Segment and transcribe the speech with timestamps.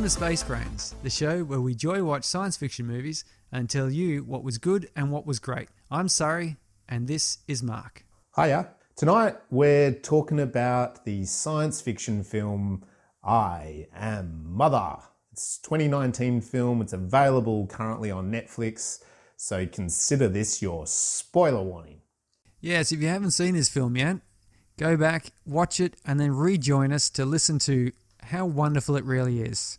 [0.00, 3.22] Welcome to Space Brains, the show where we joy watch science fiction movies
[3.52, 5.68] and tell you what was good and what was great.
[5.90, 6.56] I'm Surrey,
[6.88, 8.06] and this is Mark.
[8.34, 8.70] Hiya.
[8.96, 12.82] Tonight we're talking about the science fiction film
[13.22, 14.96] I Am Mother.
[15.32, 16.80] It's a 2019 film.
[16.80, 19.02] It's available currently on Netflix.
[19.36, 22.00] So consider this your spoiler warning.
[22.62, 24.16] Yes, if you haven't seen this film yet,
[24.78, 29.42] go back, watch it, and then rejoin us to listen to how wonderful it really
[29.42, 29.78] is.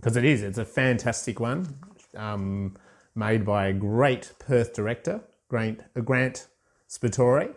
[0.00, 0.42] Because it is.
[0.42, 1.76] It's a fantastic one.
[2.16, 2.76] Um,
[3.14, 6.48] made by a great Perth director, Grant, uh, Grant
[6.88, 7.54] Sputore.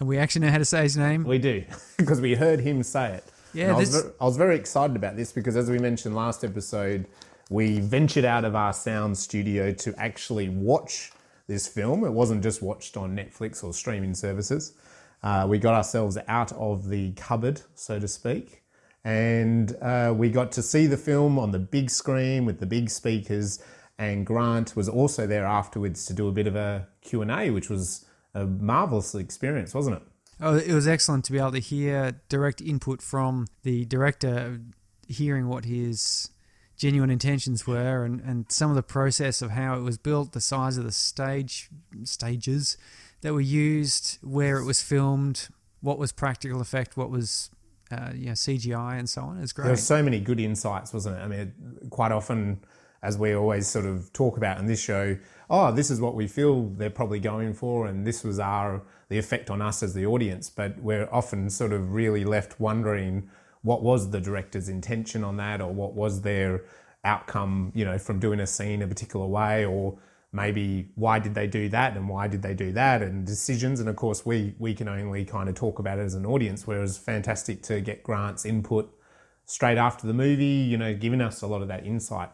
[0.00, 1.24] And we actually know how to say his name.
[1.24, 1.64] We do,
[1.98, 3.24] because we heard him say it.
[3.54, 6.16] Yeah, I, was this- ver- I was very excited about this because, as we mentioned
[6.16, 7.06] last episode,
[7.50, 11.12] we ventured out of our sound studio to actually watch
[11.46, 12.04] this film.
[12.04, 14.72] It wasn't just watched on Netflix or streaming services.
[15.22, 18.61] Uh, we got ourselves out of the cupboard, so to speak,
[19.04, 22.88] and uh, we got to see the film on the big screen with the big
[22.90, 23.60] speakers.
[23.98, 28.04] And Grant was also there afterwards to do a bit of a Q&A, which was
[28.34, 30.02] a marvelous experience, wasn't it?
[30.40, 34.60] Oh, it was excellent to be able to hear direct input from the director,
[35.06, 36.30] hearing what his
[36.76, 40.40] genuine intentions were and, and some of the process of how it was built, the
[40.40, 41.68] size of the stage
[42.02, 42.76] stages
[43.20, 45.48] that were used, where it was filmed,
[45.80, 47.50] what was practical effect, what was
[47.92, 49.38] uh, you know, CGI and so on.
[49.42, 49.72] It's There great.
[49.72, 51.20] were so many good insights, wasn't it?
[51.20, 51.52] I mean,
[51.90, 52.60] quite often,
[53.02, 55.16] as we always sort of talk about in this show,
[55.50, 59.18] oh, this is what we feel they're probably going for, and this was our the
[59.18, 60.48] effect on us as the audience.
[60.48, 63.28] But we're often sort of really left wondering
[63.62, 66.62] what was the director's intention on that, or what was their
[67.04, 69.98] outcome, you know, from doing a scene a particular way, or
[70.32, 73.88] maybe why did they do that and why did they do that and decisions and
[73.88, 76.96] of course we we can only kind of talk about it as an audience whereas
[76.96, 78.90] fantastic to get grant's input
[79.44, 82.30] straight after the movie, you know, giving us a lot of that insight.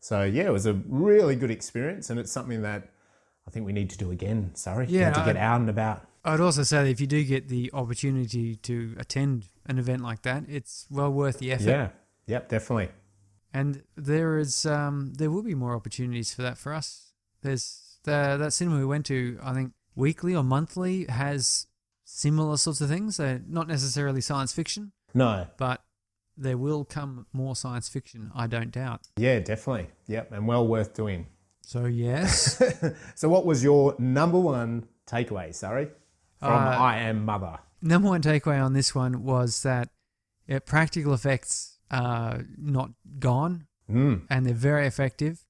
[0.00, 2.90] So yeah, it was a really good experience, and it's something that
[3.46, 4.54] I think we need to do again.
[4.54, 6.06] Sorry, Yeah, to get out and about.
[6.24, 10.22] I'd also say that if you do get the opportunity to attend an event like
[10.22, 11.68] that, it's well worth the effort.
[11.68, 11.88] Yeah,
[12.26, 12.90] yep, definitely.
[13.52, 17.07] And there is, um, there will be more opportunities for that for us.
[17.42, 21.66] There's the, that cinema we went to, I think weekly or monthly, has
[22.04, 23.16] similar sorts of things.
[23.18, 25.82] They're not necessarily science fiction, No, but
[26.36, 29.02] there will come more science fiction, I don't doubt.
[29.16, 29.88] yeah, definitely.
[30.06, 31.26] Yep, and well worth doing.
[31.62, 32.62] So yes,
[33.14, 35.54] So, what was your number one takeaway?
[35.54, 35.88] Sorry,
[36.38, 37.58] from Uh, I Am Mother.
[37.82, 39.90] number one takeaway on this one was that
[40.46, 43.66] yeah, practical effects are not gone.
[43.90, 44.26] Mm.
[44.28, 45.46] and they're very effective.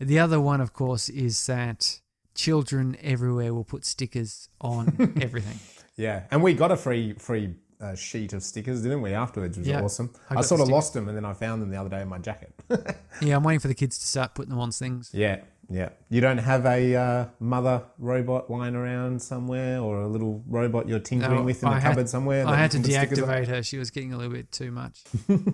[0.00, 2.00] The other one, of course, is that
[2.34, 5.58] children everywhere will put stickers on everything.
[5.96, 9.12] Yeah, and we got a free free uh, sheet of stickers, didn't we?
[9.12, 10.10] Afterwards, which was Yeah, awesome.
[10.30, 12.08] I I, sort of lost them, and then I found them the other day in
[12.08, 12.52] my jacket.
[13.22, 15.10] Yeah, I'm waiting for the kids to start putting them on things.
[15.12, 15.90] Yeah, yeah.
[16.08, 21.00] You don't have a uh, mother robot lying around somewhere, or a little robot you're
[21.00, 22.46] tinkering No, with in I the had- cupboard somewhere.
[22.46, 23.28] I had to you can put stickers on?
[23.28, 23.62] deactivate her.
[23.62, 25.02] She was getting a little bit too much.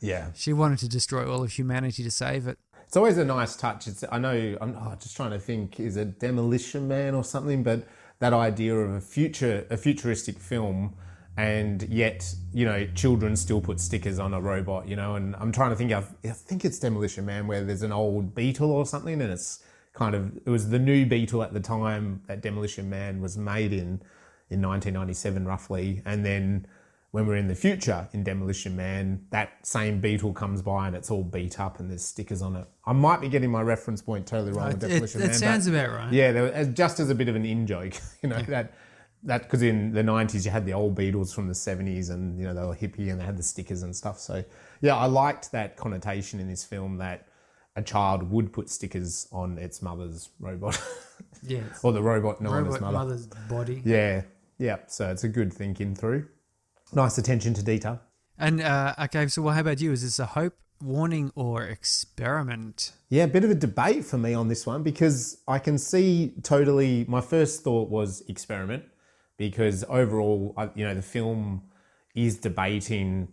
[0.00, 2.58] Yeah, She wanted to destroy all of humanity to save it.
[2.92, 3.86] It's always a nice touch.
[3.86, 5.80] It's I know I'm oh, just trying to think.
[5.80, 7.62] Is it Demolition Man or something?
[7.62, 7.88] But
[8.18, 10.94] that idea of a future, a futuristic film.
[11.38, 15.14] And yet, you know, children still put stickers on a robot, you know.
[15.14, 18.34] And I'm trying to think of, I think it's Demolition Man, where there's an old
[18.34, 19.64] Beetle or something, and it's
[19.94, 23.72] kind of, it was the new Beetle at the time that Demolition Man was made
[23.72, 24.02] in,
[24.50, 26.02] in 1997 roughly.
[26.04, 26.66] And then
[27.12, 31.10] when we're in the future in Demolition Man, that same Beetle comes by and it's
[31.10, 32.66] all beat up and there's stickers on it.
[32.86, 35.34] I might be getting my reference point totally wrong uh, with It, Demolition it Man.
[35.34, 36.12] sounds about right.
[36.12, 38.72] yeah, there was, just as a bit of an in joke, you know that
[39.24, 42.44] that because in the nineties you had the old Beatles from the seventies, and you
[42.44, 44.18] know they were hippie and they had the stickers and stuff.
[44.18, 44.42] So
[44.80, 47.28] yeah, I liked that connotation in this film that
[47.76, 50.78] a child would put stickers on its mother's robot
[51.42, 51.60] Yeah.
[51.70, 52.98] it's or the robot known robot mother.
[52.98, 53.82] mother's body.
[53.84, 54.22] Yeah,
[54.58, 54.78] yeah.
[54.88, 56.26] So it's a good thinking through.
[56.94, 58.00] Nice attention to detail.
[58.38, 59.92] And uh, okay, so well, how about you?
[59.92, 62.92] Is this a hope warning or experiment?
[63.08, 66.34] Yeah, a bit of a debate for me on this one because I can see
[66.42, 67.04] totally.
[67.08, 68.84] My first thought was experiment
[69.36, 71.62] because overall, you know, the film
[72.14, 73.28] is debating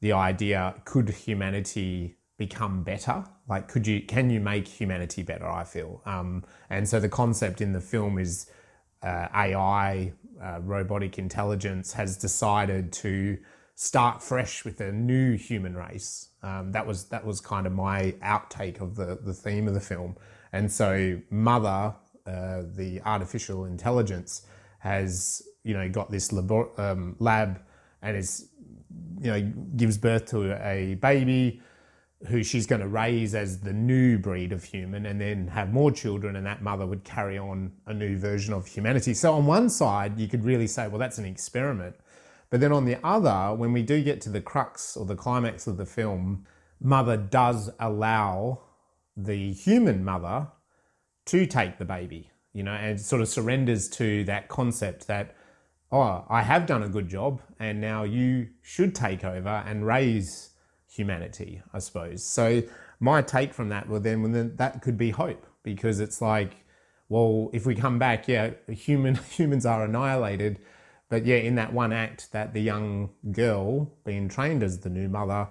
[0.00, 3.24] the idea: could humanity become better?
[3.48, 5.46] Like, could you can you make humanity better?
[5.46, 8.50] I feel, um, and so the concept in the film is
[9.02, 10.12] uh, AI,
[10.42, 13.38] uh, robotic intelligence, has decided to
[13.74, 16.28] start fresh with a new human race.
[16.42, 19.80] Um, that was that was kind of my outtake of the the theme of the
[19.80, 20.16] film,
[20.52, 21.94] and so Mother,
[22.26, 24.42] uh, the artificial intelligence,
[24.80, 27.60] has you know got this labor- um, lab
[28.02, 28.48] and is
[29.20, 31.60] you know gives birth to a baby
[32.28, 35.90] who she's going to raise as the new breed of human and then have more
[35.90, 39.14] children and that mother would carry on a new version of humanity.
[39.14, 41.96] So on one side you could really say well that's an experiment.
[42.50, 45.66] But then on the other when we do get to the crux or the climax
[45.66, 46.46] of the film
[46.80, 48.60] mother does allow
[49.16, 50.48] the human mother
[51.26, 55.34] to take the baby you know and sort of surrenders to that concept that
[55.90, 60.50] oh i have done a good job and now you should take over and raise
[60.92, 62.24] humanity, I suppose.
[62.24, 62.62] So
[63.00, 66.56] my take from that, well, then, well, then that could be hope because it's like,
[67.08, 70.58] well, if we come back, yeah, human humans are annihilated,
[71.08, 75.08] but yeah, in that one act, that the young girl being trained as the new
[75.08, 75.48] mother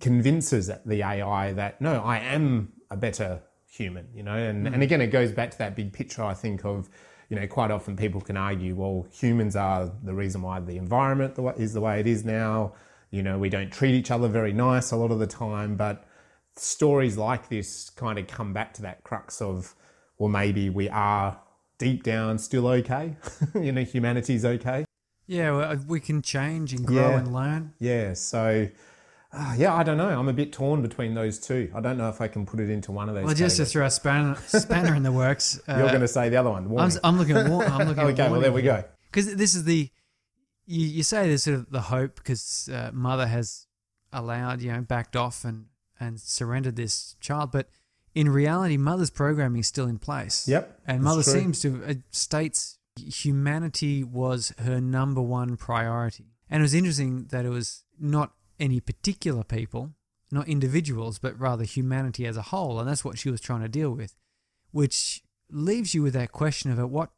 [0.00, 4.82] convinces the AI that no, I am a better human, you know, and and hmm.
[4.82, 6.22] again, it goes back to that big picture.
[6.22, 6.88] I think of
[7.28, 11.38] you know, quite often people can argue, well, humans are the reason why the environment
[11.56, 12.74] is the way it is now.
[13.10, 16.04] You know, we don't treat each other very nice a lot of the time, but
[16.56, 19.74] stories like this kind of come back to that crux of,
[20.18, 21.40] well, maybe we are
[21.78, 23.16] deep down still okay.
[23.54, 24.84] you know, humanity's okay.
[25.26, 27.18] Yeah, well, we can change and grow Yeah.
[27.18, 27.72] and learn.
[27.78, 28.12] Yeah.
[28.14, 28.68] So,
[29.32, 30.08] uh, yeah, I don't know.
[30.08, 31.70] I'm a bit torn between those two.
[31.74, 33.24] I don't know if I can put it into one of those.
[33.24, 35.60] Well, just to throw a spanner, spanner in the works.
[35.68, 36.66] Uh, You're going to say the other one.
[36.78, 36.90] I'm.
[37.02, 37.48] I'm looking at.
[37.50, 38.28] War- I'm looking at okay.
[38.30, 38.84] Well, there we go.
[39.10, 39.88] Because this is the.
[40.66, 43.66] You, you say there's sort of the hope because uh, mother has
[44.12, 45.66] allowed, you know, backed off and
[46.00, 47.68] and surrendered this child, but
[48.14, 50.46] in reality, mother's programming is still in place.
[50.48, 51.32] Yep, And mother true.
[51.32, 56.26] seems to uh, states humanity was her number one priority.
[56.50, 59.90] And it was interesting that it was not any particular people,
[60.30, 63.68] not individuals, but rather humanity as a whole, and that's what she was trying to
[63.68, 64.14] deal with,
[64.70, 67.10] which leaves you with that question of at what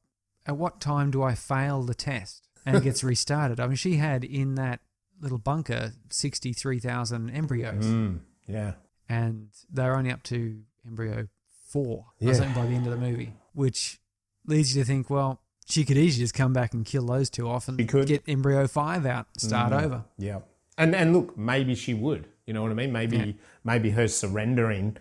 [0.46, 3.58] at what time do I fail the test and it gets restarted?
[3.60, 4.80] I mean, she had in that
[5.20, 8.74] little bunker sixty three thousand embryos, Mm, yeah.
[9.08, 11.28] and they're only up to embryo
[11.68, 12.32] four or Yeah.
[12.34, 13.98] something by the end of the movie, which
[14.46, 17.48] leads you to think, well, she could easily just come back and kill those two
[17.48, 17.76] off and
[18.06, 19.82] get embryo five out, start Mm.
[19.82, 20.04] over.
[20.19, 20.40] Yeah.
[20.78, 22.28] And and look, maybe she would.
[22.46, 22.92] You know what I mean?
[22.92, 23.32] Maybe Yeah.
[23.64, 24.96] maybe her surrendering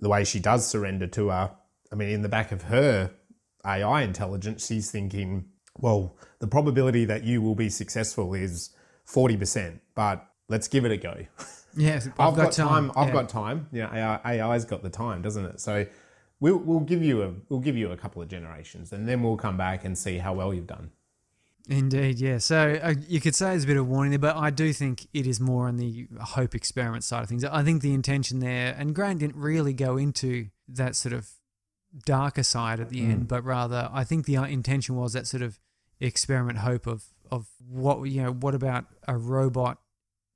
[0.00, 1.54] the way she does surrender to her.
[1.92, 3.12] I mean, in the back of her
[3.64, 5.46] AI intelligence, she's thinking,
[5.78, 8.70] well, the probability that you will be successful is
[9.04, 11.14] forty percent, but let's give it a go.
[11.76, 12.90] Yes, I've, got, time.
[12.96, 13.12] I've yeah.
[13.12, 13.68] got time.
[13.70, 15.60] Know, AI, AI's got the time, doesn't it?
[15.60, 15.86] So
[16.40, 19.36] we'll we'll give you a we'll give you a couple of generations, and then we'll
[19.36, 20.90] come back and see how well you've done.
[21.68, 22.38] Indeed, yeah.
[22.38, 25.06] So uh, you could say there's a bit of warning there, but I do think
[25.12, 27.44] it is more on the hope experiment side of things.
[27.44, 31.28] I think the intention there, and Grant didn't really go into that sort of
[32.06, 33.10] darker side at the Mm.
[33.10, 35.60] end, but rather I think the uh, intention was that sort of
[36.06, 39.78] experiment hope of of what you know, what about a robot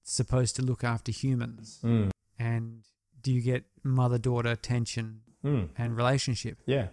[0.02, 2.10] supposed to look after humans, Mm.
[2.38, 2.82] and
[3.22, 5.70] do you get mother daughter tension Mm.
[5.76, 6.58] and relationship?
[6.66, 6.88] Yeah.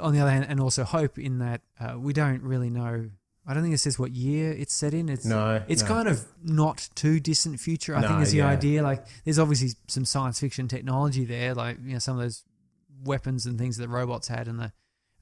[0.00, 3.10] on the other hand, and also hope in that uh, we don't really know.
[3.46, 5.08] I don't think it says what year it's set in.
[5.08, 5.62] It's No.
[5.68, 5.88] it's no.
[5.88, 7.94] kind of not too distant future.
[7.94, 8.48] I No, think is the yeah.
[8.48, 8.82] idea.
[8.82, 12.42] Like there's obviously some science fiction technology there, like you know some of those
[13.04, 14.72] weapons and things that robots had, and the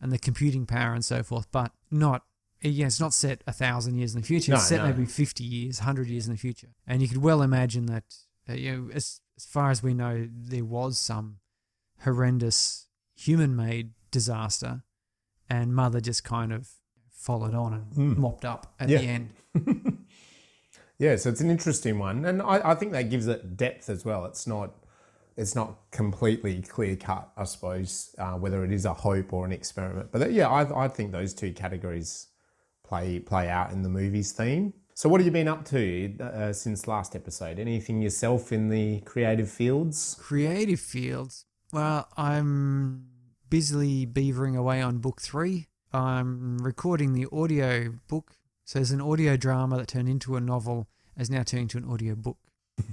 [0.00, 1.50] and the computing power and so forth.
[1.52, 2.24] But not
[2.70, 4.52] yeah, it's not set a thousand years in the future.
[4.52, 4.88] It's No, set no.
[4.92, 6.68] maybe fifty years, hundred years in the future.
[6.86, 8.04] And you could well imagine that
[8.48, 11.38] uh, you know as as far as we know, there was some
[12.04, 14.82] horrendous human-made disaster,
[15.48, 16.68] and Mother just kind of
[17.10, 18.16] followed on and Mm.
[18.18, 18.98] mopped up at Yeah.
[18.98, 19.30] the end.
[20.98, 24.04] Yeah, so it's an interesting one, and I, I think that gives it depth as
[24.04, 24.24] well.
[24.26, 24.74] It's not
[25.36, 29.50] it's not completely clear cut, I suppose, uh, whether it is a hope or an
[29.50, 30.12] experiment.
[30.12, 32.28] But yeah, I, I think those two categories
[32.92, 34.74] play play out in the movie's theme.
[34.94, 37.58] So, what have you been up to uh, since last episode?
[37.58, 40.16] Anything yourself in the creative fields?
[40.20, 41.46] Creative fields.
[41.72, 43.06] Well, I'm
[43.48, 45.68] busily beavering away on book three.
[45.92, 48.32] I'm recording the audio book.
[48.66, 51.90] So there's an audio drama that turned into a novel, has now turned into an
[51.90, 52.38] audio book.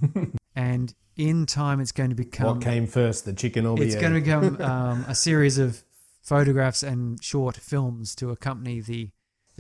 [0.56, 3.96] and in time it's going to become what came first, the chicken or the it's
[3.96, 4.02] egg?
[4.02, 5.84] going to become um, a series of
[6.22, 9.10] photographs and short films to accompany the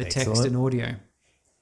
[0.04, 0.96] the text and audio.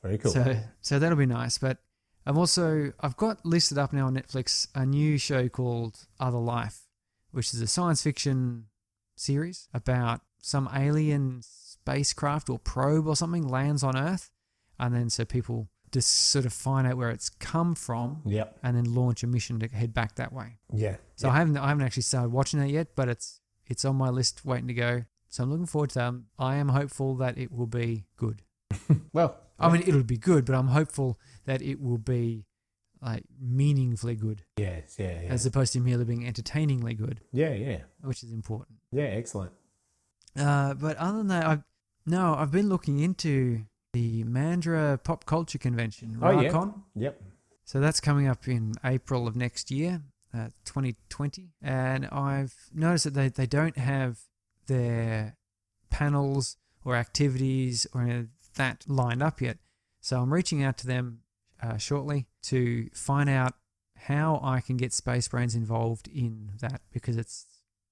[0.02, 0.32] Very cool.
[0.32, 1.58] So so that'll be nice.
[1.58, 1.80] But
[2.26, 6.82] I've also I've got listed up now on Netflix a new show called Other Life,
[7.32, 8.66] which is a science fiction
[9.16, 14.32] series about some alien spacecraft or probe or something lands on Earth,
[14.80, 18.58] and then so people just sort of find out where it's come from yep.
[18.62, 20.58] and then launch a mission to head back that way.
[20.74, 20.98] Yeah.
[21.16, 24.10] So I haven't I haven't actually started watching that yet, but it's it's on my
[24.10, 25.06] list waiting to go.
[25.38, 26.14] So I'm looking forward to that.
[26.40, 28.42] I am hopeful that it will be good.
[29.14, 32.46] Well, I mean, it'll be good, but I'm hopeful that it will be
[33.02, 35.30] like meaningfully good, yes, yeah, yeah.
[35.30, 37.80] as opposed to merely being entertainingly good, yeah, yeah.
[38.02, 38.80] which is important.
[38.92, 39.52] Yeah, excellent.
[40.36, 41.64] Uh, but other than that, I've
[42.06, 46.66] no, I've been looking into the Mandra Pop Culture Convention, Oh, yeah.
[46.96, 47.22] Yep.
[47.64, 50.02] So that's coming up in April of next year,
[50.34, 51.50] uh, 2020.
[51.62, 54.20] And I've noticed that they, they don't have
[54.68, 55.36] their
[55.90, 59.58] panels or activities or any of that lined up yet.
[60.00, 61.20] So I'm reaching out to them
[61.62, 63.54] uh, shortly to find out
[63.96, 67.46] how I can get Space Brains involved in that because it's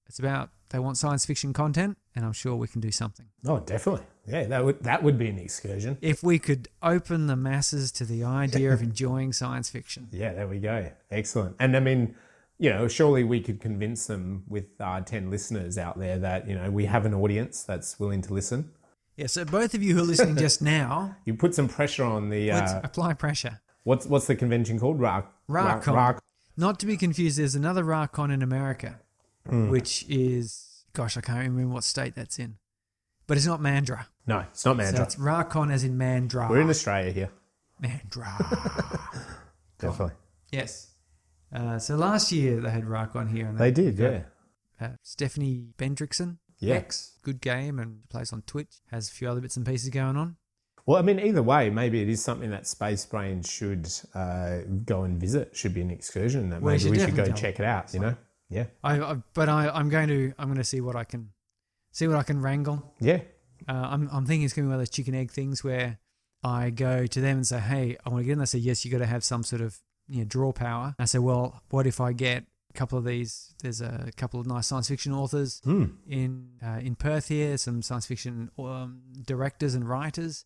[0.08, 3.26] it's about they want science fiction content and I'm sure we can do something.
[3.46, 4.06] Oh, definitely.
[4.26, 5.98] Yeah, that would that would be an excursion.
[6.00, 10.08] If we could open the masses to the idea of enjoying science fiction.
[10.10, 10.90] Yeah, there we go.
[11.10, 11.56] Excellent.
[11.58, 12.14] And I mean,
[12.58, 16.54] you know, surely we could convince them with our 10 listeners out there that, you
[16.54, 18.70] know, we have an audience that's willing to listen.
[19.16, 22.28] Yeah, so both of you who are listening just now, You put some pressure on
[22.30, 23.60] the, uh, apply pressure.
[23.84, 25.00] what's what's the convention called?
[25.00, 25.32] Rock.
[25.48, 25.94] Rarcon.
[25.94, 26.22] Rock.
[26.56, 29.00] Not to be confused, there's another Rarcon in America,
[29.48, 29.68] Hmm.
[29.68, 32.56] which is, gosh, I can't remember what state that's in.
[33.26, 34.06] But it's not Mandra.
[34.26, 35.02] No, it's not So Mandra.
[35.02, 36.48] it's Rarcon as in Mandra.
[36.48, 37.30] We're in Australia here.
[37.82, 38.38] Mandra.
[39.78, 40.14] Definitely.
[40.50, 40.92] yes.
[41.52, 43.46] Uh, so last year they had Rock on here.
[43.46, 44.22] And They did, yeah.
[44.80, 46.38] Uh, Stephanie Bendixsen.
[46.58, 46.82] Yeah.
[47.22, 48.76] Good game and plays on Twitch.
[48.90, 50.36] Has a few other bits and pieces going on.
[50.86, 55.02] Well, I mean, either way, maybe it is something that Space Brain should uh, go
[55.02, 55.56] and visit.
[55.56, 57.66] Should be an excursion that Well, you maybe should we should go definitely check it
[57.66, 57.92] out.
[57.94, 58.16] You know?
[58.48, 61.30] Yeah, I, I but I, I'm going to I'm going to see what I can
[61.90, 62.94] see what I can wrangle.
[63.00, 63.20] yeah,
[63.68, 65.98] Uh, I'm I'm thinking it's going to be one of those chicken egg things where
[66.44, 68.84] I go to them and say, "Hey, I want to get in." They say, "Yes,
[68.84, 71.86] you got to have some sort of you know, draw power." I said, "Well, what
[71.86, 73.54] if I get a couple of these?
[73.62, 75.84] There's a couple of nice science fiction authors Hmm.
[76.08, 80.44] in uh, in Perth here, some science fiction um, directors and writers,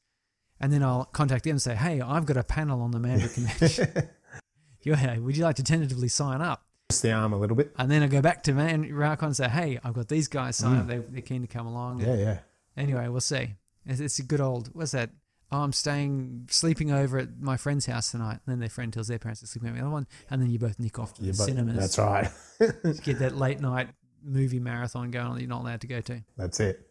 [0.60, 3.32] and then I'll contact them and say, "Hey, I've got a panel on the Mandra
[3.34, 4.08] convention.
[4.82, 6.64] yeah, would you like to tentatively sign up?"
[7.02, 7.72] The arm a little bit.
[7.78, 10.56] And then I go back to Man Rarcon and say, "Hey, I've got these guys
[10.56, 10.86] signed up.
[10.88, 12.38] They, they're keen to come along." Yeah, yeah.
[12.76, 13.54] Anyway, we'll see.
[13.86, 14.70] It's, it's a good old.
[14.74, 15.10] What's that?
[15.52, 18.38] Oh, I'm staying, sleeping over at my friend's house tonight.
[18.46, 20.50] And then their friend tells their parents they're sleeping at the other one, and then
[20.50, 21.76] you both nick off to You the both- cinemas.
[21.76, 22.30] That's right.
[22.84, 23.88] to Get that late night
[24.22, 26.86] movie marathon going on that you're not allowed to go to, That's it.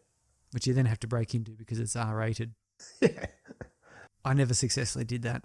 [0.52, 2.54] which you then have to break into because it's R rated.
[3.02, 3.26] Yeah.
[4.26, 5.44] I never successfully did that.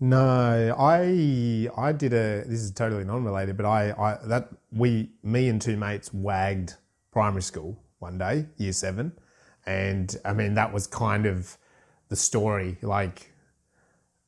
[0.00, 2.42] No, I I did a.
[2.46, 6.74] This is totally non-related, but I, I that we me and two mates wagged
[7.12, 9.12] primary school one day, year seven,
[9.66, 11.56] and I mean that was kind of
[12.08, 12.78] the story.
[12.82, 13.32] Like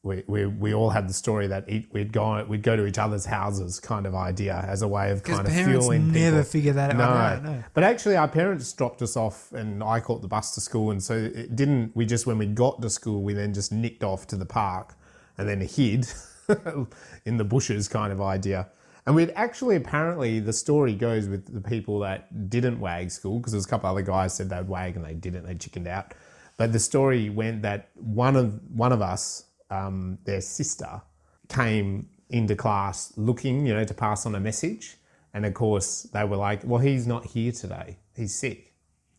[0.02, 2.98] we we, we all had the story that each, we'd go we'd go to each
[2.98, 6.50] other's houses, kind of idea as a way of kind of parents fueling never people.
[6.50, 6.96] figure that out.
[6.96, 7.04] No.
[7.04, 7.64] Right, no.
[7.74, 10.90] But actually, our parents dropped us off, and I caught the bus to school.
[10.90, 11.94] And so it didn't.
[11.94, 14.94] We just when we got to school, we then just nicked off to the park,
[15.36, 16.06] and then hid
[17.24, 18.68] in the bushes, kind of idea.
[19.08, 23.52] And we'd actually apparently the story goes with the people that didn't wag school because
[23.52, 25.46] there's a couple other guys said they'd wag and they didn't.
[25.46, 26.12] They chickened out.
[26.58, 31.00] But the story went that one of one of us, um, their sister,
[31.48, 34.96] came into class looking, you know, to pass on a message.
[35.32, 37.96] And of course, they were like, well, he's not here today.
[38.14, 38.74] He's sick.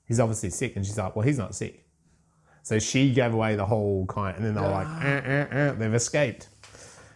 [0.05, 0.75] He's obviously sick.
[0.75, 1.85] And she's like, well, he's not sick.
[2.63, 4.35] So she gave away the whole kind.
[4.35, 6.49] And then they were like, eh, eh, eh, they've escaped.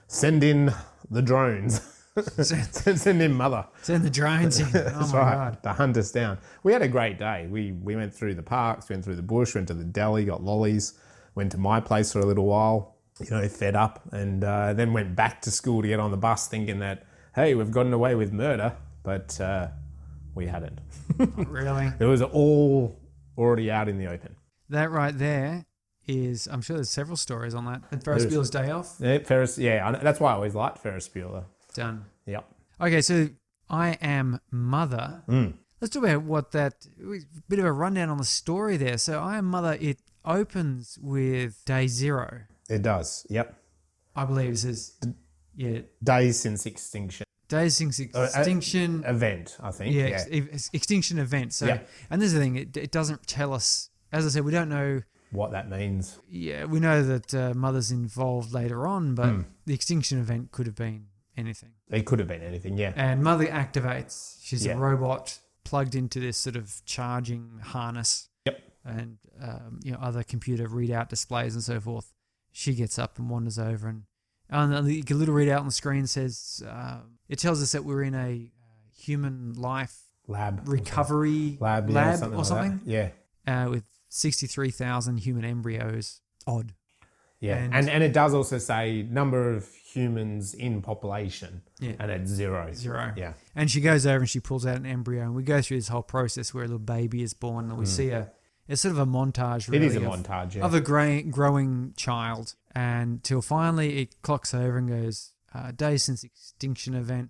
[0.07, 0.73] Send in
[1.11, 1.81] the drones.
[2.41, 3.65] Send in mother.
[3.81, 4.67] Send the drones in.
[4.75, 5.33] Oh That's my right.
[5.35, 5.63] god.
[5.63, 6.37] To hunt us down.
[6.61, 7.47] We had a great day.
[7.49, 10.43] We we went through the parks, went through the bush, went to the deli, got
[10.43, 10.93] lollies,
[11.35, 14.93] went to my place for a little while, you know, fed up, and uh, then
[14.93, 17.05] went back to school to get on the bus thinking that,
[17.35, 19.67] hey, we've gotten away with murder, but uh,
[20.35, 20.79] we hadn't.
[21.17, 21.89] Really?
[21.99, 22.99] It was all
[23.37, 24.35] already out in the open.
[24.69, 25.65] That right there
[26.07, 26.47] is.
[26.51, 27.81] I'm sure there's several stories on that.
[27.91, 28.95] And Ferris Bueller's Day Off.
[28.99, 31.45] Yeah, Ferris, yeah, that's why I always liked Ferris Bueller.
[31.73, 32.05] Done.
[32.25, 32.45] Yep.
[32.81, 33.29] Okay, so
[33.69, 35.23] I am mother.
[35.27, 35.53] Mm.
[35.81, 36.85] Let's talk about what that
[37.49, 38.97] bit of a rundown on the story there.
[38.97, 39.77] So I am mother.
[39.81, 42.41] It opens with day zero.
[42.69, 43.25] It does.
[43.29, 43.55] Yep.
[44.15, 44.93] I believe it says
[45.55, 47.25] yeah, Days since extinction.
[47.49, 49.03] Days since Extinction.
[49.05, 49.93] event, I think.
[49.93, 51.53] yeah, Yeah, ex- ex- extinction event.
[51.53, 51.79] So, Yeah.
[52.09, 53.89] and this is the thing, it, it doesn't tell us.
[54.11, 55.01] As I said, we don't know.
[55.31, 56.19] what that means.
[56.29, 59.41] Yeah, we know that uh, mother's involved later on, but Hmm.
[59.65, 61.71] the extinction event could have been anything.
[61.89, 62.77] It could have been anything.
[62.77, 64.37] Yeah, And mother activates.
[64.41, 64.73] She's Yeah.
[64.73, 68.29] a robot plugged into this sort of charging harness.
[68.45, 68.61] Yep.
[68.85, 72.13] And um, you know other computer readout displays and so forth.
[72.51, 74.03] She gets up and wanders over, and
[74.49, 76.99] and the little readout on the screen says uh,
[77.29, 82.19] it tells us that we're in a uh, human life lab recovery lab, yeah, lab
[82.19, 82.55] something or like that.
[82.69, 83.09] something Yeah,
[83.47, 86.21] uh, with sixty three thousand human embryos.
[86.45, 86.73] Odd.
[87.47, 91.93] Yeah, And- and, and it does also say number of humans in population, Yeah.
[91.99, 92.71] and it's zero.
[92.73, 93.13] Zero.
[93.15, 95.77] Yeah, And she goes over and she pulls out an embryo, and we go through
[95.77, 98.31] this whole process where a little baby is born, and we see a
[98.67, 99.69] it's sort of a montage.
[99.69, 100.55] Really, is a of, montage.
[100.55, 100.63] Yeah.
[100.63, 106.01] of a gra- growing child, and till finally it clocks over and goes uh, days
[106.03, 107.29] since extinction event,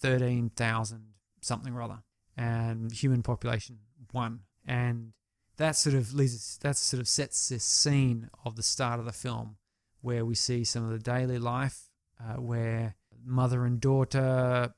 [0.00, 1.02] thirteen thousand
[1.42, 2.02] something or other,
[2.36, 3.78] and human population
[4.10, 5.12] one, and
[5.56, 9.12] that sort of leads that sort of sets this scene of the start of the
[9.12, 9.56] film,
[10.00, 11.88] where we see some of the daily life,
[12.20, 14.74] uh, where mother and daughter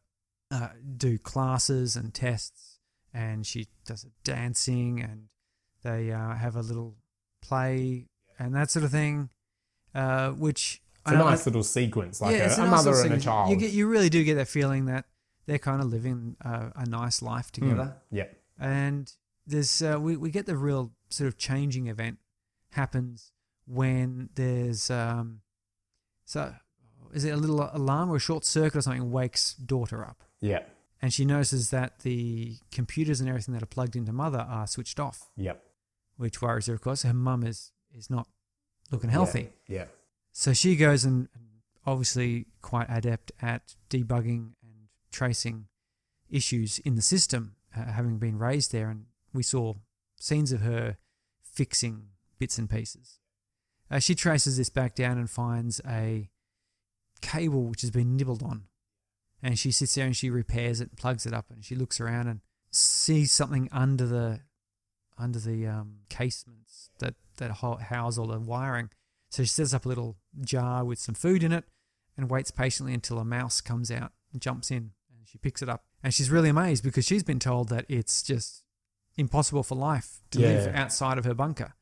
[0.50, 2.78] uh, do classes and tests,
[3.12, 5.28] and she does a dancing, and
[5.82, 6.96] they uh, have a little
[7.42, 8.06] play
[8.38, 9.30] and that sort of thing,
[9.94, 13.14] uh, which it's a I nice little sequence, like it's a, a nice mother and
[13.14, 13.50] a child.
[13.50, 15.06] You get, you really do get that feeling that
[15.46, 17.60] they're kind of living uh, a nice life Hmm.
[17.68, 18.26] together, Yeah,
[18.58, 19.10] and
[19.46, 22.18] there's uh, we we get the real sort of changing event
[22.70, 23.32] happens
[23.66, 25.40] when there's um,
[26.24, 26.54] so
[27.12, 30.22] is it a little alarm or a short circuit or something wakes daughter up?
[30.40, 30.62] Yeah,
[31.00, 35.00] and she notices that the computers and everything that are plugged into mother are switched
[35.00, 35.62] off, yep.
[36.16, 36.74] which worries her.
[36.74, 38.28] Of course, her mum is is not
[38.90, 39.86] looking healthy, Yeah,
[40.32, 41.44] so she goes and and
[41.86, 45.66] obviously quite adept at debugging and tracing
[46.28, 49.74] issues in the system, uh, having been raised there, and we saw
[50.18, 50.96] scenes of her
[51.42, 53.18] fixing bits and pieces.
[53.90, 56.28] Uh, she traces this back down and finds a
[57.20, 58.64] cable which has been nibbled on.
[59.42, 62.26] And she sits there and she repairs it, plugs it up, and she looks around
[62.26, 64.40] and sees something under the
[65.18, 68.90] under the um, casements that that ho- house all the wiring.
[69.30, 71.64] So she sets up a little jar with some food in it
[72.16, 74.92] and waits patiently until a mouse comes out and jumps in.
[75.10, 78.22] And she picks it up, and she's really amazed because she's been told that it's
[78.22, 78.62] just
[79.16, 81.74] impossible for life to live outside of her bunker,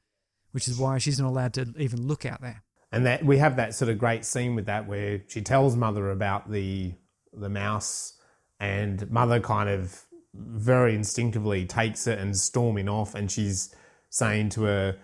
[0.52, 2.62] which is why she's not allowed to even look out there.
[2.92, 6.10] and that we have that sort of great scene with that where she tells mother
[6.10, 6.94] about the
[7.32, 8.16] the mouse,
[8.60, 13.74] and mother kind of very instinctively takes it and storming off, and she's
[14.10, 14.96] saying to her.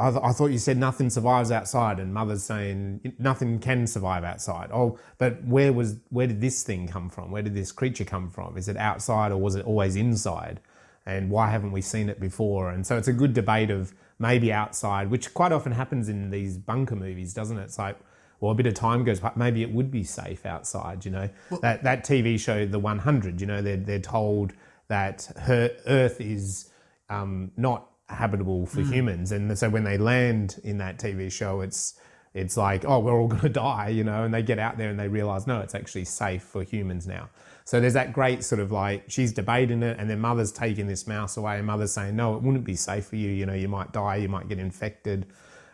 [0.00, 4.22] I, th- I thought you said nothing survives outside, and mother's saying nothing can survive
[4.22, 4.70] outside.
[4.72, 7.32] Oh, but where was where did this thing come from?
[7.32, 8.56] Where did this creature come from?
[8.56, 10.60] Is it outside or was it always inside?
[11.08, 12.70] And why haven't we seen it before?
[12.70, 16.58] And so it's a good debate of maybe outside, which quite often happens in these
[16.58, 17.62] bunker movies, doesn't it?
[17.62, 17.98] It's like,
[18.40, 21.06] well, a bit of time goes by, maybe it would be safe outside.
[21.06, 21.30] You know,
[21.62, 23.40] that that TV show, The 100.
[23.40, 24.52] You know, they're they're told
[24.88, 26.70] that her Earth is
[27.08, 31.98] um, not habitable for humans, and so when they land in that TV show, it's
[32.34, 34.90] it's like, oh, we're all going to die, you know, and they get out there
[34.90, 37.30] and they realize, no, it's actually safe for humans now.
[37.68, 41.06] So there's that great sort of like, she's debating it, and then mother's taking this
[41.06, 43.68] mouse away, and mother's saying, no, it wouldn't be safe for you, you know, you
[43.68, 45.26] might die, you might get infected.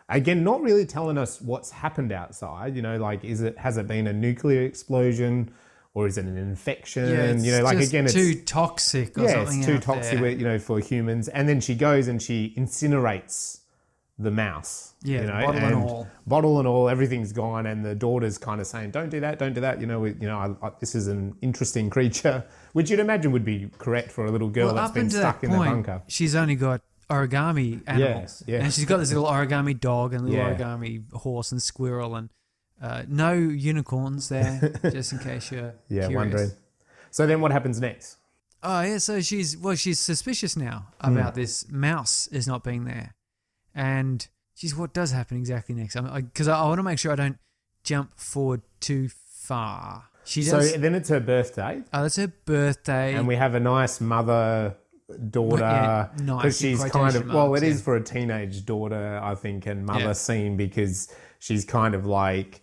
[0.09, 3.87] Again, not really telling us what's happened outside, you know, like, is it, has it
[3.87, 5.53] been a nuclear explosion?
[5.93, 7.41] Or is it an infection?
[7.41, 9.59] you know, like just again, it's too toxic or yeah, something.
[9.59, 10.29] it's too toxic, there.
[10.31, 11.29] you know, for humans.
[11.29, 13.61] And then she goes and she incinerates
[14.17, 14.93] the mouse.
[15.03, 16.07] Yeah, you know, bottle and all.
[16.25, 17.65] bottle and all, everything's gone.
[17.65, 20.09] And the daughter's kind of saying, "Don't do that, don't do that." You know, we,
[20.11, 24.11] you know, I, I, this is an interesting creature, which you'd imagine would be correct
[24.11, 26.01] for a little girl Well, that's been stuck that in the bunker.
[26.07, 28.43] she's only got origami animals.
[28.47, 28.63] yeah.
[28.63, 30.55] And she's got this little origami dog and little Yeah.
[30.55, 32.29] origami horse and squirrel and
[32.81, 36.15] uh, no unicorns there, just in case you're Yeah, curious.
[36.15, 36.51] wondering.
[37.11, 38.17] So then, what happens next?
[38.63, 43.13] Oh yeah, so she's well, she's suspicious now about this mouse is not being there,
[43.75, 45.95] and she's what does happen exactly next?
[45.95, 47.37] Because I, I, want to make sure I don't
[47.83, 50.05] jump forward too far.
[50.23, 53.13] She So then it's her birthday, oh, that's her birthday.
[53.13, 54.75] and we have a nice mother
[55.29, 57.83] daughter Yeah, nice, because she's kind of well marks, it is yeah.
[57.83, 60.13] for a teenage daughter i think and mother Yeah.
[60.13, 62.61] scene because she's kind of like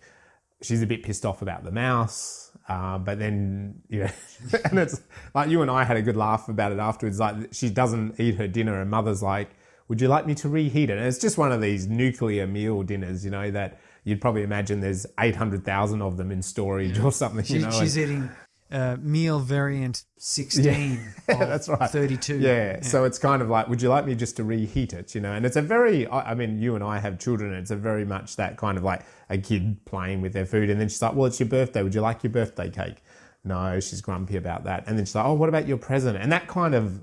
[0.61, 4.09] she's a bit pissed off about the mouse uh, but then you know
[4.65, 4.99] and it's
[5.33, 8.35] like you and i had a good laugh about it afterwards like she doesn't eat
[8.35, 9.51] her dinner and mother's like
[9.87, 12.83] would you like me to reheat it and it's just one of these nuclear meal
[12.83, 17.43] dinners you know that you'd probably imagine there's 800000 of them in storage or something
[17.43, 18.29] She, you know she's and- eating
[18.71, 20.99] uh, meal variant 16 Yeah,
[21.45, 21.87] that's right.
[21.91, 22.39] 32.
[22.39, 22.81] Yeah.
[22.81, 25.13] So it's kind of like, would you like me just to reheat it?
[25.13, 27.51] You know, and it's a very, I I mean, you and I have children.
[27.51, 30.71] And it's a very much that kind of like a kid playing with their food.
[30.71, 31.83] And then she's like, well, it's your birthday.
[31.83, 33.03] Would you like your birthday cake?
[33.43, 34.85] No, she's grumpy about that.
[34.87, 36.17] And then she's like, oh, what about your present?
[36.17, 36.99] And that kind of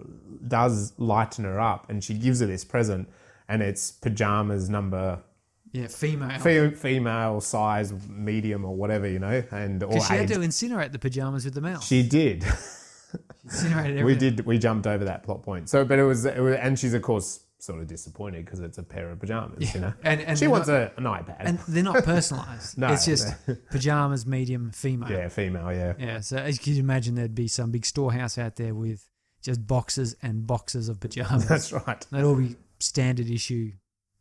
[0.49, 1.89] does lighten her up.
[1.91, 3.09] And she gives her this present
[3.49, 5.21] and it's pajamas number
[5.73, 6.39] Yeah, female.
[6.39, 10.93] fe- female size, medium or whatever, you know, and or Because she had to incinerate
[10.93, 11.87] the pajamas with the mouse.
[11.87, 12.45] She did.
[13.45, 14.05] incinerated everything.
[14.07, 14.47] we did.
[14.47, 15.69] We jumped over that plot point.
[15.69, 18.79] So, but it was, it was and she's of course sort of disappointed because it's
[18.79, 19.75] a pair of pajamas.
[19.75, 21.37] You know, And- and she wants not- a, an iPad.
[21.41, 22.79] And they're not personalized.
[22.79, 23.35] No, it's just
[23.71, 25.11] pajamas, medium, female.
[25.11, 25.73] yeah, female.
[25.73, 29.05] Yeah, Yeah, so as you can imagine, there'd be some big storehouse out there with
[29.43, 31.47] just boxes and boxes of pajamas.
[31.49, 32.07] that's right.
[32.11, 33.73] They'd all be standard issue,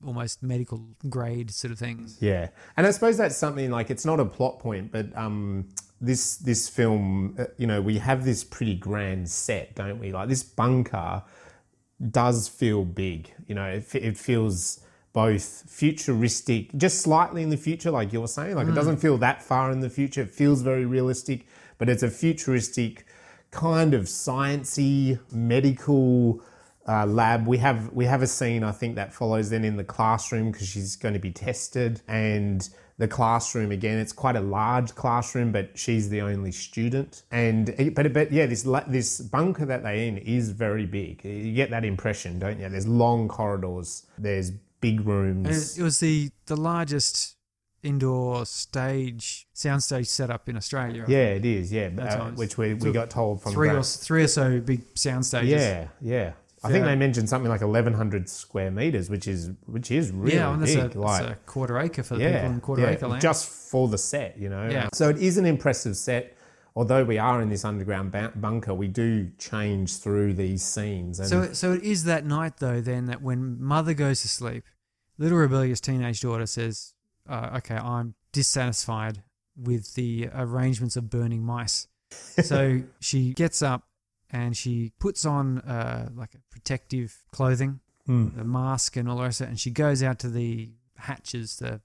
[0.05, 2.17] almost medical grade sort of things.
[2.21, 5.69] Yeah, and I suppose that's something like it's not a plot point, but um,
[6.01, 10.11] this this film, uh, you know, we have this pretty grand set, don't we?
[10.11, 11.23] Like this bunker
[12.11, 13.33] does feel big.
[13.47, 14.79] You know, it, it feels
[15.11, 18.55] both futuristic, just slightly in the future, like you were saying.
[18.55, 20.21] Like it doesn't feel that far in the future.
[20.21, 23.05] It feels very realistic, but it's a futuristic
[23.51, 26.41] kind of sciency medical
[26.87, 27.47] uh, lab.
[27.47, 30.67] We have we have a scene I think that follows then in the classroom because
[30.67, 33.97] she's going to be tested, and the classroom again.
[33.97, 37.23] It's quite a large classroom, but she's the only student.
[37.31, 41.23] And but but yeah, this this bunker that they're in is very big.
[41.23, 42.69] You get that impression, don't you?
[42.69, 44.05] There's long corridors.
[44.17, 45.77] There's big rooms.
[45.77, 47.35] it, it was the, the largest
[47.83, 51.05] indoor stage, soundstage setup in Australia.
[51.07, 51.71] Yeah, it is.
[51.71, 55.25] Yeah, uh, which we, we got told from three or, three or so big sound
[55.25, 55.51] stages.
[55.51, 56.33] Yeah, yeah.
[56.63, 60.55] I think they mentioned something like 1,100 square meters, which is which is really yeah,
[60.59, 60.95] that's big.
[60.95, 63.21] a, like, a quarter acre for the yeah, people in quarter yeah, acre land.
[63.21, 64.67] just for the set, you know.
[64.69, 64.89] Yeah.
[64.93, 66.35] So it is an impressive set.
[66.75, 71.19] Although we are in this underground ba- bunker, we do change through these scenes.
[71.19, 72.81] And So, so it is that night though.
[72.81, 74.65] Then that when mother goes to sleep,
[75.17, 76.93] little rebellious teenage daughter says,
[77.29, 79.23] uh, "Okay, I'm dissatisfied
[79.55, 81.87] with the arrangements of burning mice."
[82.43, 83.83] so she gets up
[84.31, 88.29] and she puts on uh, like a protective clothing, Hmm.
[88.39, 91.57] a mask, and all the rest of it, and she goes out to the hatches,
[91.57, 91.81] the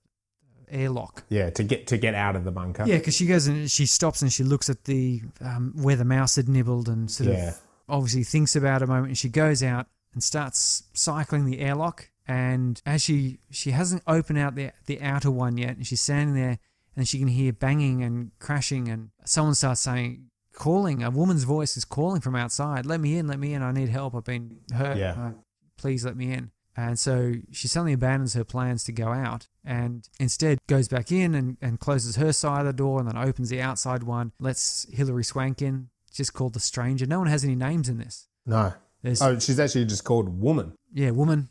[0.69, 1.25] airlock.
[1.29, 2.85] yeah, to get to get out of the bunker.
[2.87, 6.05] Yeah, because she goes and she stops and she looks at the um, where the
[6.05, 7.49] mouse had nibbled and sort Yeah.
[7.51, 12.09] of obviously thinks about a moment and she goes out and starts cycling the airlock
[12.27, 16.35] and as she she hasn't opened out the the outer one yet and she's standing
[16.35, 16.59] there
[16.97, 21.77] and she can hear banging and crashing and someone starts saying calling a woman's voice
[21.77, 24.59] is calling from outside let me in let me in i need help i've been
[24.75, 25.13] hurt Yeah.
[25.19, 25.33] Uh,
[25.77, 30.09] please let me in and so she suddenly abandons her plans to go out and
[30.19, 33.49] instead goes back in and, and closes her side of the door and then opens
[33.49, 37.07] the outside one, lets Hilary Swank in, just called the stranger.
[37.07, 38.27] No one has any names in this.
[38.45, 38.73] No.
[39.03, 40.73] There's, Oh, she's actually just called woman.
[40.93, 41.49] yeah, woman.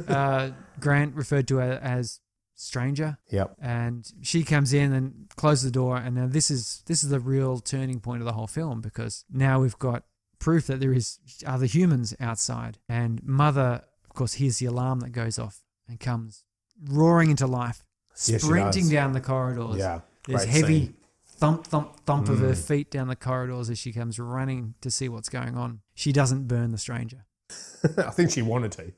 [0.08, 2.20] uh, Grant referred to her as
[2.54, 3.18] stranger.
[3.30, 3.56] Yep.
[3.60, 5.96] And she comes in and closes the door.
[5.96, 9.24] And now this is this is the real turning point of the whole film because
[9.30, 10.04] now we've got
[10.38, 12.78] proof that there is other humans outside.
[12.88, 16.44] And mother, of course, hears the alarm that goes off and comes
[16.88, 18.90] roaring into life, sprinting does.
[18.90, 19.76] down the corridors.
[19.76, 20.00] Yeah.
[20.26, 20.94] There's heavy scene.
[21.26, 22.66] thump, thump, thump of her Mm.
[22.66, 25.80] feet down the corridors as she comes running to see what's going on.
[25.94, 27.26] She doesn't burn the stranger.
[27.98, 28.92] I think she wanted to.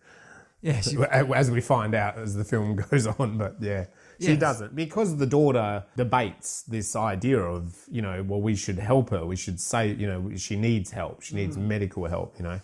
[0.66, 0.96] Yeah, she,
[1.34, 3.38] as we find out as the film goes on.
[3.38, 3.86] But yeah,
[4.20, 4.40] she Yes.
[4.40, 9.24] doesn't because the daughter debates this idea of you know, well, we should help her.
[9.24, 11.22] We should say, you know, she needs help.
[11.22, 12.34] She needs medical help.
[12.38, 12.60] You know.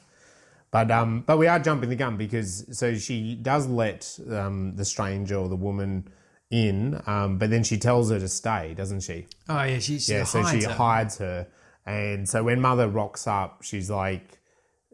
[0.71, 4.85] But um, but we are jumping the gun because so she does let um, the
[4.85, 6.09] stranger or the woman
[6.51, 9.27] in, um, but then she tells her to stay, doesn't she?
[9.49, 10.73] oh yeah, she, she yeah, so she her.
[10.73, 11.47] hides her,
[11.87, 14.41] and so when mother rocks up, she's like,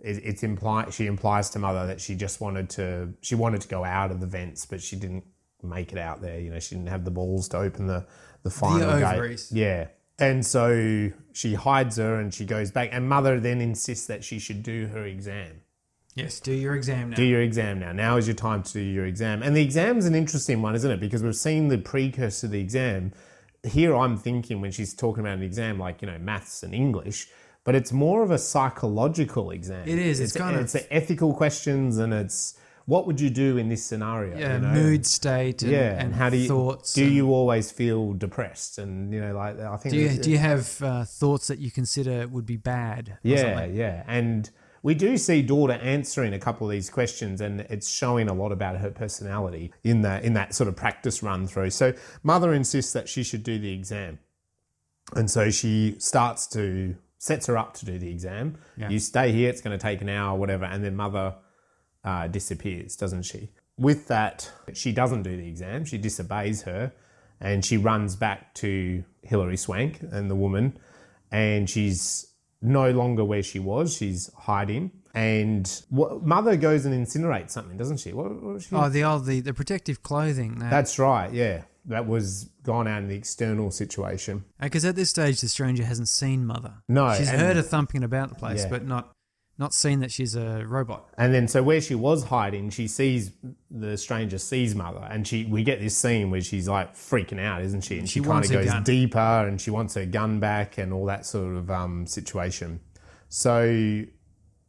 [0.03, 3.69] it, it's imply she implies to mother that she just wanted to, she wanted to
[3.69, 5.25] go out of the vents, but she didn't
[5.63, 6.39] make it out there.
[6.39, 8.07] You know, she didn't have the balls to open the
[8.45, 9.47] the final gate.
[9.51, 14.25] Yeah, and so she hides her, and she goes back, and mother then insists that
[14.25, 15.63] she should do her exam.
[16.15, 17.17] Yes, do your exam now.
[17.17, 17.93] Do your exam now.
[17.93, 19.41] Now is your time to do your exam.
[19.43, 20.99] And the exam's an interesting one, isn't it?
[20.99, 23.13] Because we've seen the precursor to the exam.
[23.63, 27.29] Here I'm thinking when she's talking about an exam like, you know, maths and English,
[27.69, 29.87] but it's more of a psychological exam.
[29.87, 30.21] It is.
[30.21, 32.55] It's kind of- it's the ethical questions and it's
[32.87, 34.39] what would you do in this scenario?
[34.39, 34.69] yeah, you know?
[34.73, 36.95] mood state and, yeah, and, how do you thoughts.
[36.95, 38.79] do you always feel depressed?
[38.79, 41.59] And you know, like I think do you, it's- do you have uh, thoughts that
[41.59, 43.19] you consider would be bad?
[43.23, 43.77] yeah, something?
[43.77, 44.03] yeah.
[44.07, 44.49] And
[44.83, 48.51] we do see daughter answering a couple of these questions, and it's showing a lot
[48.51, 51.69] about her personality in that in that sort of practice run through.
[51.69, 54.21] So mother insists that she should do the exam.
[55.15, 58.57] And so she starts to sets her up to do the exam.
[58.77, 58.89] Yeah.
[58.89, 61.35] You stay here, it's going to take an hour, whatever, and then mother
[62.05, 63.51] uh, disappears, doesn't she?
[63.77, 65.85] With that, she doesn't do the exam.
[65.85, 66.93] She disobeys her,
[67.41, 70.79] and she runs back to Hilary Swank and the woman,
[71.31, 73.97] and she's no longer where she was.
[73.97, 78.13] She's hiding, and what, mother goes and incinerates something, doesn't she?
[78.13, 78.75] What, what she?
[78.75, 80.59] Oh, the old the, the protective clothing.
[80.59, 81.33] That, That's right.
[81.33, 84.45] Yeah, that was gone out in the external situation.
[84.61, 86.75] Because at this stage, the stranger hasn't seen Mother.
[86.89, 88.69] No, she's heard her thumping about the place, Yeah.
[88.71, 89.13] but not
[89.61, 91.09] not seen that she's a robot.
[91.19, 93.33] And then, so where she was hiding, she sees
[93.69, 97.63] the stranger sees mother, and she we get this scene where she's like freaking out,
[97.63, 97.99] isn't she?
[97.99, 98.85] And She she, kind of goes gun.
[98.85, 102.79] deeper, and she wants her gun back, and all that sort of um, situation.
[103.31, 104.05] So,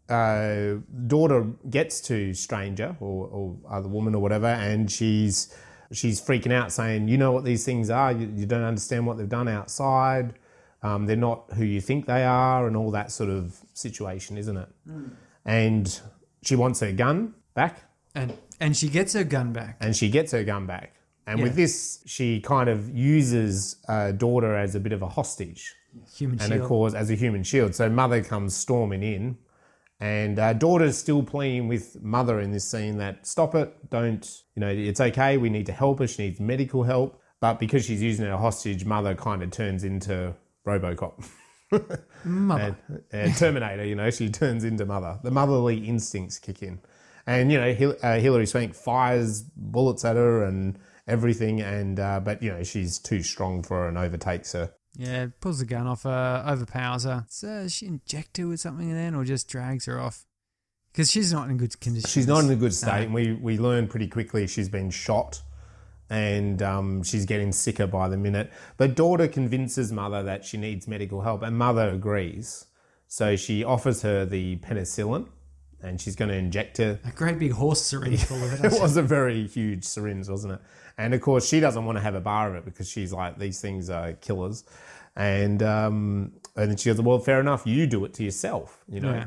[0.10, 5.54] uh, daughter gets to stranger or, or other woman or whatever, and she's
[5.92, 8.12] she's freaking out, saying, "You know what these things are?
[8.12, 10.34] You, you don't understand what they've done outside."
[10.82, 14.56] Um, they're not who you think they are, and all that sort of situation, isn't
[14.58, 14.70] it?
[15.46, 16.00] And
[16.44, 17.84] she wants her gun back,
[18.16, 19.78] And and she gets her gun back.
[19.82, 20.94] and she gets her gun back.
[21.28, 21.44] And Yeah.
[21.46, 25.76] with this, she kind of uses uh, daughter as a bit of a hostage,
[26.16, 26.62] Human and shield.
[26.62, 27.76] of course as a human shield.
[27.76, 29.38] So mother comes storming in,
[30.00, 34.62] and uh, daughter's still pleading with mother in this scene that stop it, don't you
[34.62, 34.70] know?
[34.70, 35.38] It's okay.
[35.38, 36.08] We need to help her.
[36.08, 37.22] She needs medical help.
[37.42, 40.36] But because she's using her hostage, mother kind of turns into
[40.66, 41.26] RoboCop.
[42.26, 42.76] Mother.
[42.90, 45.20] and, and Terminator, you know, she turns into mother.
[45.24, 46.80] The motherly instincts kick in.
[47.28, 51.62] And, you know, Hil- uh, Hilary Swank fires bullets at her and everything.
[51.62, 54.74] And, uh, but, you know, she's too strong for her and overtakes her.
[54.96, 57.26] Yeah, pulls the gun off her, overpowers her.
[57.30, 60.26] So does she inject her with something then, or just drags her off?
[60.92, 62.10] Because she's not in good condition.
[62.10, 63.06] She's not in a good state.
[63.06, 65.42] And we, we learn pretty quickly she's been shot
[66.10, 68.52] and um, she's getting sicker by the minute.
[68.78, 72.66] But daughter convinces mother that she needs medical help, and mother agrees.
[73.08, 75.28] So she offers her the penicillin
[75.82, 78.82] and she's going to inject her A great big horse syringe full of it it.
[78.82, 80.60] was a very huge syringe, wasn't it?
[81.00, 83.40] And of course, she doesn't want to have a bar of it because she's like,
[83.40, 84.66] these things are killers.
[85.16, 89.00] And um, and then she goes, well, fair enough, you do it to yourself, you
[89.00, 89.14] know.
[89.14, 89.26] Yeah.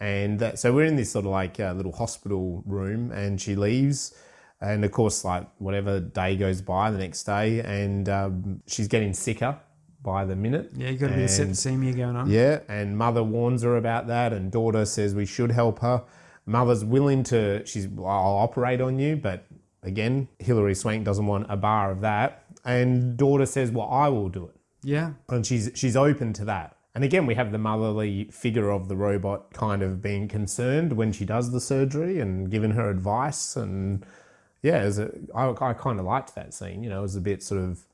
[0.00, 3.54] And that, so we're in this sort of like uh, little hospital room, and she
[3.54, 4.14] leaves.
[4.60, 9.14] And of course, like whatever day goes by, the next day, and um, she's getting
[9.14, 9.58] sicker
[10.02, 10.70] by the minute.
[10.76, 12.28] Yeah, you got a bit of septicemia going on.
[12.28, 16.02] yeah, and mother warns her about that, and daughter says we should help her.
[16.46, 19.46] Mother's willing to, she's, I'll operate on you, but
[19.82, 22.44] again, Hilary Swank doesn't want a bar of that.
[22.64, 24.56] And daughter says, well, I will do it.
[24.82, 25.12] Yeah.
[25.28, 26.76] And she's, she's open to that.
[26.94, 31.10] And again, we have the motherly figure of the robot kind of being concerned when
[31.12, 33.56] she does the surgery and giving her advice.
[33.56, 34.04] And
[34.62, 36.82] yeah, it was a, I, I kind of liked that scene.
[36.82, 37.86] You know, it was a bit sort of,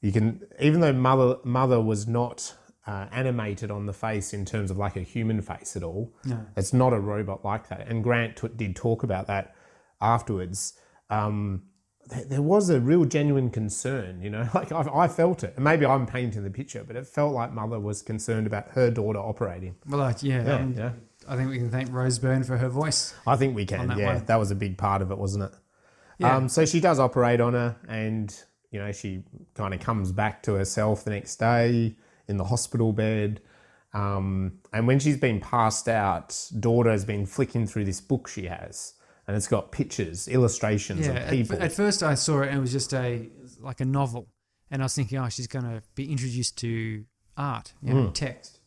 [0.00, 2.54] you can even though mother mother was not
[2.86, 6.46] uh, animated on the face in terms of like a human face at all No.
[6.56, 9.54] it's not a robot like that and grant t- did talk about that
[10.00, 10.72] afterwards
[11.10, 11.62] um,
[12.06, 15.64] there, there was a real genuine concern you know like I, I felt it and
[15.64, 19.18] maybe i'm painting the picture but it felt like mother was concerned about her daughter
[19.18, 20.44] operating Well, like, yeah.
[20.44, 20.92] yeah, um, yeah.
[21.28, 23.14] I think we can thank Rose Byrne for her voice.
[23.26, 23.88] I think we can.
[23.88, 24.24] that yeah, one.
[24.24, 25.52] that was a big part of it, wasn't it?
[26.18, 26.34] Yeah.
[26.34, 28.34] Um, so she does operate on her, and
[28.70, 29.22] you know she
[29.54, 31.94] kind of comes back to herself the next day
[32.26, 33.42] in the hospital bed.
[33.92, 38.46] Um, and when she's been passed out, daughter has been flicking through this book she
[38.46, 38.94] has,
[39.30, 41.12] and it's got pictures, illustrations Yeah.
[41.12, 41.62] of At, people.
[41.62, 43.28] at first, I saw it and it was just a
[43.60, 44.26] like a novel,
[44.70, 47.04] and I was thinking, oh, she's going to be introduced to
[47.36, 48.12] art, you know, Hmm.
[48.12, 48.58] text.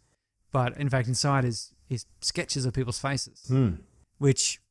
[0.51, 3.71] But in fact, inside is is sketches of people's faces, Hmm.
[4.19, 4.61] which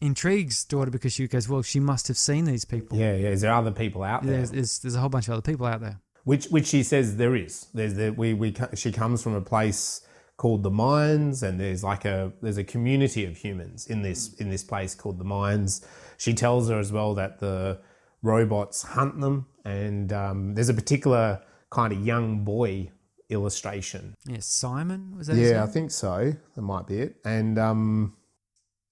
[0.00, 2.98] intrigues daughter because she goes, well, she must have seen these people.
[2.98, 3.28] Yeah, yeah.
[3.28, 4.38] Is there other people out there?
[4.38, 6.00] There's, there's there's a whole bunch of other people out there.
[6.24, 7.66] which which she says there is.
[7.74, 10.00] There's the we we she comes from a place
[10.40, 14.48] called the mines, and there's like a there's a community of humans in this in
[14.48, 15.86] this place called the mines.
[16.16, 17.78] She tells her as well that the
[18.22, 22.90] robots hunt them, and um, there's a particular kind of young boy
[23.28, 24.14] illustration.
[24.26, 25.36] Yeah, Simon was that?
[25.36, 26.32] his Yeah, I think so.
[26.54, 27.16] That might be it.
[27.22, 28.16] And um,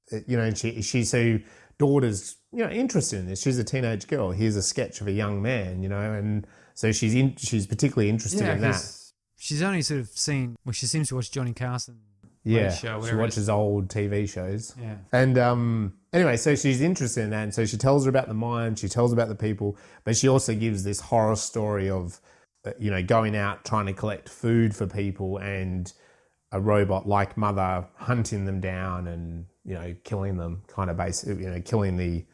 [0.09, 1.39] it- you know, she she so
[1.79, 3.41] daughter's you know interested in this.
[3.41, 4.33] She's a teenage girl.
[4.33, 5.83] Here's a sketch of a young man.
[5.83, 7.37] You know, and so she's in.
[7.37, 8.99] She's particularly interested yeah, in that.
[9.39, 10.57] She's only sort of seen.
[10.65, 12.01] Well, she seems to watch Johnny Carson.
[12.45, 14.75] Yeah, show, she watches old TV shows.
[14.81, 14.97] Yeah.
[15.13, 17.43] And um, anyway, so she's interested in that.
[17.43, 20.29] And so she tells her about the mine, she tells about the people, but she
[20.29, 22.21] also gives this horror story of,
[22.65, 25.93] uh, you know, going out trying to collect food for people and
[26.53, 31.43] a robot like Mother hunting them down and, you know, killing them, kind of basically,
[31.43, 32.25] you know, killing the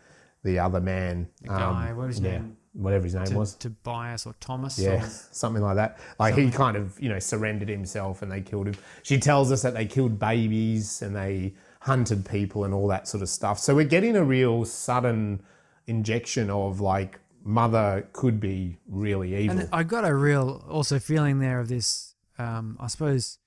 [0.45, 2.57] the other man, The guy, what was his yeah, name?
[2.75, 3.55] Whatever his name To, was.
[3.55, 4.79] Tobias or Thomas.
[4.79, 5.99] Yeah, Or, something like that.
[6.19, 8.75] Like he kind of, you know, surrendered himself and they killed him.
[9.03, 13.23] She tells us that they killed babies and they hunted people and all that sort
[13.23, 13.59] of stuff.
[13.59, 15.43] So we're getting a real sudden
[15.87, 19.59] injection of like mother could be really evil.
[19.59, 23.39] and I got a real also feeling there of this, um, I suppose,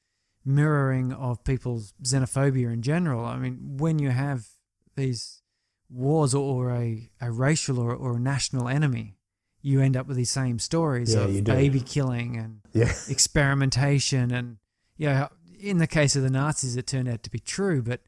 [0.45, 3.25] mirroring of people's xenophobia in general.
[3.25, 4.47] I mean, when you have
[4.95, 5.41] these
[5.89, 9.16] wars or a, a racial or, or a national enemy,
[9.61, 14.31] you end up with these same stories Yeah, you of baby killing and yeah, experimentation
[14.31, 14.57] and
[14.97, 15.27] yeah
[15.59, 18.01] in the case of the nazis it turned out to be true but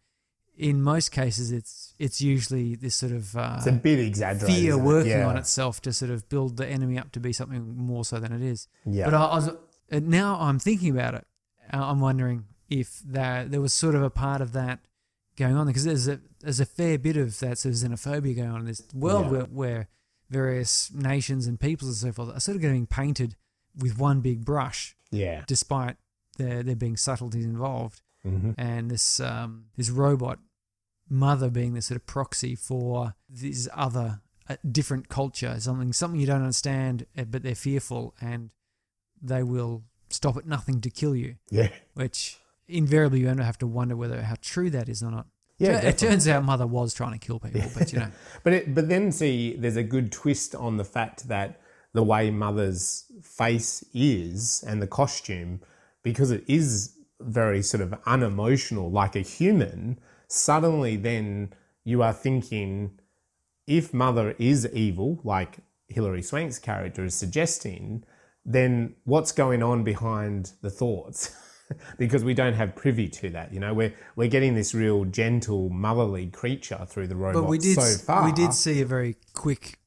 [0.57, 4.55] in most cases it's it's usually this sort of uh, it's a bit exaggerated.
[4.55, 5.27] fear working yeah.
[5.27, 8.31] on itself to sort of build the enemy up to be something more so than
[8.33, 9.05] it is Yeah.
[9.05, 9.53] but I, I was uh,
[10.03, 11.25] now i'm thinking about it
[11.73, 14.79] uh, i'm wondering if that there was sort of a part of that
[15.37, 18.49] going on because there's a there's a fair bit of that sort of xenophobia going
[18.51, 19.87] on in this world where, where
[20.29, 23.35] various nations and peoples and so forth are sort of getting painted
[23.77, 25.43] with one big brush yeah.
[25.47, 25.97] despite
[26.37, 30.39] there there being subtleties involved, hmm and this um, this robot
[31.09, 36.27] mother being the sort of proxy for this other uh, different culture, something something you
[36.27, 38.49] don't understand, uh, but they're fearful and
[39.21, 41.35] they will stop at nothing to kill you.
[41.49, 41.69] Yeah.
[41.93, 45.27] Which invariably you don't have to wonder whether how true that is or not.
[45.59, 45.69] Yeah.
[45.69, 46.07] it definitely.
[46.07, 48.11] turns out mother was trying to kill people, but you know,
[48.43, 51.61] But it, but then see, there's a good twist on the fact that
[51.93, 55.61] the way Mother's face is and the costume,
[56.03, 59.99] because it is very sort of unemotional, like a human.
[60.27, 62.99] Suddenly, then you are thinking,
[63.67, 68.03] if Mother is evil, like Hilary Swank's character is suggesting,
[68.45, 71.35] then what's going on behind the thoughts?
[71.97, 73.53] because we don't have privy to that.
[73.53, 77.57] You know, we're we're getting this real gentle, motherly creature through the robot but we
[77.57, 78.25] did so far.
[78.25, 79.79] we did see a very quick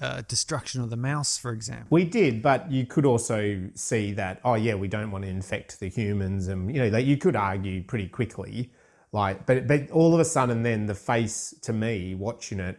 [0.00, 1.86] uh, destruction of the mouse, for example.
[1.90, 4.40] We did, but you could also see that.
[4.44, 7.36] Oh yeah, we don't want to infect the humans, and you know that you could
[7.36, 8.70] argue pretty quickly,
[9.12, 9.46] like.
[9.46, 12.78] But but all of a sudden, then the face to me watching it,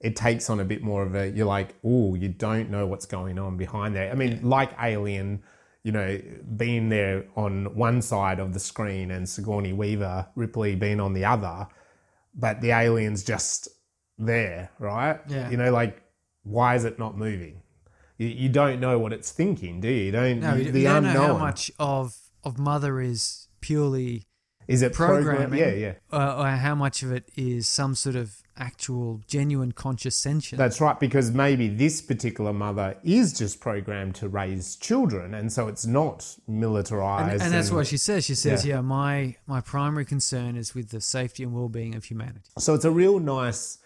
[0.00, 1.30] it takes on a bit more of a.
[1.30, 4.10] You're like, oh, you don't know what's going on behind there.
[4.10, 5.42] I mean, like Alien,
[5.82, 6.20] you know,
[6.56, 11.24] being there on one side of the screen and Sigourney Weaver, Ripley being on the
[11.24, 11.66] other,
[12.34, 13.68] but the alien's just
[14.18, 15.20] there, right?
[15.28, 15.50] Yeah.
[15.50, 16.02] You know, like
[16.42, 17.62] why is it not moving?
[18.18, 20.04] You, you don't know what it's thinking, do you?
[20.06, 20.40] You don't.
[20.40, 21.14] No, you- the don't unknown.
[21.14, 24.26] know how much of of mother is purely
[24.68, 25.58] is it programming, programming?
[25.58, 25.94] Yeah, yeah.
[26.12, 30.58] uh, or how much of it is some sort of actual, genuine conscious sentience.
[30.58, 35.66] That's right, because maybe this particular mother is just programmed to raise children, and so
[35.66, 37.32] it's not militarized.
[37.32, 38.24] and, and that's what she says.
[38.26, 38.76] She says, Yeah.
[38.76, 42.74] "Yeah, my my primary concern is with the safety and well being of humanity." So
[42.74, 43.78] it's a real nice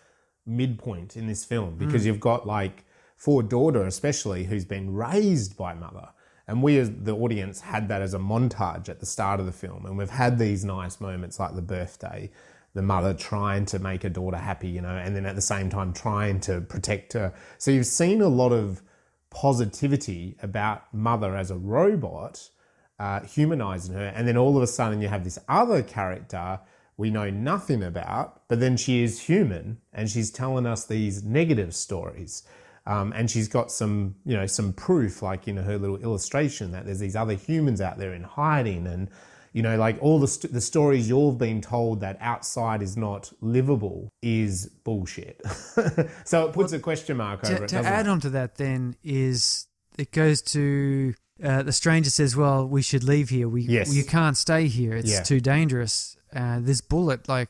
[0.47, 1.79] midpoint in this film mm.
[1.79, 2.85] because you've got like
[3.17, 6.09] for daughter especially who's been raised by mother.
[6.47, 9.53] And we as the audience had that as a montage at the start of the
[9.53, 9.87] film.
[9.87, 12.31] And we've had these nice moments like the birthday,
[12.75, 15.71] the mother trying to make her daughter happy, you know, and then at the same
[15.71, 17.33] time trying to protect her.
[17.59, 18.83] So you've seen a lot of
[19.31, 22.51] positivity about mother as a robot
[22.99, 24.07] uh, humanizing her.
[24.07, 26.61] And then all of a sudden, you have this other character
[26.97, 31.75] we know nothing about, but then she is human and she's telling us these negative
[31.75, 32.45] stories.
[32.87, 36.85] Um, and she's got some, you know, some proof, like in her little illustration, that
[36.85, 39.09] there's these other humans out there in hiding, and
[39.55, 43.33] you know, like all the st- the stories you've been told that outside is not
[43.41, 45.41] livable is bullshit.
[46.25, 47.69] so it puts a question mark over To, it.
[47.69, 48.11] to add it?
[48.11, 53.05] on to that, then is it goes to uh, the stranger says, "Well, we should
[53.05, 53.49] leave here.
[53.49, 53.95] We Yes.
[53.95, 54.95] you can't stay here.
[54.95, 55.23] It's Yeah.
[55.23, 56.17] too dangerous.
[56.35, 57.49] Uh, this bullet, like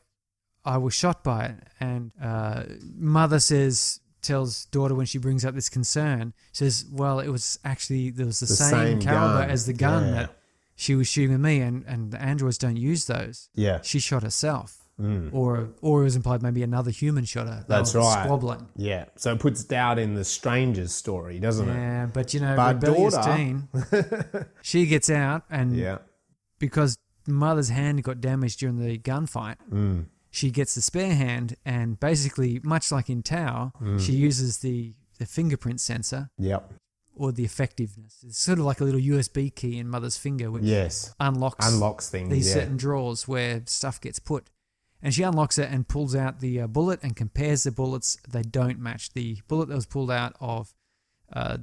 [0.64, 2.64] I was shot by it." And uh,
[2.96, 8.10] mother says, tells daughter when she brings up this concern, says, "Well, it was actually
[8.10, 9.50] there was the, The same, same caliber gun.
[9.50, 10.12] as the gun Yeah.
[10.12, 10.36] that
[10.76, 13.48] she was shooting with me, and and the androids don't use those.
[13.54, 15.34] yeah, She shot herself." Mm.
[15.34, 17.64] Or, or it was implied maybe another human shot her.
[17.66, 18.22] They That's right.
[18.26, 18.68] Squabbling.
[18.76, 19.06] yeah.
[19.16, 21.74] So it puts doubt in the stranger's story, doesn't it?
[21.74, 23.68] Yeah, but you know, But rebellious daughter- teen,
[24.62, 25.98] she gets out, and Yeah.
[26.60, 30.06] because mother's hand got damaged during the gunfight, Mm.
[30.30, 33.98] she gets the spare hand, and basically, much like in Tau, Mm.
[34.00, 36.72] she uses the the fingerprint sensor Yep.
[37.16, 38.24] Or the effectiveness.
[38.26, 41.14] It's sort of like a little USB key in mother's finger, which Yes.
[41.20, 42.30] unlocks Unlocks things.
[42.30, 42.54] these yeah.
[42.54, 44.50] certain drawers where stuff gets put.
[45.02, 48.16] And she unlocks it and pulls out the uh, bullet and compares the bullets.
[48.28, 49.12] They don't match.
[49.12, 50.74] The bullet that was pulled out of
[51.32, 51.58] uh,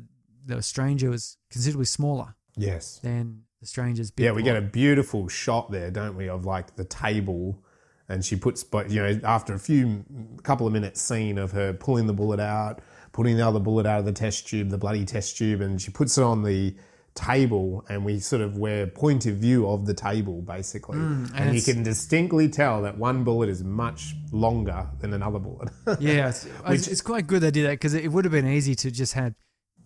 [0.46, 3.00] the stranger was considerably smaller yes.
[3.00, 6.76] than the stranger's big Yeah, we get a beautiful shot there, don't we, of like
[6.76, 7.64] the table
[8.12, 10.04] and she puts, but you know, after a few
[10.44, 12.80] couple of minutes scene of her pulling the bullet out,
[13.12, 15.92] putting the other bullet out of the test tube, the bloody test tube, and she
[15.92, 16.76] puts it on the
[17.14, 21.56] table, and we sort of wear point of view of the table basically, mm, and,
[21.56, 25.70] you can distinctly tell that one bullet is much longer than another bullet.
[26.00, 28.76] Yeah, it's, it's, it's quite good they did that because it would have been easy
[28.76, 29.36] to just had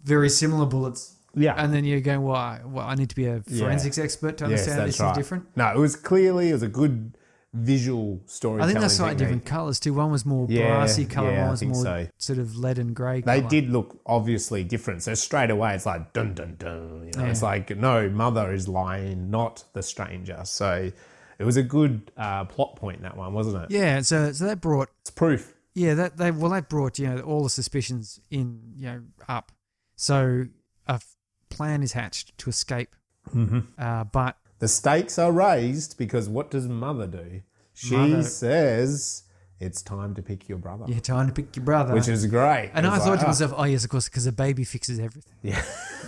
[0.03, 1.15] very similar bullets.
[1.33, 1.55] Yeah.
[1.57, 4.45] And then you're going, well, I, well, I need to be a forensics expert to
[4.45, 5.11] understand that's this right.
[5.11, 5.45] is different.
[5.57, 7.17] No, it was clearly it was a good
[7.55, 8.61] visual story.
[8.61, 9.93] I think they're slightly different colours too.
[9.93, 12.07] One was more Yeah, brassy colour, yeah, one was more so.
[12.17, 13.49] sort of lead and grey They colour.
[13.49, 15.03] did look obviously different.
[15.03, 17.09] So straight away, it's like dun dun dun.
[17.13, 20.41] You know, it's like no, mother is lying, not the stranger.
[20.43, 20.91] So
[21.39, 23.71] it was a good uh, plot point that one, wasn't it?
[23.71, 25.53] Yeah, so so that brought It's proof.
[25.73, 29.51] yeah that they well that brought you know all the suspicions in you know up.
[29.95, 30.45] So
[30.87, 31.15] a f-
[31.49, 32.95] plan is hatched to escape,
[33.33, 33.59] Mm-hmm.
[33.77, 37.41] uh, but The stakes are raised because what does mother do?
[37.73, 39.23] She Mother- says
[39.59, 41.93] it's time to pick your brother, you're trying to pick your brother.
[41.93, 42.71] which is great.
[42.73, 44.63] and I It's thought like, to ah, myself, oh yes, of course, because a baby
[44.63, 45.33] fixes everything.
[45.41, 45.61] Yeah.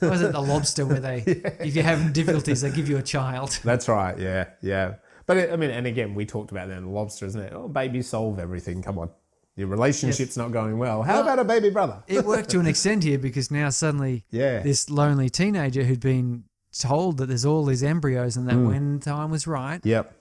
[0.00, 1.22] Was it the lobster where they,
[1.60, 3.58] if you're having difficulties, they give you a child?
[3.64, 4.18] That's right.
[4.18, 4.94] Yeah, yeah.
[5.26, 7.52] But it, I mean, and again, we talked about that in the lobster, isn't it?
[7.54, 8.82] Oh, babies solve everything.
[8.82, 9.08] Come on,
[9.56, 11.02] your relationship's not going well.
[11.02, 12.02] How about a baby brother?
[12.06, 14.60] It worked to an extent here because now suddenly Yeah.
[14.60, 16.44] this lonely teenager who'd been
[16.78, 18.66] told that there's all these embryos and that Hmm.
[18.68, 20.14] when time was right, Yep.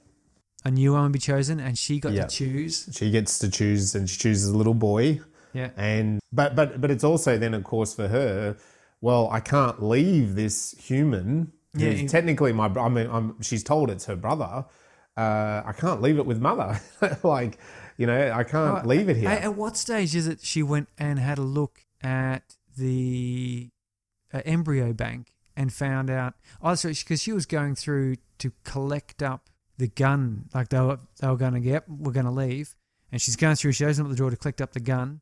[0.65, 2.29] a new one would be chosen and she got Yep.
[2.29, 2.89] to choose.
[2.91, 5.19] She gets to choose, and she chooses a little boy.
[5.53, 5.69] Yeah.
[5.77, 8.57] And but but but it's also then, of course, for her.
[9.01, 11.51] Well, I can't leave this human.
[11.75, 12.67] Yeah, technically my.
[12.67, 14.65] I mean, I'm, she's told it's her brother.
[15.17, 16.79] Uh, I can't leave it with mother.
[17.23, 17.59] like,
[17.97, 19.29] you know, I can't Oh, leave it here.
[19.29, 23.69] At, at what stage is it she went and had a look at the
[24.33, 26.33] uh, embryo bank and found out?
[26.61, 30.99] Oh, so because she was going through to collect up the gun, like they were
[31.19, 32.75] they were going to get, we're going to leave,
[33.11, 33.71] and she's going through.
[33.73, 35.21] She opens up the drawer to collect up the gun,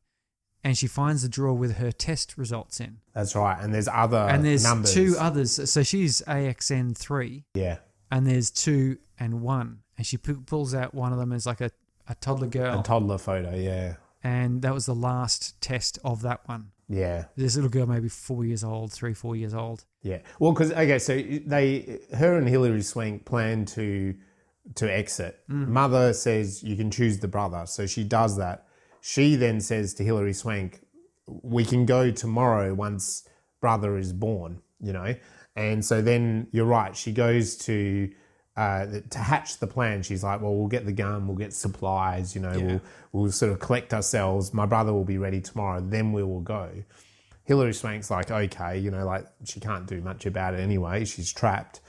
[0.64, 3.58] and she finds the drawer with her test results in, That's right.
[3.60, 4.92] And there's other and there's numbers.
[4.94, 5.70] two others.
[5.70, 7.78] So she's AXN three, Yeah.
[8.10, 11.70] and there's two and one, and she pulls out one of them as like a
[12.08, 13.54] a toddler girl, A toddler photo.
[13.54, 13.94] Yeah.
[14.24, 16.72] and that was the last test of that one.
[16.88, 17.26] Yeah.
[17.36, 19.84] This little girl, maybe four years old, three, four years old.
[20.02, 20.18] Yeah.
[20.38, 24.14] Well, because okay, so they, her and Hilary Swank plan to
[24.76, 25.40] to exit.
[25.50, 25.68] Mm.
[25.68, 28.66] Mother says you can choose the brother, so she does that.
[29.00, 30.80] She then says to Hilary Swank,
[31.26, 33.26] "We can go tomorrow once
[33.60, 35.14] brother is born." You know,
[35.56, 36.96] and so then you're right.
[36.96, 38.10] She goes to.
[38.54, 42.34] Uh, to hatch the plan, she's like, "Well, we'll get the gun, we'll get supplies,
[42.34, 42.80] you know, we'll
[43.12, 44.52] we'll sort of collect ourselves.
[44.52, 46.70] My brother will be ready tomorrow, then we will go."
[47.44, 51.04] Hilary Swank's like, okay, you know, like she can't do much about it anyway.
[51.04, 51.80] She's trapped.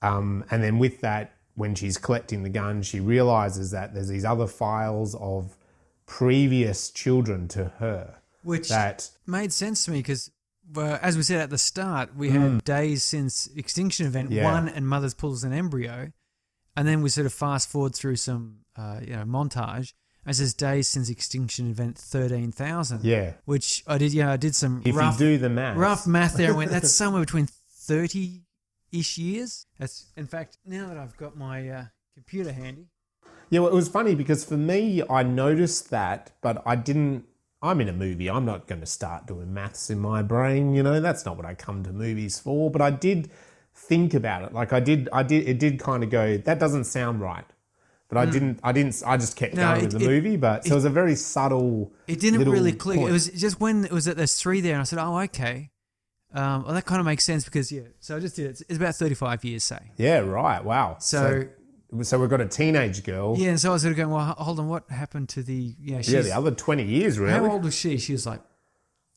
[0.00, 4.24] Um, and then with that, when she's collecting the gun, she realizes that there's these
[4.24, 5.56] other files of
[6.06, 10.30] previous children to her Which that, made sense to me because,
[10.76, 14.34] uh, as we said at the start, we had days since extinction event Mm.
[14.36, 14.52] Yeah.
[14.52, 16.12] one and mother's pulls an embryo,
[16.76, 19.92] and then we sort of fast forward through some, uh, you know, montage.
[20.24, 23.04] As says days since extinction event thirteen thousand.
[23.04, 24.12] yeah, Which I did.
[24.14, 26.70] Yeah, I did some if rough, you do the math, rough math there and went.
[26.70, 27.48] That's somewhere between
[27.86, 28.42] thirty
[28.92, 29.66] ish years.
[29.80, 32.86] That's in fact now that I've got my uh, computer handy.
[33.50, 37.24] Yeah, well, it was funny because for me, I noticed that, but I didn't.
[37.62, 38.28] I'm in a movie.
[38.28, 40.74] I'm not going to start doing maths in my brain.
[40.74, 42.70] You know, that's not what I come to movies for.
[42.70, 43.30] But I did
[43.74, 44.52] think about it.
[44.52, 45.08] Like I did.
[45.12, 45.48] I did.
[45.48, 46.36] It did kind of go.
[46.38, 47.44] That doesn't sound right.
[48.08, 48.58] But I didn't.
[48.62, 49.02] I didn't.
[49.06, 50.36] I just kept No, going it- with the it- movie.
[50.36, 51.92] But so it was a very subtle.
[52.06, 52.98] It didn't really click.
[52.98, 53.08] point.
[53.08, 55.70] It was just when it was that there's three there, and I said, "Oh, okay."
[56.34, 57.82] Um, well, that kind of makes sense because yeah.
[58.00, 58.62] So I just did it.
[58.68, 59.92] It's, about 35 years, say.
[59.96, 60.18] Yeah.
[60.20, 60.64] Right.
[60.64, 60.96] Wow.
[60.98, 61.48] So, So,
[62.02, 63.36] so we've got a teenage girl.
[63.36, 65.74] yeah, and so I was sort of going, "Well, hold on, what happened to the
[65.80, 66.20] yeah?" She's, Yeah.
[66.22, 67.32] The other twenty years, really.
[67.32, 67.98] How old was she?
[67.98, 68.40] She was like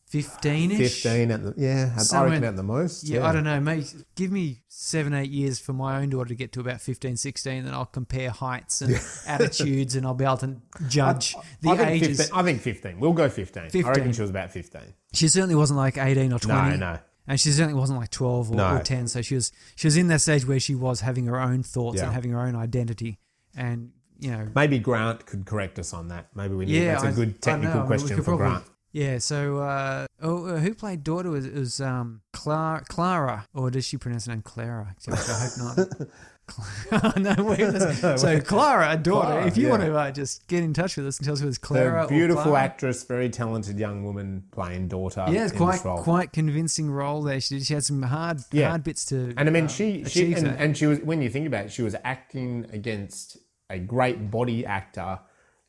[0.07, 0.77] 15 ish.
[0.77, 1.97] Fifteen at the yeah.
[2.13, 3.03] I reckon at the most.
[3.03, 3.59] Yeah, I don't know.
[3.59, 7.17] Mate, give me seven, eight years for my own daughter to get to about 15,
[7.17, 8.95] 16, then I'll compare heights and
[9.27, 10.57] attitudes and I'll be able to
[10.87, 12.17] judge the I ages.
[12.17, 12.99] 15, I think 15.
[12.99, 13.63] We'll go 15.
[13.63, 14.81] I reckon she was about 15.
[15.13, 16.69] She certainly wasn't like 18 or 20.
[16.71, 16.99] No, no.
[17.27, 18.75] And she certainly wasn't like 12 or, No.
[18.77, 19.07] or 10.
[19.07, 21.97] So she was she was in that stage where she was having her own thoughts
[21.97, 22.05] Yeah.
[22.05, 23.17] and having her own identity.
[23.57, 26.27] And, you know, Maybe Grant could correct us on that.
[26.35, 26.75] Maybe we need.
[26.75, 26.91] yeah.
[26.93, 28.63] that's a I- good technical know, I mean, question for probably- Grant.
[28.91, 33.69] Yeah, so uh, oh, uh, who played daughter was it was um, Clara, Clara, or
[33.69, 34.95] does she pronounce it name Clara?
[35.11, 36.07] I hope not.
[37.17, 39.27] No, so Clara, a daughter.
[39.27, 39.69] Clara, if you yeah.
[39.71, 41.65] want to uh, just get in touch with us and tell us who it's The
[41.65, 42.59] Clara, beautiful Clara.
[42.61, 45.25] actress, very talented young woman playing daughter.
[45.29, 47.39] Yeah, quite quite convincing role there.
[47.41, 47.65] She did.
[47.65, 48.69] She had some hard Yeah.
[48.69, 49.33] hard bits to.
[49.37, 51.71] And I mean, uh, she she and, and she was when you think about it,
[51.71, 53.37] she was acting against
[53.69, 55.19] a great body actor,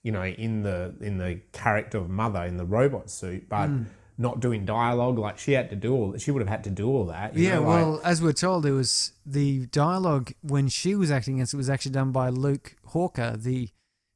[0.03, 3.83] you know, in the in the character of mother in the robot suit, but Hmm.
[4.19, 5.19] Not doing dialogue.
[5.19, 6.17] Like she had to do all.
[6.19, 7.37] She would have had to do all that.
[7.37, 11.11] you Yeah, know, like- well, as we're told, it was the dialogue when she was
[11.11, 13.69] acting against it was actually done by Luke Hawker, the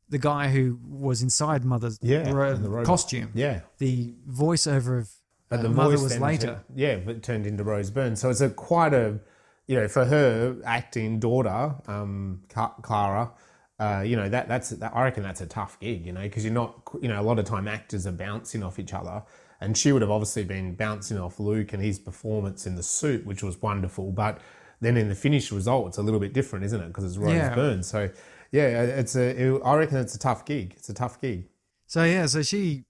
[0.08, 3.30] the guy who was inside Mother's Yeah, ro- costume.
[3.32, 3.60] yeah.
[3.78, 5.10] The voiceover of
[5.52, 6.46] uh, the Mother was later.
[6.46, 8.16] turned- yeah, but turned into Rose Byrne.
[8.16, 9.20] So it's a quite a,
[9.68, 13.30] you know, for her acting daughter, um, Clara.
[13.78, 16.04] Uh, you know that that's that, I reckon that's a tough gig.
[16.04, 18.78] You know, because you're not, you know, a lot of time actors are bouncing off
[18.78, 19.22] each other,
[19.60, 23.26] and she would have obviously been bouncing off Luke and his performance in the suit,
[23.26, 24.10] which was wonderful.
[24.10, 24.40] But
[24.80, 26.88] then in the finished result, it's a little bit different, isn't it?
[26.88, 27.54] Because it's Rose Yeah.
[27.54, 27.82] Byrne.
[27.82, 28.08] So
[28.52, 29.22] yeah, it's a.
[29.40, 30.74] It, I reckon it's a tough gig.
[30.76, 31.46] It's a tough gig.
[31.86, 32.84] So yeah, so she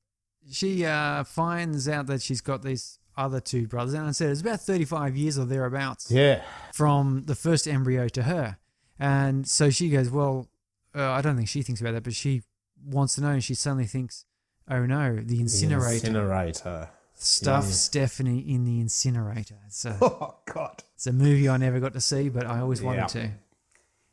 [0.51, 4.41] she uh, finds out that she's got these other two brothers, and I said it's
[4.41, 6.43] about thirty five years or thereabouts Yeah.
[6.73, 8.57] from the first embryo to her,
[8.99, 10.49] and so she goes, well,
[10.95, 12.43] uh, I don't think she thinks about that, but she
[12.83, 14.25] wants to know, and she suddenly thinks,
[14.71, 16.07] oh no, the incinerator.
[16.07, 16.89] Incinerator.
[17.15, 17.71] stuff Yeah.
[17.71, 19.59] Stephanie in the incinerator.
[19.67, 20.83] It's a, Oh God.
[20.95, 23.07] it's a movie I never got to see, but I always wanted Yeah.
[23.07, 23.31] to.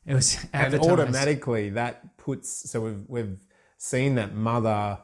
[0.05, 3.37] It was and automatically that puts so we've we've
[3.77, 4.99] seen that mother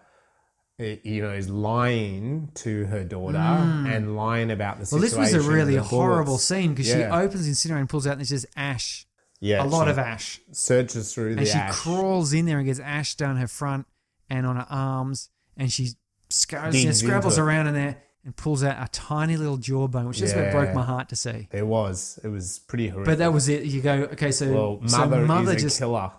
[0.80, 4.91] eh, you know is lying to her daughter and lying about the Mm.
[4.93, 6.43] well, situation this was a really horrible bullets.
[6.45, 9.06] scene because she opens the incinerator and pulls out and it's just ash,
[9.39, 12.66] yeah a lot of ash, searches through and the she ash crawls in there and
[12.66, 13.86] gets ash down her front
[14.30, 15.89] and on her arms, and she
[16.30, 17.45] sc- Digs scrabbles into it.
[17.45, 20.84] around in there and pulls out a tiny little jawbone, which just about broke my
[20.84, 21.47] heart to see.
[21.51, 23.64] It was it was pretty horrific But that was it.
[23.66, 26.12] You go, okay, so well so mother, mother is a just killer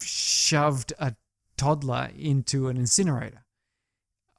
[0.00, 1.14] shoved a
[1.56, 3.44] toddler into an incinerator.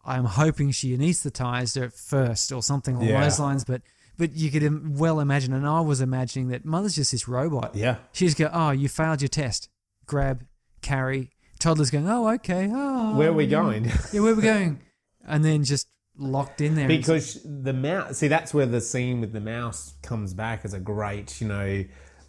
[0.03, 3.23] I'm hoping she anesthetized her first or something along Yeah.
[3.23, 3.81] those lines, but
[4.17, 7.75] but you could im- well imagine, and I was imagining that mother's just this robot.
[7.75, 9.69] yeah She just go, oh, you failed your test.
[10.05, 10.45] Grab,
[10.81, 11.31] carry.
[11.61, 12.69] Toddler's going, oh, okay.
[12.71, 14.81] Oh, where are we going Yeah, where are we going?
[15.25, 15.87] And then just
[16.17, 16.87] locked in there.
[16.87, 20.79] because the mouse see that's where the scene with the mouse comes back as a
[20.79, 21.83] great you know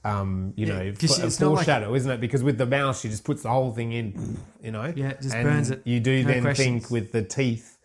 [0.04, 2.20] um, you Yeah, know, f- not like- foreshadow, isn't it?
[2.20, 4.92] Because with the mouse, she just puts the whole thing in, you know.
[4.96, 5.82] Yeah, just and burns it.
[5.84, 6.66] You do No then questions.
[6.82, 7.78] think with the teeth,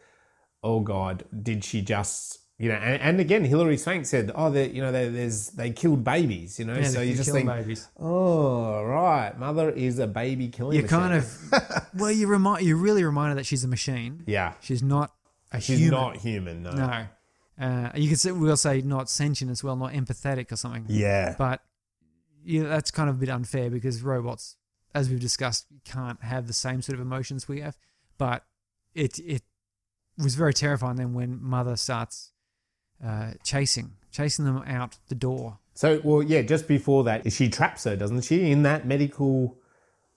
[0.64, 2.76] oh God, did she just, you know?
[2.76, 6.60] And, and again, Hilary Swank said, oh, they, you know, they, there's they killed babies,
[6.60, 6.76] you know.
[6.76, 7.88] yeah, so you just think, babies.
[8.00, 10.78] oh right, mother is a baby killing.
[10.78, 11.32] You kind of,
[11.96, 14.24] well, you remind, you really reminded that she's a machine.
[14.26, 14.54] yeah.
[14.62, 15.14] She's not
[15.52, 16.00] a She's human.
[16.00, 16.72] not human, no.
[16.72, 17.08] No.
[17.60, 20.86] Uh, you could say, we'll say not sentient as well, not empathetic or something.
[20.88, 21.62] Yeah, But
[22.44, 24.56] you know, that's kind of a bit unfair because robots,
[24.94, 27.78] as we've discussed, can't have the same sort of emotions we have.
[28.18, 28.44] But
[28.94, 29.42] it it
[30.18, 32.32] was very terrifying then when Mother starts
[33.04, 35.60] uh, chasing, chasing them out the door.
[35.74, 38.50] So, well, yeah, just before that, she traps her, doesn't she?
[38.52, 39.58] In that medical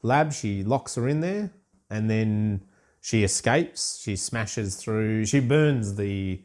[0.02, 1.50] lab, she locks her in there
[1.90, 2.62] and then
[3.00, 4.00] she escapes.
[4.02, 6.40] She smashes through, she burns the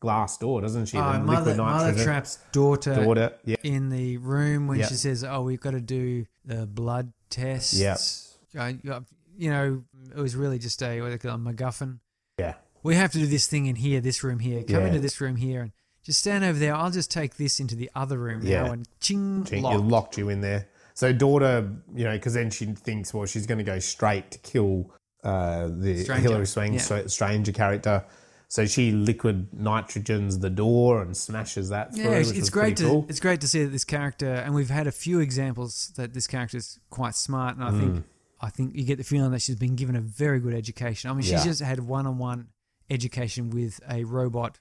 [0.00, 0.96] glass door, doesn't she?
[0.98, 3.32] Oh, the mother, mother traps daughter, daughter.
[3.44, 3.56] Yeah.
[3.62, 4.86] in the room when Yeah.
[4.88, 7.96] she says, "Oh, we've got to do the blood test." Yeah.
[9.36, 9.82] You know,
[10.14, 11.98] it was really just a what they call a MacGuffin.
[12.38, 12.54] Yeah.
[12.84, 14.62] We have to do this thing in here, this room here.
[14.62, 14.86] Come Yeah.
[14.88, 15.72] into this room here and
[16.04, 16.74] just stand over there.
[16.74, 18.64] I'll just take this into the other room Yeah.
[18.64, 19.84] now and ching, She locked.
[19.84, 20.68] locked you in there.
[20.94, 24.38] So, daughter, you know, because then she thinks, well, she's going to go straight to
[24.38, 24.90] kill
[25.24, 27.06] uh, the Stranger, Hilary Swank yeah.
[27.06, 28.04] stranger character.
[28.48, 32.04] So she liquid nitrogens the door and smashes that through.
[32.04, 33.06] Yeah, it's, which it's was great to cool.
[33.08, 36.26] it's great to see that this character, and we've had a few examples that this
[36.26, 37.80] character is quite smart, and I Mm.
[37.80, 38.04] think
[38.40, 41.10] I think you get the feeling that she's been given a very good education.
[41.10, 42.48] I mean, she's just had one-on-one
[42.90, 44.58] education with a robot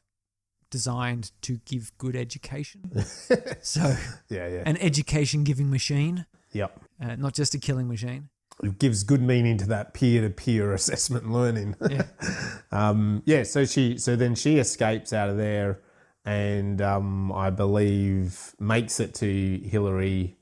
[0.69, 2.81] designed to give good education.
[3.61, 3.95] so,
[4.29, 4.63] Yeah, yeah.
[4.65, 6.79] an education-giving machine, yep.
[7.01, 8.29] uh, not just a killing machine.
[8.63, 11.75] It gives good meaning to that peer-to-peer assessment learning.
[11.89, 12.07] Yeah.
[12.71, 13.43] um, yeah.
[13.43, 15.79] So she, so then she escapes out of there,
[16.25, 20.37] and um, I believe makes it to Hilary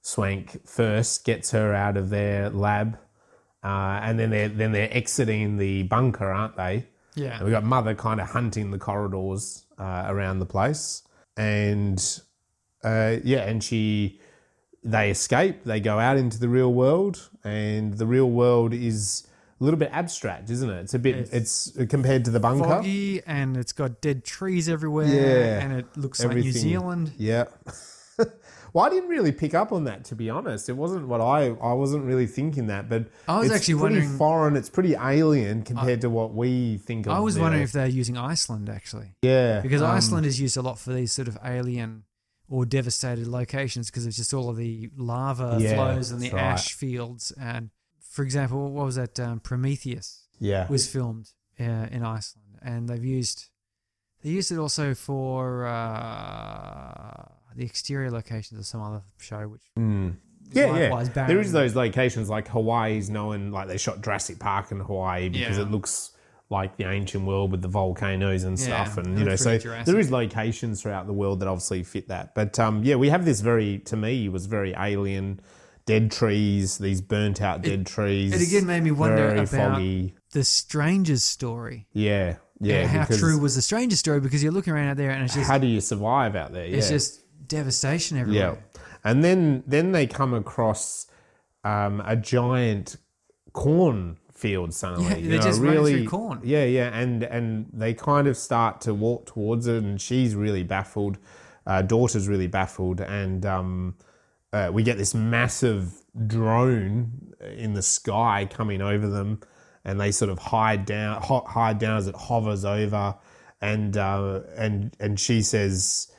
[0.00, 2.98] Swank first, gets her out of their lab,
[3.62, 6.86] uh, and then they're then they're exiting the bunker, aren't they?
[7.14, 7.36] Yeah.
[7.36, 11.02] And we got mother kind of hunting the corridors uh, around the place,
[11.36, 11.98] and
[12.82, 14.20] uh, yeah, and she
[14.82, 15.64] they escape.
[15.64, 19.26] They go out into the real world, and the real world is
[19.60, 20.80] a little bit abstract, isn't it?
[20.80, 21.28] It's a bit.
[21.32, 22.64] It's, compared to the bunker.
[22.64, 25.64] foggy and it's got dead trees everywhere Yeah.
[25.64, 27.12] and it looks like New Zealand.
[27.16, 27.44] Yeah.
[28.74, 30.68] well, I didn't really pick up on that, to be honest.
[30.68, 33.94] It wasn't what I I wasn't really thinking that, but I was it's actually pretty
[34.00, 34.56] wondering- foreign.
[34.56, 37.12] It's pretty alien compared to what we think of.
[37.12, 37.42] I was there.
[37.44, 39.14] wondering if they're using Iceland actually.
[39.22, 42.02] yeah, Because um, Iceland is used a lot for these sort of alien
[42.48, 46.42] or devastated locations because it's just all of the lava Yeah, flows and the right.
[46.42, 47.70] ash fields and
[48.10, 49.18] for example, what was that?
[49.18, 50.68] Um, Prometheus Yeah.
[50.68, 53.46] was filmed uh, in Iceland, and they've used
[54.22, 57.24] they used it also for uh,
[57.56, 60.16] the exterior locations of some other show, which Mm.
[60.52, 61.04] Yeah, yeah.
[61.14, 61.28] barren.
[61.28, 65.56] There is those locations like Hawaii's known, like they shot Jurassic Park in Hawaii because
[65.56, 65.64] Yeah.
[65.64, 66.10] it looks
[66.50, 69.86] like the ancient world with the volcanoes and Yeah, stuff, and you know, so Jurassic.
[69.86, 72.34] there is locations throughout the world that obviously fit that.
[72.34, 75.40] But um, yeah, we have this very, to me, was very alien.
[75.86, 78.32] Dead trees, these burnt out dead trees.
[78.32, 80.14] it again made me wonder very about foggy.
[80.32, 81.86] the Stranger's story.
[81.92, 82.76] Yeah, yeah.
[82.76, 84.20] and how true was the Stranger's story?
[84.20, 86.64] Because you're looking around out there, and it's just how do you survive out there?
[86.64, 88.58] it's just devastation everywhere.
[88.74, 91.06] Yeah, and then then they come across
[91.64, 92.96] um, a giant
[93.52, 95.08] corn field suddenly.
[95.08, 96.40] Yeah, you they're know, just really corn.
[96.44, 100.62] Yeah, yeah, and and they kind of start to walk towards it, and she's really
[100.62, 101.18] baffled.
[101.66, 103.94] Uh, daughter's really baffled, and um,
[104.52, 105.92] uh, we get this massive
[106.26, 109.40] drone in the sky coming over them,
[109.84, 113.14] and they sort of hide down, ho- hide down as it hovers over,
[113.62, 116.12] and uh, and and she says,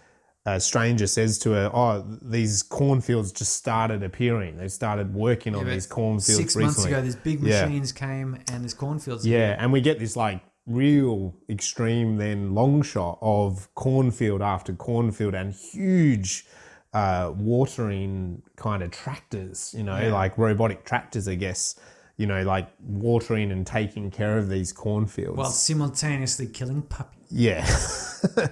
[0.45, 4.57] a stranger says to her, "Oh, these cornfields just started appearing.
[4.57, 7.65] They started working on these cornfields Six recently." months ago, these big Yeah.
[7.65, 9.25] machines came, and there's cornfields.
[9.25, 15.33] Yeah, and we get this like real extreme then long shot of cornfield after cornfield
[15.35, 16.45] and huge
[16.93, 21.75] uh, watering kind of tractors, you know, like robotic tractors, I guess,
[22.17, 25.37] you know, like watering and taking care of these cornfields.
[25.37, 27.21] while simultaneously killing puppies.
[27.29, 27.65] yeah.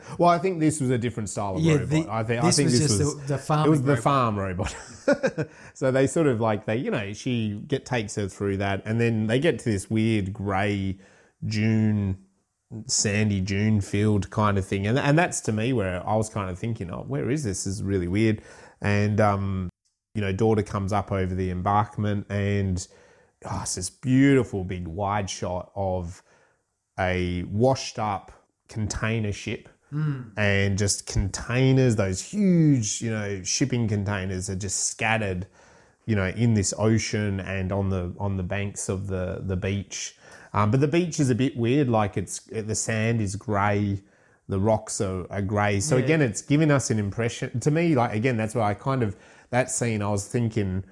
[0.17, 1.89] well, I think this was a different style of Yeah, robot.
[1.89, 3.97] the- I think this I think was this was the- the farming It was the
[3.97, 4.75] farm robot.
[5.73, 8.99] so they sort of like they, you know, she get takes her through that, and
[8.99, 10.97] then they get to this weird grey
[11.45, 12.17] June,
[12.87, 16.49] sandy June field kind of thing, and and that's to me where I was kind
[16.49, 17.63] of thinking, oh, where is this?
[17.63, 18.41] This is really weird,
[18.81, 19.69] and um,
[20.15, 22.85] you know, daughter comes up over the embankment, and
[23.45, 26.21] oh, it's this beautiful big wide shot of
[26.99, 28.31] a washed up
[28.69, 29.69] container ship.
[30.37, 35.45] And just containers those huge you know shipping containers are just scattered
[36.07, 40.15] you know in this ocean and on the on the banks of the the beach.
[40.51, 44.01] Um, but the beach is a bit weird like it's the sand is grey
[44.49, 45.79] the rocks are, are grey.
[45.79, 46.05] So Yeah.
[46.05, 49.15] again it's giving us an impression to me like again that's where i kind of
[49.51, 50.83] that scene i was thinking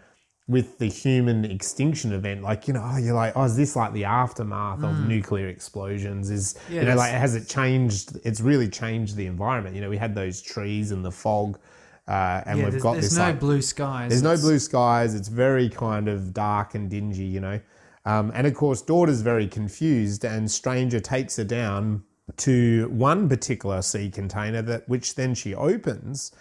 [0.48, 3.94] with the human extinction event, like you know, oh, you're like, oh, is this like
[3.94, 6.30] the aftermath of nuclear explosions?
[6.30, 6.74] Is Mm.
[6.74, 8.18] Yeah, you know, like has it changed?
[8.24, 9.76] It's really changed the environment.
[9.76, 11.60] You know, we had those trees and the fog,
[12.08, 14.10] uh, and Yeah, we've got there's this no like, blue skies.
[14.10, 15.14] there's no blue skies.
[15.14, 17.60] It's very kind of dark and dingy, you know.
[18.06, 22.04] Um, and of course, daughter's very confused, and stranger takes her down
[22.38, 26.32] to one particular sea container that which then she opens.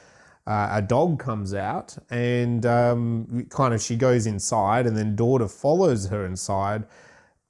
[0.46, 5.46] Uh, a dog comes out, and um, kind of she goes inside, and then daughter
[5.46, 6.84] follows her inside.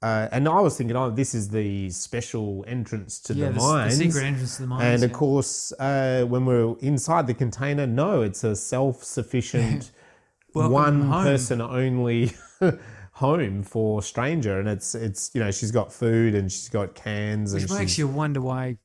[0.03, 3.59] Uh, and I was thinking, oh, this is the special entrance to Yeah, the the,
[3.85, 4.83] s- the secret entrance to the mines.
[4.83, 5.15] And of yeah.
[5.15, 9.91] course, uh, when we're inside the container, no, it's a self-sufficient,
[10.53, 11.23] one home.
[11.23, 12.31] person only
[13.13, 17.53] home for stranger, and it's it's you know she's got food and she's got cans
[17.53, 18.77] Which and makes you wonder why.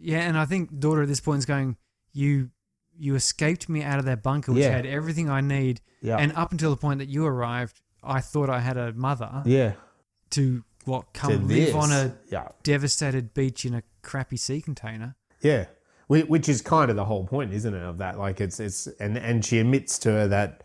[0.00, 1.76] Yeah, and I think daughter at this point is going,
[2.12, 2.50] you
[2.98, 4.70] you escaped me out of that bunker, which Yeah.
[4.70, 8.48] had everything I need, yeah and up until the point that you arrived, I thought
[8.50, 9.72] I had a mother yeah
[10.30, 14.60] to what come to live this on a yeah devastated beach in a crappy sea
[14.60, 15.16] container.
[15.42, 15.66] yeah
[16.08, 17.82] Whi- which is kind of the whole point, isn't it?
[17.82, 20.62] Of that, like it's it's and and she admits to her that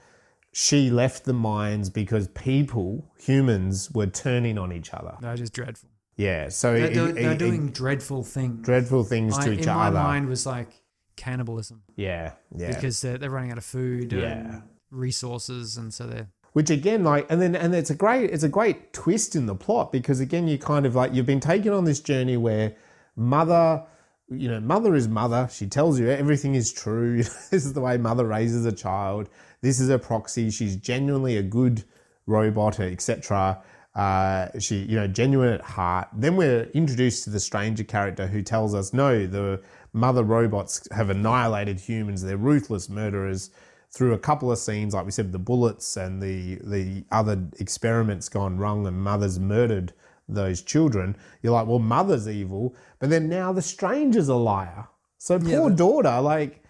[0.53, 5.15] she left the mines because people, humans, were turning on each other.
[5.19, 5.89] They're just dreadful.
[6.15, 8.63] Yeah, so They're, it- do- it- they're it- doing dreadful things.
[8.65, 9.99] dreadful things I, to in each my other.
[9.99, 10.69] mind was like
[11.15, 11.83] cannibalism.
[11.95, 12.73] Yeah, yeah.
[12.73, 14.21] because they're, they're running out of food Yeah.
[14.21, 18.43] and resources, and so they're which again like and then and it's a great it's
[18.43, 21.73] a great twist in the plot because again you kind of like you've been taken
[21.73, 22.75] on this journey where
[23.15, 23.83] mother
[24.29, 25.49] you know mother is mother.
[25.51, 27.17] She tells you everything is true.
[27.51, 29.29] This is the way mother raises a child.
[29.61, 30.51] This is a proxy.
[30.51, 31.83] She's genuinely a good
[32.25, 33.61] robot etc
[33.95, 36.07] uh, she you know genuine at heart.
[36.13, 39.61] Then we're introduced to the stranger character who tells us no the
[39.93, 43.51] mother robots have annihilated humans they're ruthless murderers
[43.91, 48.27] through a couple of scenes, like we said, the bullets and the the other experiments
[48.27, 49.93] gone wrong, and mother's murdered
[50.27, 51.15] those children.
[51.41, 54.87] You're like, well, mother's evil, but then now the stranger's a liar.
[55.19, 56.63] So poor the- daughter, like,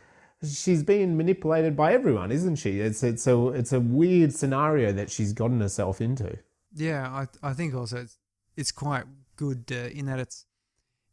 [0.43, 2.81] she's being manipulated by everyone, isn't she?
[2.81, 6.37] It's it's a it's a weird scenario that she's gotten herself into.
[6.75, 8.17] Yeah, I I think also it's
[8.57, 9.05] it's quite
[9.37, 10.45] good uh, in that it's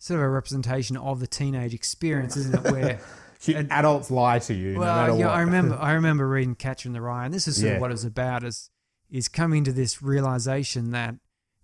[0.00, 2.72] sort of a representation of the teenage experience, isn't it?
[2.72, 3.00] Where
[3.54, 5.34] And- Adults lie to you no matter well, yeah, what.
[5.36, 7.74] I remember I remember reading Catcher in the Rye, and this is sort Yeah.
[7.76, 8.42] of what it was about.
[8.44, 8.68] Is
[9.08, 11.14] is coming to this realization that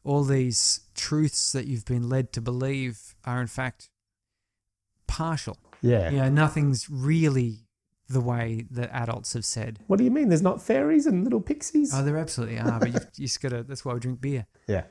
[0.04, 3.90] all these truths that you've been led to believe are in fact
[5.06, 5.58] partial.
[5.82, 6.10] Yeah.
[6.10, 7.66] You know, nothing's really
[8.08, 9.80] the way that adults have said.
[9.88, 10.28] What do you mean?
[10.28, 11.92] There's not fairies and little pixies?
[11.94, 13.62] Oh, there absolutely are, but you, you just gotta.
[13.64, 14.46] That's why we drink beer.
[14.66, 14.84] yeah.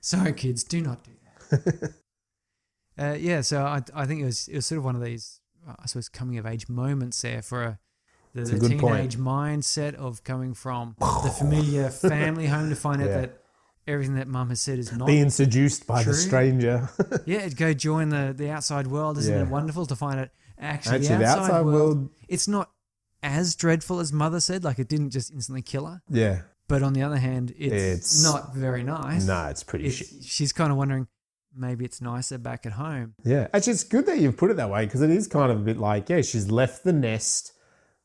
[0.00, 1.10] Sorry, kids, do not do.
[2.98, 5.40] uh, yeah, so I, I think it was it was sort of one of these,
[5.66, 7.78] I suppose, coming of age moments there for a,
[8.34, 13.08] the, the a teenage mindset of coming from the familiar family home to find out
[13.08, 13.20] Yeah.
[13.20, 13.42] that
[13.86, 15.06] everything that mum has said is not.
[15.06, 16.12] Being seduced by True.
[16.12, 16.88] the stranger.
[17.26, 19.18] yeah, go join the the outside world.
[19.18, 19.42] Isn't Yeah.
[19.42, 20.28] it wonderful to find out
[20.58, 21.66] actually, Actually, the outside, world,
[21.98, 22.08] world.
[22.28, 22.70] it's not
[23.22, 24.64] as dreadful as mother said.
[24.64, 26.02] Like it didn't just instantly kill her.
[26.10, 26.42] Yeah.
[26.68, 29.24] But on the other hand, it's, It's- not very nice.
[29.24, 30.22] No, it's pretty It's- shit.
[30.24, 31.08] she's kind of wondering
[31.54, 33.14] maybe it's nicer back at home.
[33.24, 33.48] Yeah.
[33.52, 35.62] Actually, it's good that you've put it that way because it is kind of a
[35.62, 37.52] bit like, yeah, she's left the nest.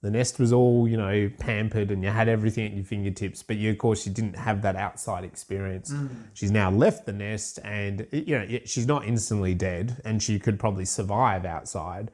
[0.02, 3.41] The nest was all, you know, pampered and you had everything at your fingertips.
[3.41, 5.91] But you, of course, you didn't have that outside experience.
[5.94, 6.10] Mm.
[6.34, 10.60] She's now left the nest and, you know, she's not instantly dead and she could
[10.60, 12.12] probably survive outside.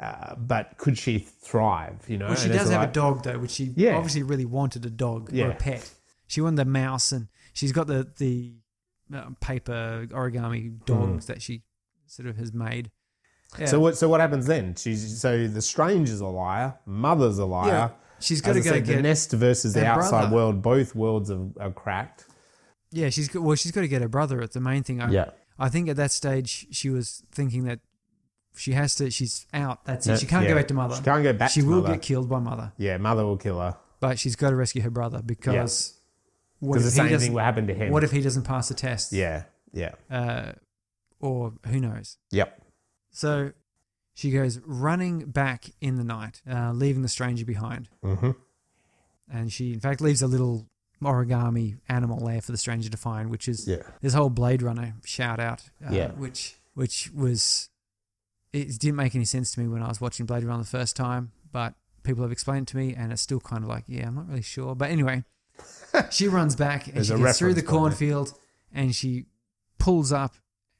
[0.00, 2.26] Uh, but could she thrive, you know?
[2.26, 3.96] Well, she And does have like- a dog though, which she Yeah.
[3.96, 5.90] obviously really wanted a dog or a pet.
[6.26, 8.54] She wanted a mouse, and she's got the the
[9.40, 11.62] paper origami dogs that she
[12.06, 12.90] sort of has made.
[13.58, 13.64] Yeah.
[13.66, 13.68] Mm.
[13.68, 13.96] So what?
[13.96, 14.74] So what happens then?
[14.76, 17.68] She's so the stranger's a liar, mother's a liar.
[17.68, 17.88] Yeah,
[18.20, 20.34] she's got to go said, get the nest versus the outside brother.
[20.36, 20.62] world.
[20.62, 22.24] Both worlds are, are cracked.
[22.90, 23.10] yeah.
[23.10, 24.40] She's got well, she's got to get her brother.
[24.40, 25.02] It's the main thing.
[25.02, 25.26] I,
[25.58, 27.80] I think at that stage she was thinking that
[28.56, 29.10] she has to.
[29.10, 29.84] She's out.
[29.84, 30.18] That's it.
[30.20, 30.50] She can't Yeah.
[30.50, 30.96] go back to mother.
[30.96, 31.50] She can't go back.
[31.50, 31.94] She to will mother.
[31.94, 33.76] get killed by mother, Yeah, mother will kill her.
[34.00, 36.00] but she's got to rescue her brother because
[36.62, 37.44] what Because the if he same thing doesn't?
[37.44, 37.92] happen to him.
[37.92, 39.12] What if he doesn't pass the test?
[39.12, 39.44] Yeah.
[39.72, 39.94] Yeah.
[40.10, 40.52] Uh,
[41.20, 42.18] or who knows?
[42.30, 42.62] Yep.
[43.10, 43.52] So
[44.14, 47.88] she goes running back in the night, uh, leaving the stranger behind.
[48.04, 48.30] Mm-hmm.
[49.32, 50.68] And she, in fact, leaves a little
[51.02, 53.82] origami animal there for the stranger to find, which is Yeah.
[54.00, 55.64] this whole Blade Runner shout out.
[55.84, 56.12] Uh, Yeah.
[56.12, 57.70] Which, which was,
[58.52, 60.94] it didn't make any sense to me when I was watching Blade Runner the first
[60.94, 64.14] time, but people have explained to me, and it's still kind of like, yeah, I'm
[64.14, 64.74] not really sure.
[64.76, 65.24] But anyway,
[66.10, 68.12] she runs back and There's she gets through the reference point there.
[68.12, 68.34] cornfield
[68.72, 69.26] and she
[69.78, 70.34] pulls up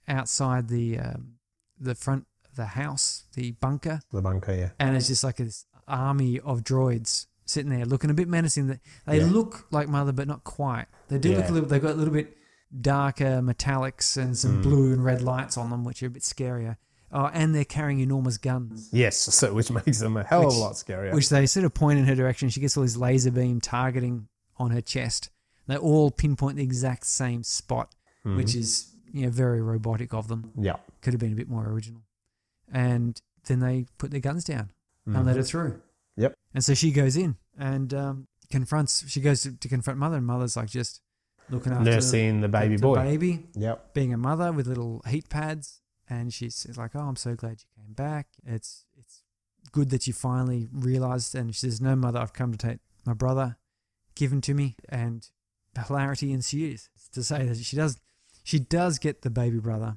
[0.09, 1.35] outside the um,
[1.79, 4.55] the front of the house, the bunker, The bunker.
[4.55, 4.71] Yeah.
[4.79, 8.67] and it's just like this army of droids sitting there looking a bit menacing.
[8.69, 9.27] They- Yeah.
[9.27, 10.87] look like Mother, but not quite.
[11.09, 11.69] They do look a little.
[11.69, 12.37] They've got a little bit
[12.81, 14.63] darker metallics and some Mm.
[14.63, 16.77] blue and red lights on them, which are a bit scarier.
[17.15, 19.19] Oh, and they're carrying enormous guns, Yes.
[19.19, 21.13] So which makes them a hell of a lot scarier.
[21.13, 22.49] which they sort of point in her direction.
[22.49, 24.29] She gets all these laser beam targeting
[24.63, 25.31] on her chest.
[25.67, 27.95] They all pinpoint the exact same spot,
[28.25, 28.37] Mhm.
[28.37, 30.53] which is you know very robotic of them.
[30.59, 30.77] yeah.
[31.03, 32.03] Could have been a bit more original.
[32.73, 34.71] And then they put their guns down.
[35.05, 35.71] and let her through.
[35.73, 36.21] Mm-hmm.
[36.23, 36.35] Yep.
[36.55, 39.05] And so she goes in and um, confronts.
[39.11, 41.01] She goes to, to confront mother, and mother's like just
[41.51, 42.95] looking after nursing the baby the boy.
[42.97, 43.95] baby, Yep.
[43.95, 47.83] being a mother with little heat pads, and she's like, "Oh, I'm so glad you
[47.83, 48.29] came back.
[48.45, 49.25] It's it's
[49.73, 53.15] good that you finally realized." And she says, "No, mother, I've come to take my
[53.15, 53.57] brother,
[54.15, 55.29] given to me," and
[55.87, 56.89] hilarity ensues.
[57.13, 58.01] To say that she does,
[58.43, 59.97] she does get the baby brother.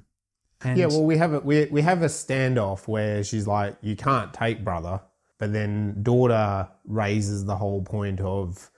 [0.62, 0.86] And yeah.
[0.86, 4.64] Well, we have a we we have a standoff where she's like, "You can't take
[4.64, 5.00] brother,"
[5.38, 8.70] but then daughter raises the whole point of,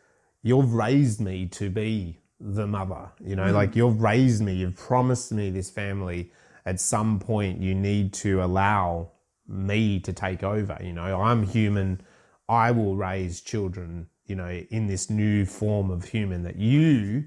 [0.42, 3.10] "You've raised me to be the mother.
[3.20, 3.52] You know, mm.
[3.52, 4.54] like you've raised me.
[4.54, 6.32] You've promised me this family.
[6.64, 9.12] At some point, you need to allow
[9.46, 10.78] me to take over.
[10.82, 12.00] You know, I'm human.
[12.48, 14.08] I will raise children.
[14.28, 17.26] You know, in this new form of human that you."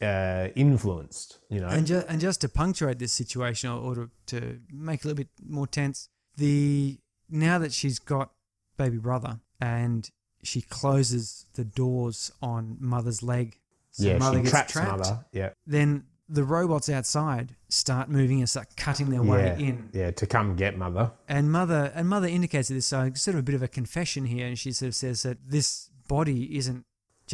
[0.00, 4.10] Uh, influenced, you know, And, ju- and just to punctuate this situation or, or to,
[4.26, 6.98] to make it a little bit more tense, the
[7.30, 8.32] now that she's got
[8.76, 10.10] baby brother and
[10.42, 13.60] she closes the doors on mother's leg,
[13.92, 15.24] so yeah, mother she gets traps trapped, mother.
[15.30, 19.88] Yeah, then the robots outside start moving and start cutting their way yeah, in.
[19.92, 21.12] yeah, to come get mother.
[21.28, 24.48] And mother and mother indicates this, so sort of a bit of a confession here,
[24.48, 26.82] and she sort of says that this body isn't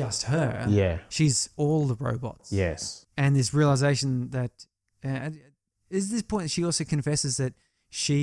[0.00, 0.66] just her.
[0.68, 2.52] Yeah, She's all the robots.
[2.52, 4.52] yes, and this realization that
[5.04, 5.30] uh,
[5.98, 7.52] is this point she also confesses that
[8.02, 8.20] she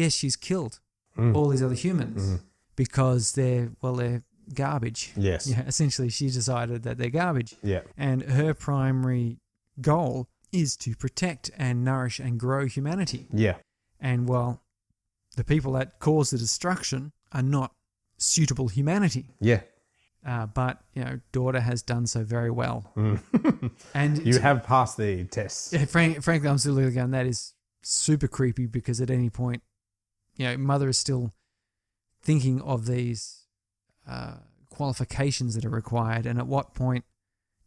[0.00, 0.74] yes she's killed
[1.18, 1.34] Mm.
[1.36, 2.40] all these other humans Mhm.
[2.76, 4.22] because they're well they're
[4.54, 9.28] garbage yes, yeah essentially she decided that they're garbage yeah, and her primary
[9.90, 10.28] goal
[10.62, 13.56] is to protect and nourish and grow humanity yeah,
[14.08, 14.50] and well
[15.36, 17.00] the people that cause the destruction
[17.32, 17.70] are not
[18.16, 19.60] suitable humanity yeah.
[20.26, 23.70] Uh, but you know daughter has done so very well Mm.
[23.94, 25.72] and you have passed the test.
[25.72, 29.62] Yeah, frank, frankly, I'm still looking going, that is super creepy because at any point,
[30.36, 31.32] you know, mother is still
[32.22, 33.46] thinking of these
[34.08, 34.34] uh,
[34.68, 37.04] qualifications that are required, and at what point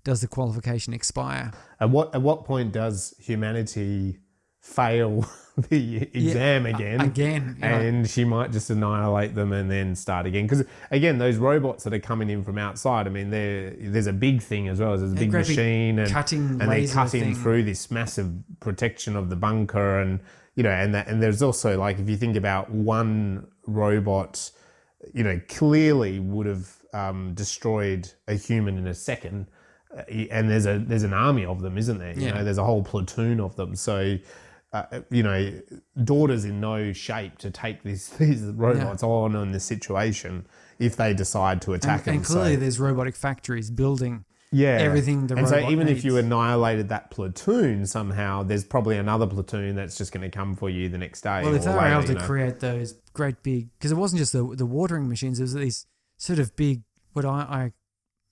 [0.03, 1.51] does the qualification expire?
[1.79, 4.19] At what at what point does humanity
[4.63, 5.23] fail
[5.69, 7.01] the exam Yeah, again?
[7.01, 7.67] again, know.
[7.67, 10.45] and she might just annihilate them and then start again.
[10.47, 14.13] Because again, those robots that are coming in from outside, I mean, they're- there's a
[14.13, 14.97] big thing as well.
[14.97, 17.35] There's a big machine and cutting and they're cutting thing.
[17.35, 20.21] through this massive protection of the bunker, and
[20.55, 24.49] you know, and that and there's also like if you think about one robot,
[25.13, 29.47] you know, clearly would have um, destroyed a human in a second.
[29.95, 30.01] Uh,
[30.31, 32.13] and there's a there's an army of them, isn't there?
[32.13, 32.33] You Yeah.
[32.35, 33.75] know, there's a whole platoon of them.
[33.75, 34.17] So,
[34.73, 35.53] uh, you know,
[36.03, 40.45] daughter's in no shape to take these these robots on in this situation
[40.79, 42.15] if they decide to attack and, them.
[42.15, 44.25] and clearly, so, there's robotic factories building.
[44.51, 49.27] yeah, everything the and so even if you annihilated that platoon somehow, there's probably another
[49.27, 51.41] platoon that's just going to come for you the next day.
[51.43, 52.21] Well, if they were able to know.
[52.21, 55.85] create those great big, because it wasn't just the the watering machines, it was these
[56.17, 56.81] sort of big.
[57.13, 57.71] What I, I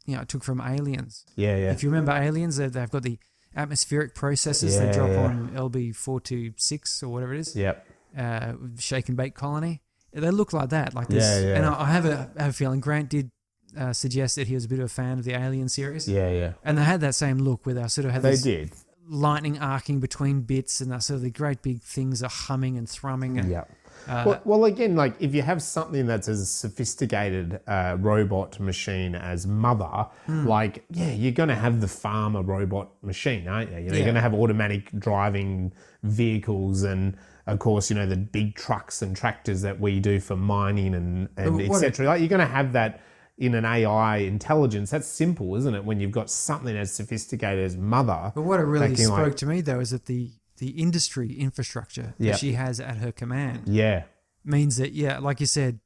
[0.07, 1.23] you know, took from Aliens.
[1.35, 3.19] yeah, yeah, If you remember Aliens, they've got the
[3.55, 5.23] atmospheric processes they drop yeah.
[5.25, 7.55] on LV four two six or whatever it is.
[7.55, 7.85] yep,
[8.17, 9.81] uh, shake and bake colony.
[10.13, 11.23] They look like that, like this.
[11.23, 11.55] Yeah, yeah.
[11.55, 13.31] And I I have a, I have a feeling Grant did
[13.77, 16.29] uh, suggest that he was a bit of a fan of the Alien series, yeah,
[16.29, 16.53] yeah.
[16.63, 18.71] and they had that same look where they sort of had They this did.
[19.07, 22.89] lightning arcing between bits, and that sort of the great big things are humming and
[22.89, 23.37] thrumming.
[23.37, 23.63] And, Yeah.
[24.07, 29.15] Uh, well, well, again, like if you have something that's as sophisticated uh, robot machine
[29.15, 30.47] as Mother, Hmm.
[30.47, 33.77] like yeah, you're going to have the farmer robot machine, aren't you?
[33.77, 33.95] You know, Yeah.
[33.97, 35.71] You're going to have automatic driving
[36.03, 37.15] vehicles, and
[37.47, 41.29] of course, you know the big trucks and tractors that we do for mining and
[41.37, 42.05] and etc.
[42.07, 43.01] Like you're going to have that
[43.37, 44.91] in an AI intelligence.
[44.91, 45.83] That's simple, isn't it?
[45.83, 48.31] When you've got something as sophisticated as Mother.
[48.35, 50.29] but what it really spoke like- to me though is that the
[50.61, 54.03] the industry infrastructure that she has at her command Yeah.
[54.45, 55.79] means that yeah, like you said,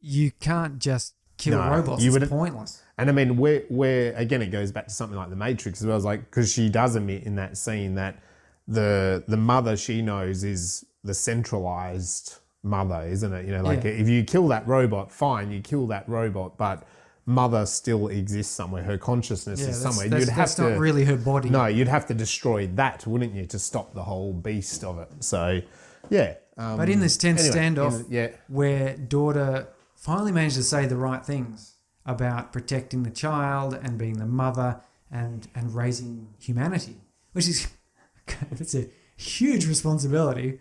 [0.00, 2.02] you can't just kill No, robots.
[2.02, 2.82] you it's would- pointless.
[2.98, 5.86] And I mean, where where again it goes back to something like the Matrix as
[5.86, 8.20] well, as like because she does admit in that scene that
[8.66, 13.46] the the mother she knows is the centralized mother, isn't it?
[13.46, 13.92] You know, like Yeah.
[13.92, 16.86] if you kill that robot, fine, you kill that robot, but
[17.28, 18.82] mother still exists somewhere.
[18.82, 20.08] Her consciousness Yeah, is somewhere.
[20.08, 21.50] that's, you'd have that's to not really her body.
[21.50, 25.10] no, you'd have to destroy that, wouldn't you, to stop the whole beast of it?
[25.22, 25.60] So,
[26.08, 26.34] yeah.
[26.56, 28.28] Um, But in this tense anyway, standoff, in- yeah.
[28.48, 31.74] where daughter finally managed to say the right things
[32.06, 36.96] about protecting the child and being the mother and and raising humanity,
[37.32, 37.68] which is
[38.52, 40.58] it's a huge responsibility.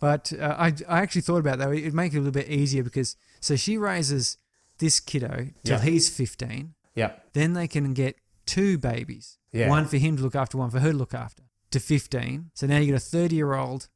[0.00, 1.72] But uh, I I actually thought about that.
[1.72, 4.38] It'd make it a little bit easier because so she raises
[4.78, 5.80] this kiddo till Yeah.
[5.82, 6.74] he's fifteen.
[6.94, 7.32] Yep.
[7.34, 8.16] Then they can get
[8.46, 9.38] two babies.
[9.52, 9.68] Yeah.
[9.68, 11.42] One for him to look after, one for her to look after.
[11.72, 12.50] To 15.
[12.54, 13.88] So now you got a 30 year old,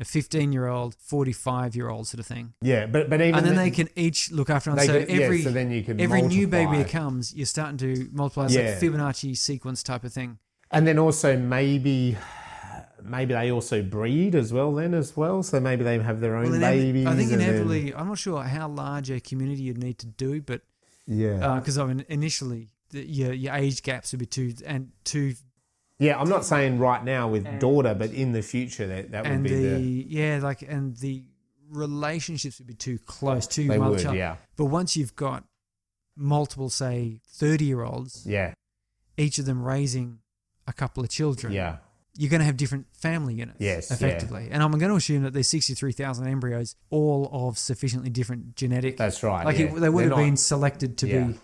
[0.00, 2.54] a 15 year old, 45 year old sort of thing.
[2.62, 4.78] Yeah, but but even And then the- they can each look after one.
[4.80, 8.08] So can- yeah, so then you can every new baby that comes, you're starting to
[8.12, 8.46] multiply.
[8.46, 8.70] It's Yeah.
[8.70, 10.38] like Fibonacci sequence type of thing.
[10.70, 12.16] And then also maybe
[13.02, 15.42] maybe they also breed as well then as well.
[15.42, 17.06] So maybe they have their own Well, babies.
[17.06, 20.06] I think and then- inevitably, I'm not sure how large a community you'd need to
[20.06, 20.62] do, but
[21.06, 21.38] yeah.
[21.46, 25.34] Uh, because I mean, initially, the, your, your age gaps would be too and two
[26.00, 29.26] yeah, I'm not saying right now with and- daughter, but in the future that, that
[29.28, 31.24] would be the, the, yeah, like and the
[31.70, 34.36] relationships would be too close, too they mother would, yeah.
[34.56, 35.44] But once you've got
[36.16, 38.54] multiple, say, thirty year olds, Yeah.
[39.16, 40.18] each of them raising
[40.66, 41.78] a couple of children, Yeah.
[42.20, 43.94] You're going to have different family units, Yes, yeah.
[43.96, 44.48] effectively.
[44.50, 48.56] And I'm going to assume that there's sixty three thousand embryos, all of sufficiently different
[48.56, 48.96] genetic.
[48.96, 49.46] That's right.
[49.46, 49.66] like yeah.
[49.66, 51.24] it, they would They're have been selected to Yeah.
[51.28, 51.34] be,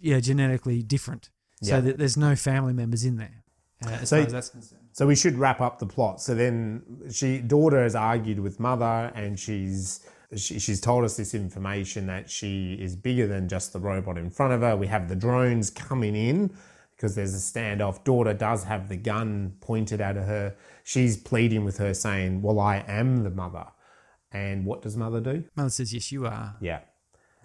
[0.00, 1.30] yeah, genetically different,
[1.62, 1.80] so Yeah.
[1.80, 3.42] that there's no family members in there.
[3.84, 4.80] Uh, as So- far as that's concerned.
[4.92, 6.22] So we should wrap up the plot.
[6.22, 10.00] So then she daughter has argued with mother, and she's
[10.36, 14.30] she, she's told us this information that she is bigger than just the robot in
[14.30, 14.76] front of her.
[14.76, 16.50] We have the drones coming in
[17.04, 18.02] because there's a standoff.
[18.02, 20.56] Daughter does have the gun pointed at her.
[20.84, 23.66] She's pleading with her, saying, "Well, I am the mother."
[24.32, 25.44] And what does mother do?
[25.54, 26.80] Mother says, "Yes, you are." Yeah.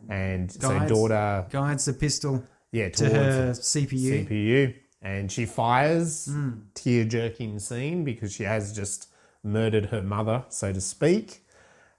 [0.07, 2.41] And so Guides- daughter, Guides the pistol
[2.71, 4.25] yeah, to her CPU.
[4.25, 6.27] CPU, and she fires.
[6.27, 6.51] Hmm.
[6.73, 9.09] Tear jerking scene because she has just
[9.43, 11.43] murdered her mother, so to speak.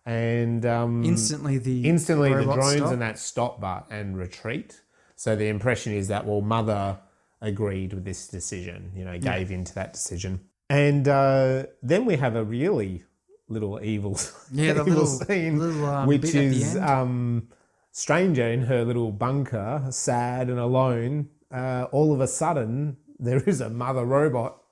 [0.07, 2.93] And um, Instantly, the instantly the drones stop.
[2.93, 4.81] and that stop but and retreat.
[5.15, 7.01] So the impression is that well, mother
[7.41, 10.41] agreed with this decision, you know, gave in to that decision.
[10.69, 13.05] And uh, then we have a really
[13.49, 14.19] little evil,
[14.53, 17.49] Yeah, evil little- scene, little, um, which bit at the is um,
[17.93, 21.29] stranger in her little bunker, sad and alone.
[21.53, 24.63] Uh, all of a sudden, there is a mother robot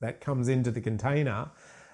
[0.00, 1.50] that comes into the container.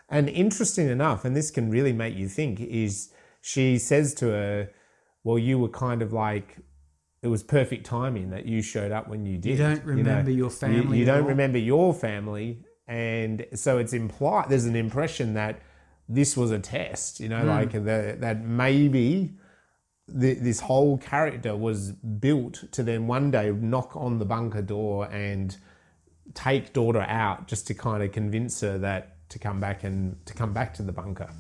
[0.09, 3.13] And interesting enough, and this can really make you think, is
[3.43, 4.71] she says to her,
[5.23, 6.57] Well, you were kind of like
[7.23, 9.51] it was perfect timing that you showed up when you did.
[9.51, 9.93] You don't know.
[9.93, 10.99] remember your family.
[10.99, 11.29] You, at don't all.
[11.29, 14.49] remember your family, and so it's implied.
[14.49, 15.61] There's an impression that
[16.09, 17.21] this was a test.
[17.21, 17.49] You know, hmm.
[17.49, 19.35] like the, that maybe
[20.09, 25.07] the, this whole character was built to then one day knock on the bunker door
[25.13, 25.57] and
[26.35, 30.35] take daughter out just to kind of convince her that to come back and to
[30.35, 31.31] come back to the bunker.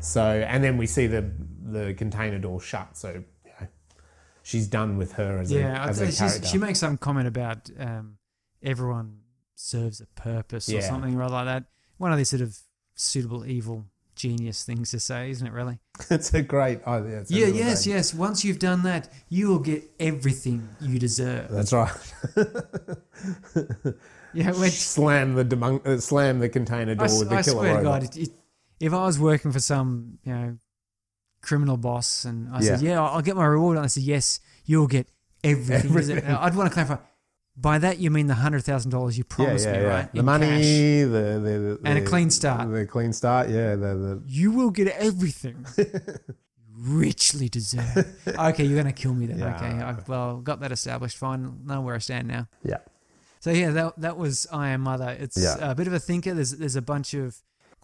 [0.00, 1.30] So and then we see the
[1.70, 2.96] the container door shut.
[2.96, 3.24] So you know,
[4.48, 6.46] she's done with her as Yeah, a I'd say a character.
[6.48, 8.16] she makes some comment about um,
[8.62, 9.18] everyone
[9.54, 10.80] serves a purpose or Yeah.
[10.88, 11.64] something rather like that.
[11.98, 12.56] One of these sort of
[12.94, 13.84] suitable evil
[14.16, 15.52] genius things to say, isn't it?
[15.52, 15.78] Really?
[16.10, 17.20] it's a great idea.
[17.20, 17.46] It's yeah.
[17.46, 17.84] Yes.
[17.84, 18.14] great- Yes.
[18.14, 21.50] Once you've done that, you will get everything you deserve.
[21.50, 21.92] That's right.
[24.34, 24.52] Yeah.
[24.52, 27.76] When, slam the demon- uh, slam the container door s- with the I killer swear
[27.78, 27.82] to.
[27.82, 28.30] God, it, it,
[28.78, 30.58] if I was working for some, you know,
[31.40, 32.90] criminal boss and I said, Yeah.
[32.92, 35.06] yeah, I'll I'll get my reward, and I said, yes, you'll get
[35.44, 35.90] everything.
[35.92, 36.34] you deserve." Everything.
[36.36, 36.96] I'd want to clarify.
[37.60, 40.12] By that you mean the hundred thousand dollars you promised me, right?
[40.12, 40.64] The In money, cash.
[40.64, 42.70] the, the, the And a clean start.
[42.70, 43.74] The clean start, yeah.
[43.74, 45.66] The, the You will get everything.
[46.80, 48.06] Richly deserved.
[48.28, 49.38] Okay, you're going to kill me then.
[49.40, 49.56] Yeah.
[49.56, 51.16] Okay, I've well got that established.
[51.16, 52.46] Fine, know where I stand now.
[52.62, 52.78] yeah.
[53.40, 55.16] So yeah, that that was I Am Mother.
[55.18, 55.56] It's Yeah.
[55.70, 56.34] a bit of a thinker.
[56.34, 57.36] There's there's a bunch of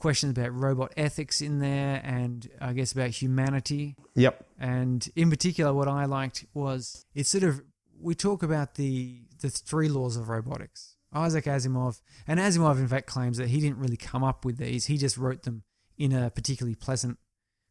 [0.05, 3.97] questions about robot ethics in there, and I guess about humanity.
[4.17, 4.45] Yep.
[4.61, 7.63] And in particular, what I liked was it's sort of
[7.99, 10.97] we talk about the the three laws of robotics.
[11.15, 14.85] Isaac Asimov, and Asimov in fact claims that he didn't really come up with these.
[14.85, 15.63] He just wrote them
[15.97, 17.17] in a particularly pleasant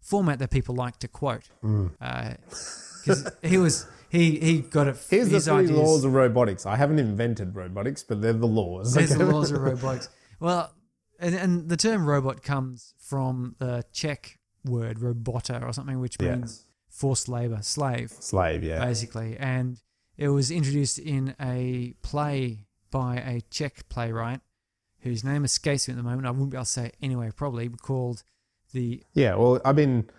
[0.01, 1.49] format that people like to quote.
[1.63, 1.91] Mm.
[2.99, 4.97] Because he was he he got it.
[5.07, 5.77] Here's the three ideas.
[5.77, 6.65] laws of robotics.
[6.65, 8.95] I haven't invented robotics, but they're the laws.
[8.95, 10.09] There's the laws of robotics.
[10.39, 10.73] Well,
[11.23, 16.35] and, and the term robot comes from the Czech word robota or something, which Yeah.
[16.35, 18.83] means forced labor, slave, Slave, yeah.
[18.85, 19.35] basically.
[19.37, 19.81] And
[20.17, 24.41] it was introduced in a play by a Czech playwright
[24.99, 26.27] whose name escapes me at the moment.
[26.27, 28.23] I wouldn't be able to say it anyway, probably called
[28.73, 30.09] the Yeah, well, I mean,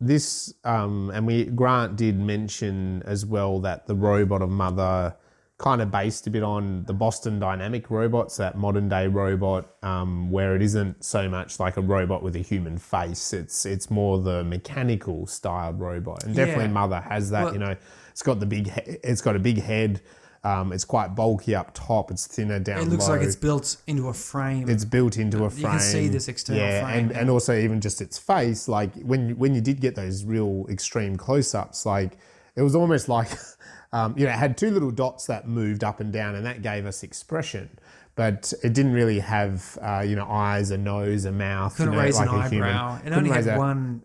[0.00, 5.16] this, um, and we Grant did mention as well that the robot of Mother
[5.58, 10.30] kind of based a bit on the Boston Dynamic robots, that modern day robot, um,
[10.30, 13.32] where it isn't so much like a robot with a human face.
[13.32, 16.70] It's it's more the mechanical styled robot, and definitely Yeah.
[16.72, 17.44] Mother has that.
[17.46, 17.74] Well- you know,
[18.10, 20.00] it's got the big, he- it's got a big head.
[20.44, 22.12] Um, it's quite bulky up top.
[22.12, 22.78] It's thinner down.
[22.78, 23.16] it looks low.
[23.16, 24.68] like it's built into a frame.
[24.70, 25.64] It's built into a frame.
[25.64, 27.18] You can see this external yeah, frame, and yeah.
[27.18, 28.68] and also even just its face.
[28.68, 32.16] Like when when you did get those real extreme close ups, like
[32.54, 33.28] it was almost like
[33.92, 36.62] um, you know it had two little dots that moved up and down, and that
[36.62, 37.68] gave us expression.
[38.14, 41.76] But it didn't really have uh, you know eyes, a nose, a mouth.
[41.76, 42.68] couldn't you know, raise like an a human.
[42.70, 42.96] eyebrow.
[42.96, 44.02] It Couldn't only had a- one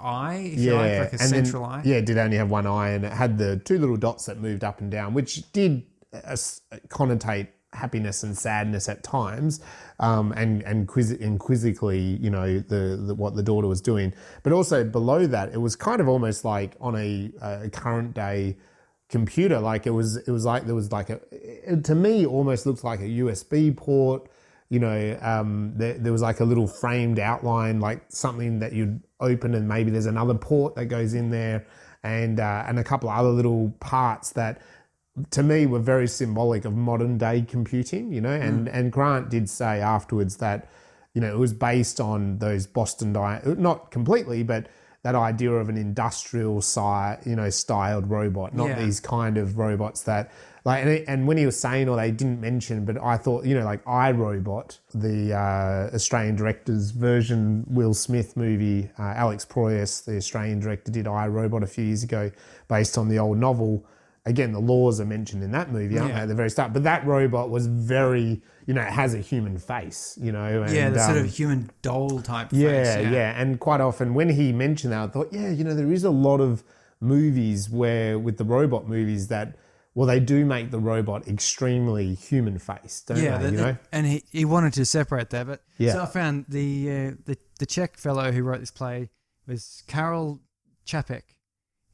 [0.00, 1.82] eye, if you like, like a and then- central eye.
[1.84, 4.38] Yeah, it did only have one eye, and it had the two little dots that
[4.38, 5.84] moved up and down, which did
[6.14, 6.36] uh,
[6.88, 9.60] connotate happiness and sadness at times,
[10.00, 14.12] um, and and, quiz- and quizzically, you know, the, the what the daughter was doing.
[14.42, 18.56] But also below that, it was kind of almost like on a, a current day
[19.08, 19.58] computer.
[19.58, 22.84] Like it was, it was like there was like a, it, to me, almost looked
[22.84, 24.28] like a USB port.
[24.70, 29.02] You know, um, there, there was like a little framed outline, like something that you'd
[29.18, 31.66] open, and maybe there's another port that goes in there,
[32.02, 34.60] and uh, and a couple of other little parts that
[35.30, 38.12] to me were very symbolic of modern day computing.
[38.12, 40.68] You know, and and Grant did say afterwards that
[41.14, 44.66] you know it was based on those Boston Dy- not completely, but
[45.02, 48.84] that idea of an industrial si- you know styled robot, not Yeah.
[48.84, 50.30] these kind of robots that
[50.64, 53.54] like and, and when he was saying or they didn't mention, but I thought you
[53.58, 60.04] know like I, Robot, the uh, Australian director's version Will Smith movie, uh, Alex Proyas,
[60.04, 62.30] the Australian director, did I, Robot a few years ago,
[62.68, 63.84] based on the old novel.
[64.28, 66.16] Again, the laws are mentioned in that movie, aren't Yeah.
[66.16, 66.72] they, at the very start?
[66.72, 70.62] But that robot was very, you know, it has a human face, you know.
[70.62, 72.60] And, yeah, the sort um, of human doll type face.
[72.60, 75.92] yeah, yeah, And quite often when he mentioned that, I thought, yeah, you know, there
[75.92, 76.62] is a lot of
[77.00, 79.56] movies where with the robot movies that,
[79.94, 83.46] well, they do make the robot extremely human faced, don't Yeah, they?
[83.46, 83.76] the- you know?
[83.92, 85.92] and he, he wanted to separate that, but Yeah.
[85.94, 89.10] so I found the uh, the the Czech fellow who wrote this play
[89.46, 90.40] was Karel
[90.86, 91.22] Čapek.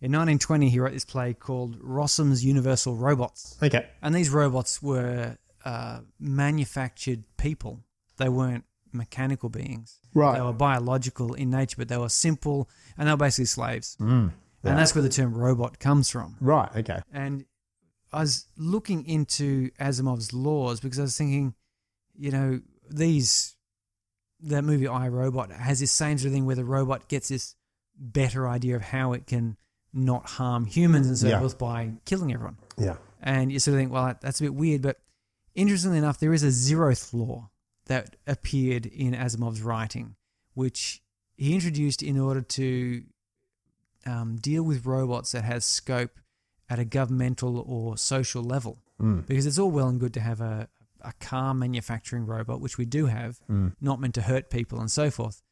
[0.01, 3.87] In 1920, he wrote this play called Rossum's Universal Robots, Okay.
[4.03, 7.81] and these robots were uh, manufactured people.
[8.19, 9.99] They weren't mechanical beings.
[10.13, 10.35] Right.
[10.37, 12.69] They were biological in nature, but they were simple,
[12.99, 13.97] and they were basically slaves.
[14.01, 14.33] Mm.
[14.63, 14.71] Yeah.
[14.71, 16.37] And that's where the term robot comes from.
[16.41, 16.69] Right.
[16.77, 17.01] Okay.
[17.13, 17.45] And
[18.13, 21.55] I was looking into Asimov's laws because I was thinking,
[22.17, 23.57] you know, these
[24.41, 27.55] that movie I Robot has this same sort of thing where the robot gets this
[27.99, 29.57] better idea of how it can
[29.95, 31.39] not harm humans and so Yeah.
[31.41, 32.57] forth by killing everyone.
[32.77, 32.97] Yeah.
[33.23, 34.83] And you sort of think, well, that's a bit weird.
[34.83, 35.01] But
[35.55, 37.51] interestingly enough, there is a zeroth law
[37.87, 40.17] that appeared in Asimov's writing,
[40.55, 41.03] which
[41.37, 43.05] he introduced in order to
[44.07, 46.19] um, deal with robots that has scope
[46.69, 48.79] at a governmental or social level.
[49.01, 49.27] Mm.
[49.27, 50.69] Because it's all well and good to have a,
[51.01, 53.75] a car manufacturing robot, which we do have, Mm.
[53.81, 55.43] not meant to hurt people and so forth.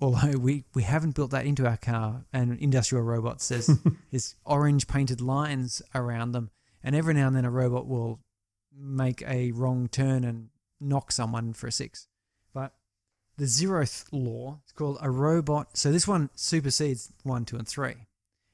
[0.00, 3.70] Although we, we haven't built that into our car and industrial robots, there's,
[4.10, 6.50] there's orange painted lines around them,
[6.82, 8.20] and every now and then a robot will
[8.76, 10.48] make a wrong turn and
[10.80, 12.08] knock someone for a six.
[12.52, 12.72] But
[13.36, 15.76] the zeroth law is called a robot.
[15.76, 18.06] So this one supersedes one, two, and three.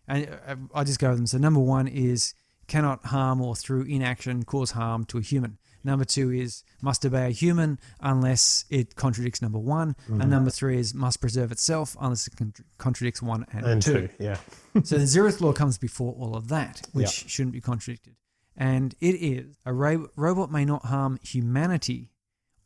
[0.06, 1.26] And uh, I'll just go over them.
[1.26, 2.34] So number one is
[2.66, 5.58] cannot harm or through inaction cause harm to a human.
[5.82, 9.94] Number two is must obey a human unless it contradicts number one.
[10.04, 10.20] Mm-hmm.
[10.20, 13.92] And number three is must preserve itself unless it con- contradicts one and, And two.
[13.92, 14.08] two.
[14.18, 14.36] Yeah.
[14.84, 17.28] so the zeroth law comes before all of that, which Yeah.
[17.28, 18.16] shouldn't be contradicted.
[18.56, 22.10] And it is a ro- robot may not harm humanity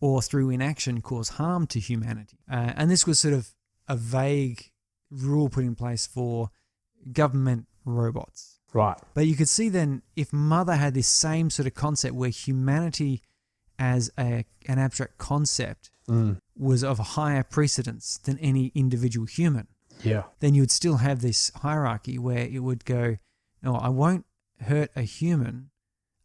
[0.01, 2.39] or through inaction cause harm to humanity.
[2.51, 3.55] Uh, and this was sort of
[3.89, 4.71] a vague
[5.11, 6.51] rule put in place for
[7.13, 8.54] government robots.
[8.75, 8.99] Right.
[9.15, 13.23] But you could see then if Mother had this same sort of concept where humanity
[13.79, 16.37] as a, an abstract concept Mm.
[16.55, 19.69] was of higher precedence than any individual human,
[20.03, 20.25] Yeah.
[20.41, 23.17] then you would still have this hierarchy where it would go,
[23.63, 24.27] no, I won't
[24.61, 25.71] hurt a human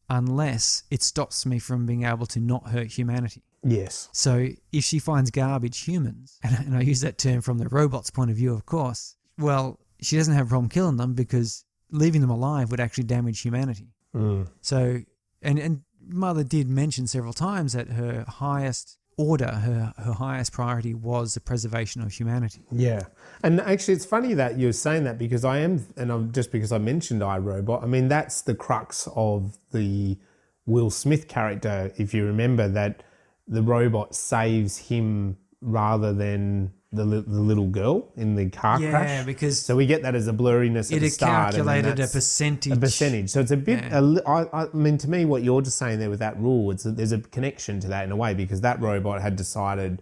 [0.09, 3.43] unless it stops me from being able to not hurt humanity.
[3.63, 4.09] Yes.
[4.11, 8.09] So if she finds garbage humans, and, and I use that term from the robot's
[8.11, 12.21] point of view, of course, well, she doesn't have a problem killing them because leaving
[12.21, 13.93] them alive would actually damage humanity.
[14.15, 14.47] Mm.
[14.61, 15.01] So,
[15.41, 20.93] and and mother did mention several times that her highest order, her her highest priority
[20.93, 22.61] was the preservation of humanity.
[22.71, 23.01] Yeah,
[23.43, 26.71] and actually, it's funny that you're saying that because I am, and I'm just because
[26.71, 27.83] I mentioned I, Robot.
[27.83, 30.17] I mean, that's the crux of the
[30.65, 31.91] Will Smith character.
[31.97, 33.03] If you remember that,
[33.47, 38.89] the robot saves him rather than the li- the little girl in the car Yeah,
[38.89, 39.25] crash.
[39.25, 41.53] because so we get that as a blurriness at it the had start.
[41.53, 42.73] and then calculated a that's- percentage.
[42.73, 43.29] a percentage.
[43.29, 43.83] So it's a bit.
[43.83, 43.99] Yeah.
[43.99, 46.71] A, li- I, I mean, to me, what you're just saying there with that rule,
[46.71, 50.01] it's that there's a connection to that in a way because that robot had decided,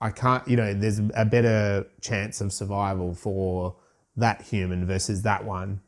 [0.00, 0.46] I can't.
[0.48, 3.76] You know, there's a better chance of survival for
[4.16, 5.80] that human versus that one.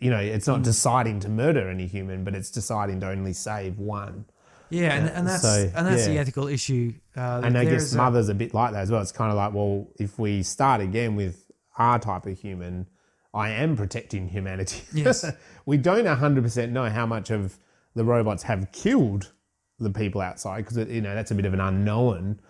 [0.00, 0.52] You know, it's Mm.
[0.52, 4.24] not deciding to murder any human, but it's deciding to only save one.
[4.70, 6.20] Yeah, and, and that's so, and that's the yeah.
[6.20, 6.94] ethical issue.
[7.16, 9.02] Uh, And I guess a- mother's a bit like that as well.
[9.02, 12.88] It's kind of like, well, if we start again with our type of human,
[13.34, 14.82] I am protecting humanity.
[14.94, 15.24] Yes.
[15.66, 17.58] we don't 100% know how much of
[17.94, 19.32] the robots have killed
[19.78, 22.40] the people outside because, you know, that's a bit of an unknown.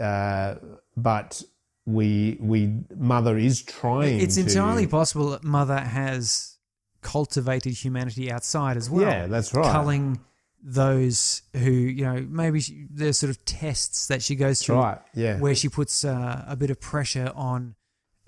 [0.00, 0.54] Uh,
[0.96, 1.42] but
[1.86, 6.56] we, we, mother is trying It's to- entirely possible that Mother has
[7.02, 9.02] cultivated humanity outside as well.
[9.02, 9.70] Yeah, that's right.
[9.72, 10.20] Culling
[10.62, 14.98] those who, you know, maybe she, there's sort of tests that she goes through right.
[15.14, 15.38] Yeah.
[15.38, 17.74] where she puts uh, a bit of pressure on,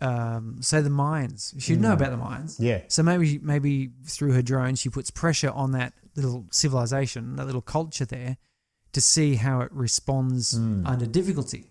[0.00, 1.54] um, say, the mines.
[1.58, 2.58] She'd know about the mines.
[2.58, 2.64] Mm.
[2.64, 2.80] Yeah.
[2.88, 7.60] So maybe maybe through her drone, she puts pressure on that little civilization, that little
[7.62, 8.36] culture there,
[8.92, 11.66] to see how it responds under difficulty.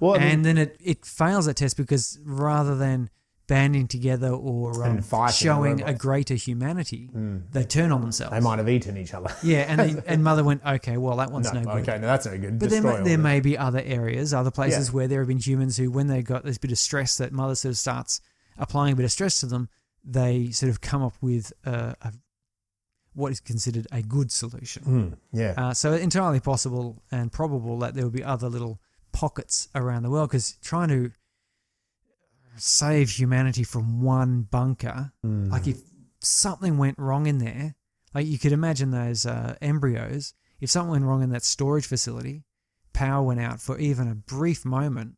[0.00, 0.16] Well, Mm.
[0.16, 3.10] I mean- and then it, it fails that test because rather than
[3.48, 7.08] banding together or um, showing a greater humanity,
[7.52, 8.32] they turn on themselves.
[8.32, 9.34] they might have eaten each other.
[9.42, 11.88] Yeah, and they, and mother went, okay, well that one's no, no, good.
[11.88, 12.58] okay, no, that's no good.
[12.58, 14.94] But there, Destroy may, there may be other areas, other places Yeah.
[14.94, 17.54] where there have been humans who, when they got this bit of stress, that mother
[17.54, 18.20] sort of starts
[18.58, 19.68] applying a bit of stress to them,
[20.04, 22.12] they sort of come up with a, a,
[23.14, 24.82] what is considered a good solution.
[24.84, 25.54] Mm, yeah.
[25.56, 28.80] Uh, so entirely possible and probable that there will be other little
[29.12, 31.10] pockets around the world because trying to
[32.58, 35.50] save humanity from one bunker, Mm.
[35.50, 35.78] like if
[36.20, 37.74] something went wrong in there,
[38.14, 42.44] like you could imagine those uh, embryos, if something went wrong in that storage facility,
[42.92, 45.16] power went out for even a brief moment,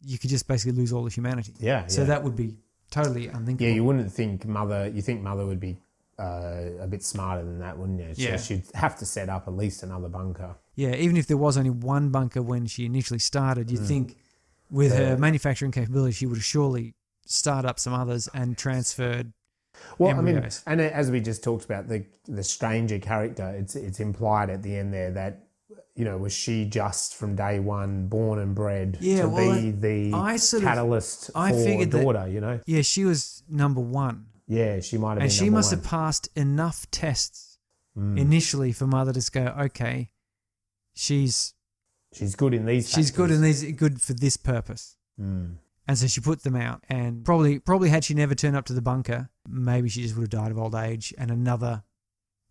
[0.00, 1.54] you could just basically lose all of humanity.
[1.58, 1.86] yeah.
[1.86, 2.06] So yeah.
[2.08, 2.56] that would be
[2.90, 3.66] totally unthinkable.
[3.68, 4.88] Yeah, you wouldn't think mother.
[4.88, 5.76] You think mother would be
[6.18, 8.12] uh, a bit smarter than that, wouldn't you?
[8.16, 8.36] Yeah.
[8.36, 10.56] So she'd have to set up at least another bunker.
[10.74, 13.72] Yeah, even if there was only one bunker when she initially started, Mm.
[13.72, 14.16] you'd think
[14.70, 15.10] with Yeah.
[15.10, 16.94] her manufacturing capability, she would have surely
[17.26, 19.32] started up some others and transferred.
[19.98, 20.62] Well, Embryos.
[20.66, 24.50] I mean, and as we just talked about the the stranger character, it's it's implied
[24.50, 25.44] at the end there that
[25.94, 29.70] you know was she just from day one born and bred Yeah, to well, be
[29.70, 32.26] the I sort of- catalyst I for figured that- daughter?
[32.28, 35.22] you know, Yeah, she was number one, yeah, she might have been.
[35.24, 35.78] and she must one.
[35.80, 37.58] have passed enough tests
[37.96, 38.18] Mm.
[38.18, 40.10] initially for mother to go, okay,
[40.94, 41.54] she's
[42.12, 42.88] She's good in these.
[42.90, 44.96] she's good in these good for this purpose.
[45.20, 45.56] Mm.
[45.86, 48.72] And so she put them out, and probably probably had she never turned up to
[48.74, 51.82] the bunker, maybe she just would have died of old age and another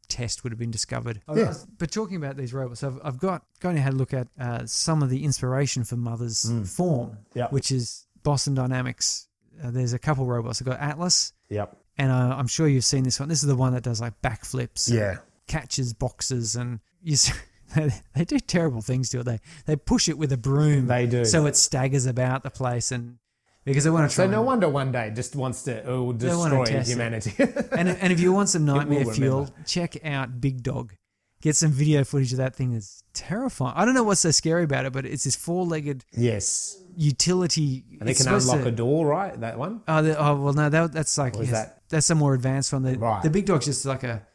[0.07, 1.21] test would have been discovered.
[1.35, 1.53] Yeah.
[1.77, 4.65] But talking about these robots, I've, I've got going to have a look at uh,
[4.65, 7.51] some of the inspiration for Mother's form, Yep.
[7.51, 9.27] which is Boston Dynamics.
[9.63, 10.61] Uh, there's a couple robots.
[10.61, 11.75] I've got Atlas, Yep.
[11.97, 13.27] and uh, I'm sure you've seen this one.
[13.29, 15.17] This is the one that does like backflips, and Yeah.
[15.47, 17.13] catches boxes, and you.
[17.13, 17.31] s-
[18.15, 19.23] They do terrible things to it.
[19.23, 20.87] They they push it with a broom.
[20.87, 21.25] They do.
[21.25, 23.17] so it staggers about the place, and
[23.65, 24.25] because they want to try.
[24.25, 27.33] So no and- wonder one day just wants to oh, it will destroy humanity.
[27.71, 30.93] and and if you want some nightmare fuel, check out Big Dog.
[31.39, 32.73] Get some video footage of that thing.
[32.73, 33.73] It's terrifying.
[33.75, 36.81] I don't know what's so scary about it, but it's this four-legged yes.
[36.95, 37.83] utility.
[37.99, 39.39] And they can unlock to- a door, right?
[39.39, 39.81] That one?
[39.87, 42.81] Oh, the, oh well, no, that, that's like yes, that- that's a more advanced one.
[42.81, 43.21] The, Right.
[43.21, 44.25] the big dog's just like a,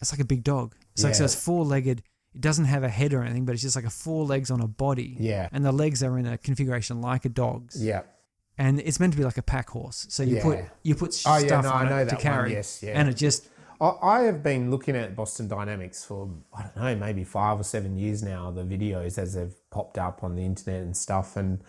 [0.00, 0.74] it's like a big dog.
[0.92, 1.26] It's like so Yeah.
[1.26, 2.02] it's four-legged.
[2.34, 4.60] It doesn't have a head or anything, but it's just like a four legs on
[4.60, 5.16] a body.
[5.18, 5.48] Yeah.
[5.52, 7.82] and the legs are in a configuration like a dog's.
[7.84, 8.02] Yeah.
[8.58, 10.06] and it's meant to be like a pack horse.
[10.10, 12.14] So you put you put Oh, stuff yeah, no, on I know it that to
[12.16, 12.52] one, carry.
[12.52, 12.92] yes, yeah.
[12.98, 13.48] and it just
[13.80, 17.64] I, I have been looking at Boston Dynamics for I don't know maybe five or
[17.64, 18.50] seven years now.
[18.50, 21.60] The videos as they've popped up on the internet and stuff, and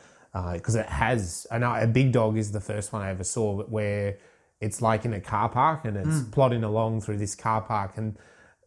[0.54, 3.56] because it has, I know a big dog is the first one I ever saw,
[3.58, 4.18] but where
[4.62, 6.32] it's like in a car park and it's Mm.
[6.32, 8.18] plodding along through this car park and.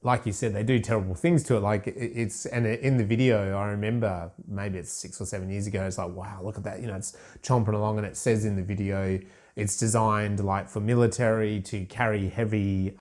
[0.04, 1.60] Like you said, they do terrible things to it.
[1.60, 5.84] Like it's and in the video, I remember maybe it's six or seven years ago.
[5.84, 6.80] It's like, wow, look at that!
[6.80, 9.18] You know, it's chomping along, and it says in the video,
[9.56, 12.96] it's designed like for military to carry heavy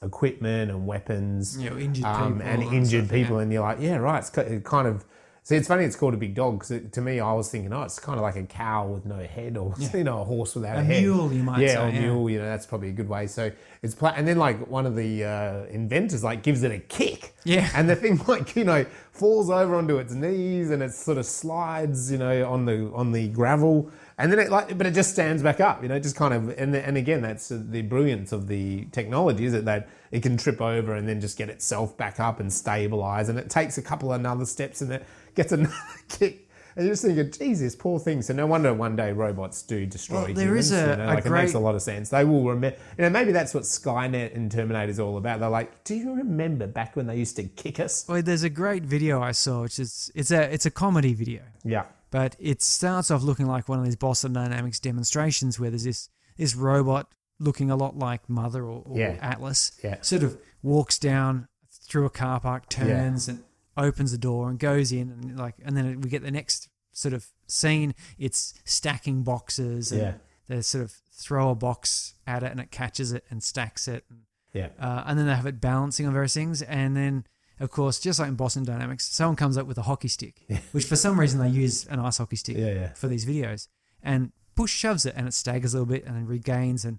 [0.00, 4.20] equipment and weapons you know injured um, and injured people, and you're like, yeah, right.
[4.20, 5.04] It's kind of.
[5.44, 5.84] See, it's funny.
[5.84, 8.22] It's called a big dog because to me, I was thinking, oh, it's kind of
[8.22, 11.02] like a cow with no head, or you know, a horse without a, A head.
[11.02, 12.00] mule, you might yeah, say, or yeah.
[12.00, 12.30] mule.
[12.30, 13.26] You know, that's probably a good way.
[13.26, 13.50] So
[13.82, 17.34] it's pla- and then like one of the uh, inventors like gives it a kick.
[17.44, 17.68] Yeah.
[17.74, 21.26] and the thing like you know falls over onto its knees and it sort of
[21.26, 23.90] slides, you know, on the on the gravel.
[24.22, 26.48] And then it like, but it just stands back up, you know, just kind of,
[26.56, 30.60] and and again, that's the brilliance of the technology, is it that it can trip
[30.60, 34.12] over and then just get itself back up and stabilize, and it takes a couple
[34.12, 35.04] of another steps and it
[35.34, 35.74] gets another
[36.08, 38.22] kick, and you're just thinking, Jesus, poor thing.
[38.22, 40.88] So no wonder one day robots do destroy Well, there is humans.
[40.88, 42.08] a- you know, a like it makes a lot of sense.
[42.10, 45.40] They will remember, you know, maybe that's what Skynet and Terminator is all about.
[45.40, 48.06] They're like, do you remember back when they used to kick us?
[48.08, 51.42] Well, there's a great video I saw, which is it's a it's a comedy video,
[51.64, 55.82] Yeah, but it starts off looking like one of these Boston Dynamics demonstrations where there's
[55.84, 59.16] this this robot looking a lot like Mother or, or Yeah.
[59.20, 60.00] Atlas, Yeah.
[60.02, 63.42] sort of walks down through a car park, turns and
[63.76, 67.12] opens the door and goes in, and like, and then we get the next sort
[67.14, 67.94] of scene.
[68.18, 70.14] It's stacking boxes, and Yeah.
[70.46, 74.04] they sort of throw a box at it, and it catches it and stacks it,
[74.08, 74.20] and
[74.52, 76.62] yeah, uh, and then they have it balancing on various things.
[76.62, 77.26] And then,
[77.62, 80.84] of course, just like in Boston Dynamics, someone comes up with a hockey stick, which
[80.84, 82.92] for some reason they use an ice hockey stick Yeah, yeah.
[82.94, 83.68] for these videos,
[84.02, 86.98] and push shoves it, and it staggers a little bit, and then regains and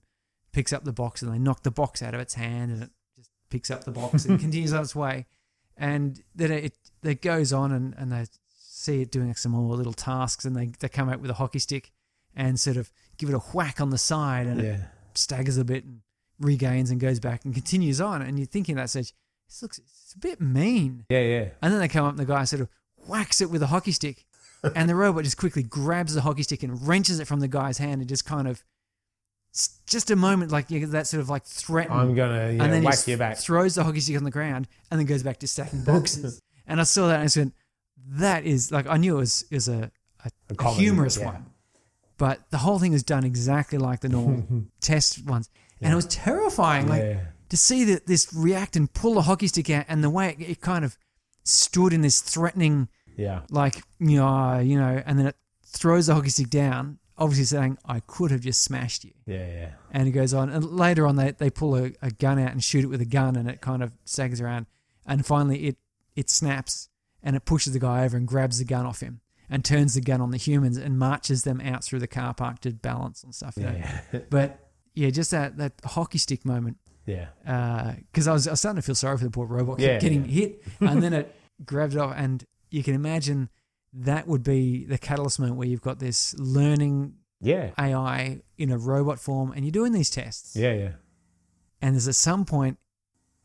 [0.51, 2.89] picks up the box, and they knock the box out of its hand, and it
[3.17, 5.25] just picks up the box and continues on its way.
[5.77, 8.25] And then it it goes on, and, and they
[8.57, 11.59] see it doing some more little tasks, and they, they come out with a hockey
[11.59, 11.91] stick
[12.35, 14.79] and sort of give it a whack on the side, and it
[15.13, 16.01] staggers a bit and
[16.39, 18.21] regains and goes back and continues on.
[18.21, 19.13] And you're thinking at that stage,
[19.47, 19.79] this looks
[20.13, 21.05] it's a bit mean.
[21.09, 21.49] Yeah, yeah.
[21.61, 22.69] And then they come up and the guy sort of
[23.07, 24.25] whacks it with a hockey stick.
[24.75, 27.77] and the robot just quickly grabs the hockey stick and wrenches it from the guy's
[27.77, 28.63] hand and just kind of
[29.85, 31.91] just a moment like that sort of like threat.
[31.91, 33.37] I'm gonna yeah, and then whack you back.
[33.37, 36.41] throws the hockey stick on the ground and then goes back to stacking boxes.
[36.65, 37.51] and I saw that and I said,
[38.07, 39.91] that is like I knew it was is a,
[40.23, 41.25] a, a comedy, humorous yeah.
[41.25, 41.45] one,
[42.17, 45.49] but the whole thing is done exactly like the normal test ones,
[45.81, 46.87] and it was terrifying.
[46.87, 47.19] Like Yeah.
[47.53, 50.41] To see that this react and pull the hockey stick out, and the way it,
[50.49, 50.97] it kind of
[51.43, 53.41] stood in this threatening, Yeah.
[53.51, 57.45] like you know, uh, you know, and then it throws the hockey stick down, obviously
[57.45, 59.69] saying, "I could have just smashed you." Yeah, yeah.
[59.91, 62.63] And it goes on, and later on they, they pull a, a gun out and
[62.63, 64.65] shoot it with a gun, and it kind of sags around,
[65.05, 65.77] and finally it
[66.15, 66.89] it snaps
[67.21, 70.01] and it pushes the guy over and grabs the gun off him and turns the
[70.01, 73.33] gun on the humans and marches them out through the car park to balance and
[73.35, 73.57] stuff.
[73.57, 73.71] Know?
[73.71, 74.19] Yeah.
[74.29, 74.59] But
[74.95, 77.27] yeah, just that that hockey stick moment Yeah.
[77.45, 79.99] Uh, because I, was, I was starting to feel sorry for the poor robot Yeah,
[79.99, 80.31] getting yeah.
[80.31, 81.35] hit, and then it
[81.65, 83.49] grabbed it off, and you can imagine
[83.93, 87.71] that would be the catalyst moment where you've got this learning Yeah.
[87.77, 90.91] AI in a robot form, and you're doing these tests, Yeah, yeah.
[91.81, 92.77] and there's at some point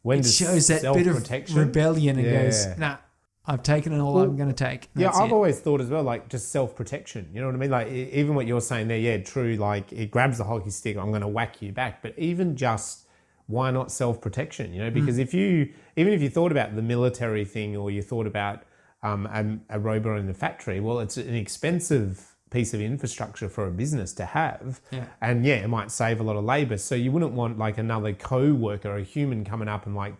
[0.02, 2.42] When it shows that bit of rebellion and Yeah.
[2.44, 2.96] goes, "Nah,
[3.44, 5.88] I've taken it all Well, I'm going to take." Yeah, I've it." always thought as
[5.88, 7.28] well, like just self protection.
[7.34, 7.70] You know what I mean?
[7.70, 9.56] Like even what you're saying there, yeah, true.
[9.56, 12.00] Like it grabs the hockey stick, I'm going to whack you back.
[12.02, 13.06] But even just
[13.48, 14.72] why not self protection?
[14.72, 15.22] You know, because Mm.
[15.22, 18.62] if you even if you thought about the military thing or you thought about
[19.02, 23.66] um, a, a robot in the factory, well, it's an expensive piece of infrastructure for
[23.66, 24.80] a business to have.
[24.90, 25.04] Yeah.
[25.20, 26.78] And yeah, it might save a lot of labor.
[26.78, 30.14] So you wouldn't want like another co-worker, a human coming up and like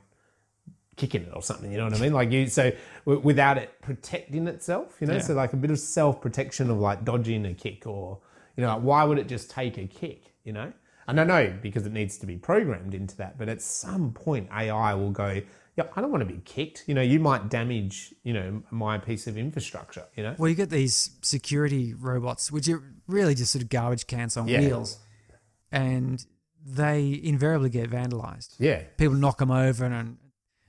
[0.97, 1.71] kicking it or something.
[1.73, 2.13] You know what I mean?
[2.13, 2.71] Like you, so
[3.07, 5.21] w- without it protecting itself, you know, Yeah.
[5.21, 8.19] so like a bit of self-protection of like dodging a kick or,
[8.57, 10.73] you know, like why would it just take a kick, you know?
[11.09, 14.49] And I know because it needs to be programmed into that, but at some point
[14.53, 15.41] AI will go,
[15.77, 16.85] yeah, I don't want to be kicked.
[16.87, 20.35] You know, you might damage, you know, my piece of infrastructure, you know?
[20.39, 24.49] Well, you get these security robots, which are really just sort of garbage cans on
[24.49, 24.61] Yeah.
[24.61, 24.99] wheels,
[25.73, 26.25] and
[26.65, 28.55] they invariably get vandalized.
[28.59, 28.83] Yeah.
[28.97, 30.19] People knock them over, and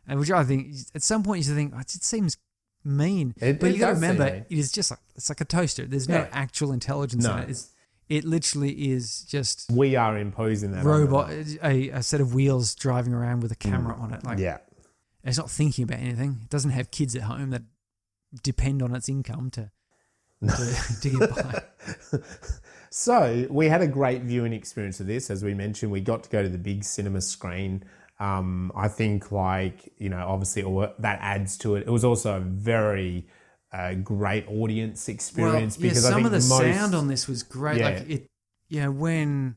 [0.08, 2.38] and which I think at some point you think "Oh, it seems
[2.84, 5.46] mean, It- but it you got to remember it is just like it's like a
[5.46, 5.86] toaster.
[5.86, 6.30] There's no Yeah.
[6.32, 7.34] actual intelligence No.
[7.36, 7.50] in it.
[7.50, 7.70] It's,
[8.10, 10.84] it literally is just We are imposing that.
[10.84, 11.30] robot,
[11.64, 14.24] a, a set of wheels driving around with a camera on it.
[14.26, 14.42] Like Mm.
[14.42, 14.58] Yeah.
[15.24, 16.40] it's not thinking about anything.
[16.44, 17.62] It doesn't have kids at home that
[18.44, 19.72] depend on its income to
[20.42, 21.62] to, to get by.
[22.92, 25.30] So we had a great viewing experience of this.
[25.30, 27.84] As we mentioned, we got to go to the big cinema screen.
[28.20, 31.82] Um, I think, like you know, obviously all that adds to it.
[31.86, 33.28] It was also a very
[33.72, 37.08] uh, great audience experience well, yeah, because I some think of the most, sound on
[37.08, 37.80] this was great.
[37.80, 37.90] Yeah.
[37.90, 38.28] Like it,
[38.70, 39.56] you know, when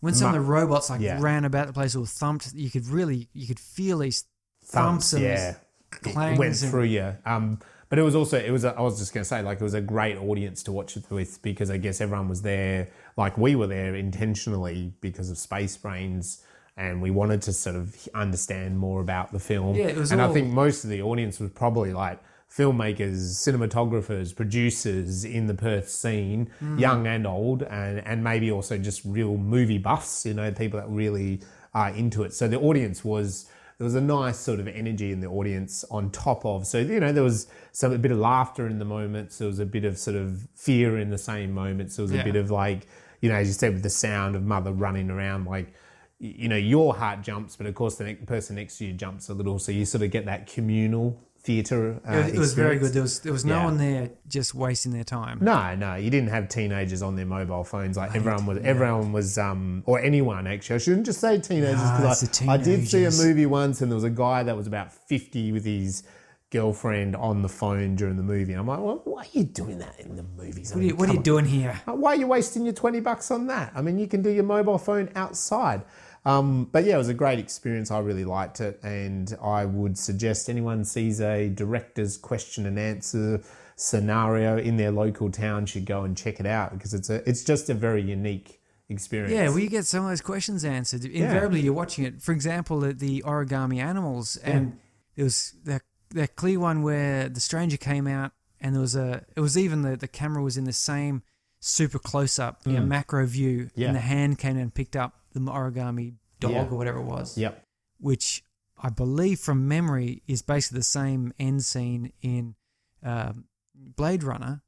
[0.00, 1.18] when some Mu- of the robots like yeah.
[1.20, 4.24] ran about the place or thumped, you could really you could feel these
[4.64, 5.54] thumps, thumps, and yeah,
[5.90, 7.16] clangs went and- through you.
[7.26, 7.58] Um,
[7.88, 9.64] but it was also it was a, I was just going to say like it
[9.64, 13.38] was a great audience to watch it with because I guess everyone was there like
[13.38, 16.44] we were there intentionally because of Space Brains
[16.76, 19.74] and we wanted to sort of understand more about the film.
[19.74, 22.20] Yeah, it was and all- I think most of the audience was probably like
[22.50, 26.80] filmmakers, cinematographers, producers in the Perth scene, Mm.
[26.80, 30.24] young and old, and and maybe also just real movie buffs.
[30.26, 31.40] You know, people that really
[31.74, 32.32] are into it.
[32.32, 33.46] So the audience was
[33.76, 36.66] there was a nice sort of energy in the audience on top of.
[36.66, 39.38] So you know there was some a bit of laughter in the moments.
[39.38, 41.96] There was a bit of sort of fear in the same moments.
[41.96, 42.22] There was Yeah.
[42.22, 42.86] a bit of like
[43.20, 45.72] you know as you said with the sound of mother running around like.
[46.20, 49.34] You know, your heart jumps, but of course the person next to you jumps a
[49.34, 52.00] little, so you sort of get that communal theatre.
[52.06, 52.92] Uh, It was, it was very good.
[52.92, 53.64] There was there was no Yeah.
[53.70, 55.36] one there just wasting their time.
[55.40, 57.96] No, no, you didn't have teenagers on their mobile phones.
[57.96, 60.76] Like everyone was, everyone was, um, or anyone actually.
[60.76, 63.90] I shouldn't just say teenagers because the I, I did see a movie once, and
[63.90, 66.02] there was a guy that was about fifty with his
[66.50, 68.52] girlfriend on the phone during the movie.
[68.52, 70.72] And I'm like, well, why are you doing that in the movies?
[70.72, 71.78] I What are you, what are you doing here?
[71.84, 73.72] Why are you wasting your 20 bucks on that?
[73.74, 75.82] I mean, you can do your mobile phone outside.
[76.28, 77.90] Um, but yeah, it was a great experience.
[77.90, 78.78] I really liked it.
[78.82, 83.40] And I would suggest anyone sees a director's question and answer
[83.76, 87.44] scenario in their local town should go and check it out because it's a, it's
[87.44, 89.32] just a very unique experience.
[89.32, 91.04] Yeah, well, you get some of those questions answered.
[91.04, 92.20] Invariably, you're watching it.
[92.20, 94.78] For example, the, the origami animals, and
[95.16, 99.24] there was that that clear one where the stranger came out, and there was a.
[99.36, 101.22] It was even the the camera was in the same
[101.60, 103.70] super close up, you know, macro view, Mm.
[103.74, 103.86] Yeah.
[103.88, 106.64] and the hand came and picked up the origami dog Yeah.
[106.68, 107.64] or whatever it was, Yep.
[107.98, 108.42] which
[108.76, 112.54] I believe from memory is basically the same end scene in
[113.02, 113.44] um,
[113.74, 114.62] Blade Runner.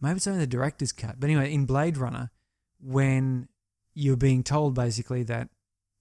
[0.00, 2.30] Maybe it's only the director's cut, but anyway, in Blade Runner,
[2.80, 3.48] when
[3.94, 5.48] you're being told basically that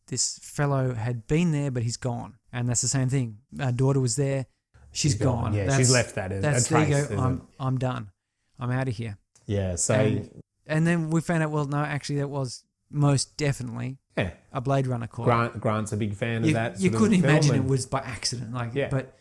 [0.07, 3.37] this fellow had been there, but he's gone, and that's the same thing.
[3.59, 4.47] Our daughter was there,
[4.91, 5.53] she's gone.
[5.53, 7.07] Yeah, That's- she's left that as That's a there you trace.
[7.07, 7.17] go.
[7.19, 7.47] I'm?
[7.59, 8.11] I'm done.
[8.59, 9.17] I'm out of here.
[9.45, 9.75] yeah.
[9.75, 11.51] So And, and then we found out.
[11.51, 15.25] Well, no, actually, that was most definitely yeah, a Blade Runner call.
[15.25, 16.79] Grant Grant's a big fan you of that.
[16.79, 18.53] you couldn't imagine it was by accident.
[18.53, 18.89] Like, Yeah.
[18.89, 19.17] but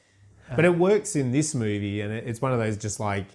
[0.54, 3.26] But it works in this movie, and it- it's one of those just like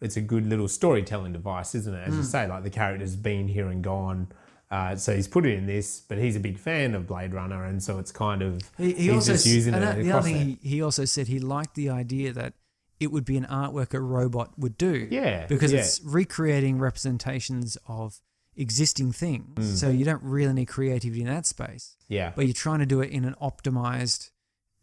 [0.00, 2.06] it's a good little storytelling device, isn't it?
[2.06, 2.20] As Hmm.
[2.20, 4.28] you say, like the character's been here and gone.
[4.70, 7.64] Uh, so he's put it in this, but he's a big fan of Blade Runner,
[7.64, 10.58] and so it's kind of He, he he's also just using it the other thing
[10.62, 12.54] he, he also said he liked the idea that
[12.98, 15.06] it would be an artwork a robot would do.
[15.10, 15.80] Yeah, because yeah.
[15.80, 18.20] it's recreating representations of
[18.56, 19.80] existing things.
[19.80, 23.00] So you don't really need creativity in that space, Yeah, but you're trying to do
[23.00, 24.30] it in an optimized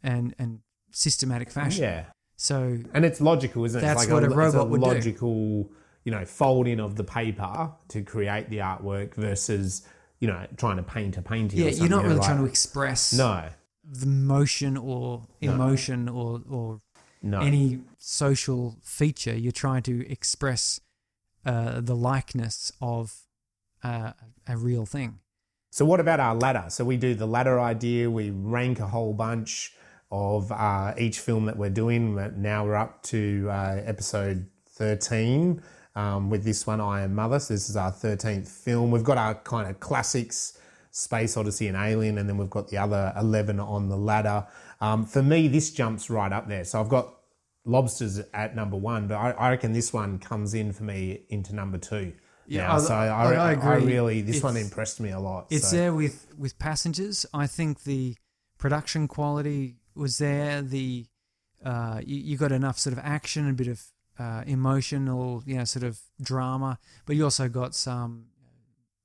[0.03, 0.59] and and
[0.91, 1.83] systematic fashion.
[1.83, 2.05] yeah,
[2.35, 3.81] So and it's logical, isn't it?
[3.81, 4.87] That's it's like what a it's robot would do.
[4.87, 5.71] logical,
[6.03, 9.81] you know, folding of the paper to create the artwork versus
[10.19, 11.59] you know trying to paint a painting.
[11.61, 13.49] yeah, you're not really like- trying to express No,
[13.83, 15.53] the motion or No.
[15.53, 16.81] emotion or or
[17.21, 19.35] no, any social feature.
[19.35, 20.79] You're trying to express
[21.45, 23.15] uh, the likeness of
[23.83, 25.19] a real thing.
[25.69, 26.65] So what about our ladder?
[26.69, 28.09] So we do the ladder idea.
[28.09, 29.73] We rank a whole bunch
[30.11, 32.15] of uh, each film that we're doing.
[32.41, 35.63] Now we're up to uh, episode thirteen
[35.95, 37.39] um, with this one, I Am Mother.
[37.39, 38.91] So this is our thirteenth film.
[38.91, 40.59] We've got our kind of classics,
[40.91, 44.45] Space Odyssey and Alien, and then we've got the other eleven on the ladder.
[44.79, 46.65] Um, for me, this jumps right up there.
[46.65, 47.15] So I've got
[47.65, 51.55] Lobsters at number one, but I, I reckon this one comes in for me into
[51.55, 52.13] number two.
[52.47, 52.75] Yeah, now.
[52.75, 53.93] I- so I, I- I agree.
[53.93, 55.47] really this one impressed me a lot.
[55.49, 55.75] It's so.
[55.75, 57.25] there with with passengers.
[57.33, 58.15] I think the
[58.57, 60.61] production quality was there.
[60.61, 61.05] The
[61.63, 63.81] uh, you, you got enough sort of action, a bit of
[64.19, 68.25] uh, emotional, you know, sort of drama, but you also got some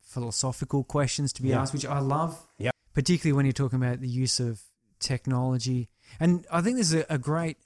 [0.02, 1.60] philosophical questions to be Yeah.
[1.62, 2.46] asked, which I love.
[2.58, 2.74] Yep.
[2.94, 4.60] Particularly when you're talking about the use of
[4.98, 5.88] technology,
[6.18, 7.58] and I think there's a, a great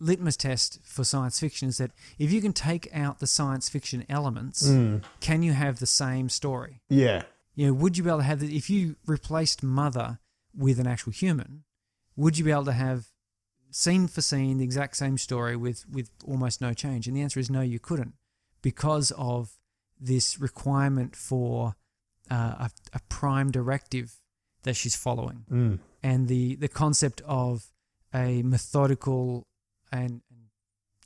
[0.00, 4.04] litmus test for science fiction is that if you can take out the science fiction
[4.08, 5.02] elements, Mm.
[5.20, 6.80] can you have the same story?
[6.88, 7.22] Yeah,
[7.54, 10.18] you know, would you be able to have the, if you replaced mother
[10.56, 11.64] with an actual human,
[12.16, 13.08] would you be able to have
[13.70, 17.06] scene for scene the exact same story with with almost no change?
[17.06, 18.14] And the answer is no, you couldn't,
[18.62, 19.58] because of
[20.00, 21.76] this requirement for
[22.30, 24.18] uh, a, a prime directive
[24.62, 25.78] that she's following, mm.
[26.02, 27.70] and the the concept of
[28.14, 29.46] a methodical
[29.92, 30.20] and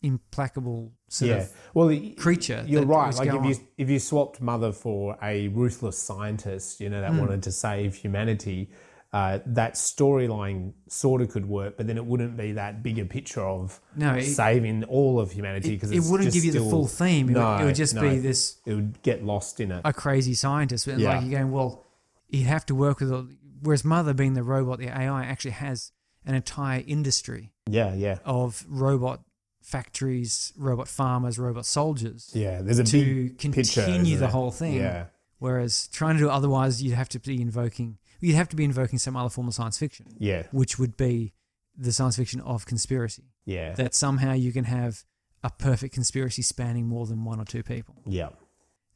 [0.02, 1.36] implacable sort yeah.
[1.38, 2.64] of Well, creature.
[2.66, 3.14] You're right.
[3.14, 3.66] Like if going you on.
[3.78, 7.20] if you swapped mother for a ruthless scientist, you know, that Mm.
[7.20, 8.70] wanted to save humanity,
[9.14, 13.40] uh, that storyline sort of could work, but then it wouldn't be that bigger picture
[13.42, 17.30] of No, it- saving all of humanity because it wouldn't give you the full theme.
[17.30, 18.02] It, would, it would just no.
[18.02, 19.80] be this It would get lost in it.
[19.84, 20.86] a crazy scientist.
[20.88, 21.14] And Yeah.
[21.16, 21.84] like you're going, well,
[22.28, 23.10] you'd have to work with.
[23.12, 23.28] all-
[23.62, 25.92] Whereas Mother, being the robot, the AI actually has
[26.26, 29.20] an entire industry yeah, yeah, of robot
[29.62, 32.60] factories, robot farmers, robot soldiers yeah.
[32.62, 34.74] There's a to big continue isn't the whole thing.
[34.74, 35.06] Yeah,
[35.38, 37.98] Whereas trying to do otherwise, you'd have to be invoking.
[38.20, 41.32] You'd have to be invoking some other form of science fiction, yeah, which would be
[41.76, 43.24] the science fiction of conspiracy.
[43.44, 45.04] yeah, That somehow you can have
[45.42, 47.96] a perfect conspiracy spanning more than one or two people.
[48.06, 48.30] yeah,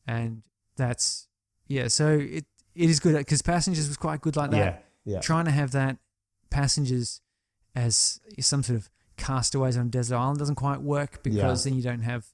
[0.06, 0.42] and
[0.76, 1.26] that's
[1.66, 1.88] yeah.
[1.88, 2.44] So it
[2.74, 4.56] it is good because Passengers was quite good like that.
[5.04, 5.20] yeah, yeah.
[5.20, 5.98] Trying to have that
[6.50, 7.20] Passengers
[7.74, 11.82] as some sort of castaways on a desert island doesn't quite work because then you
[11.82, 12.26] don't have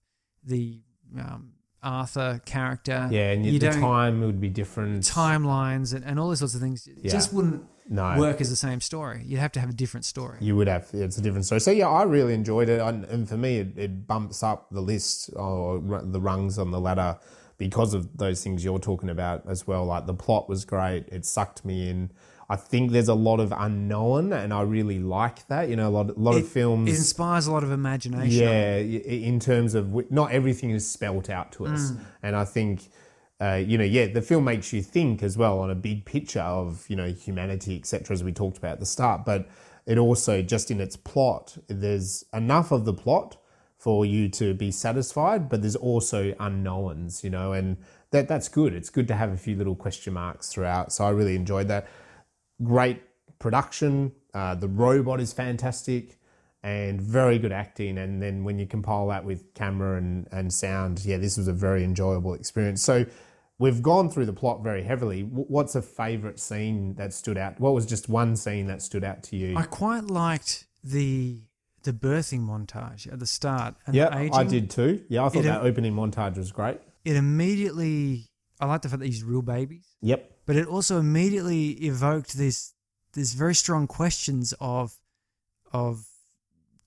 [0.45, 0.81] the
[1.19, 3.09] um, Arthur character.
[3.11, 5.05] Yeah, and you the don't time would be different.
[5.05, 7.11] timelines and, and all those sorts of things Yeah.
[7.11, 9.23] just wouldn't no, work as the same story.
[9.27, 10.39] You'd have to have a different story.
[10.41, 10.89] You would have.
[10.93, 11.61] It's a different story.
[11.61, 14.81] So yeah, I really enjoyed it, and, and for me, it, it bumps up the
[14.81, 17.19] list or ru- the rungs on the ladder
[17.59, 19.85] because of those things you're talking about as well.
[19.85, 22.11] Like the plot was great; it sucked me in.
[22.49, 25.69] I think there's a lot of unknown, and I really like that.
[25.69, 26.89] You know, a lot, a lot It- of films.
[26.91, 28.31] It inspires a lot of imagination.
[28.47, 31.99] Yeah, in terms of not everything is spelt out to us, Mm.
[32.23, 32.89] and I think.
[33.41, 36.41] Uh, you know, yeah, the film makes you think as well on a big picture
[36.41, 39.25] of you know humanity, etc., as we talked about at the start.
[39.27, 39.49] But
[39.87, 43.37] it also, just in its plot, there's enough of the plot
[43.77, 47.77] for you to be satisfied, but there's also unknowns, you know, and
[48.13, 48.73] that that's good.
[48.73, 50.93] It's good to have a few little question marks throughout.
[50.93, 51.87] So I really enjoyed that.
[52.65, 53.03] Great
[53.39, 54.13] production.
[54.33, 56.19] Uh, the robot is fantastic
[56.63, 57.99] and very good acting.
[57.99, 61.53] And then when you compile that with camera and, and sound, yeah, this was a
[61.53, 62.83] very enjoyable experience.
[62.83, 63.05] So
[63.59, 65.23] we've gone through the plot very heavily.
[65.23, 67.61] What's a favorite scene that stood out?
[67.61, 69.57] What was just one scene that stood out to you?
[69.57, 71.41] I quite liked the
[71.83, 73.75] the birthing montage at the start.
[73.93, 74.09] Yeah.
[74.11, 75.05] I did too.
[75.11, 76.81] Yeah, I thought It- that opening montage was great.
[77.05, 78.25] It immediately.
[78.59, 80.34] I like the fact that he's real babies, Yep.
[80.47, 82.73] But it also immediately evoked this
[83.13, 84.99] this very strong questions of
[85.73, 86.07] of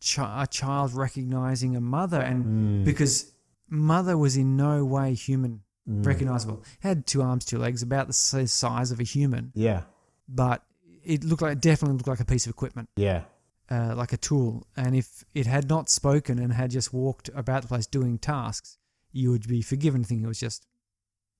[0.05, 2.85] chi- a child recognizing a mother, and Mm.
[2.85, 3.31] because
[3.69, 6.05] mother was in no way human Mm.
[6.05, 9.83] recognizable, had two arms, two legs, about the size of a human, Yeah.
[10.27, 10.63] but
[11.03, 12.89] it looked like it definitely looked like a piece of equipment.
[12.95, 13.23] Yeah.
[13.69, 14.65] uh, like a tool.
[14.77, 18.77] And if it had not spoken and had just walked about the place doing tasks,
[19.11, 20.65] you would be forgiven thinking it was just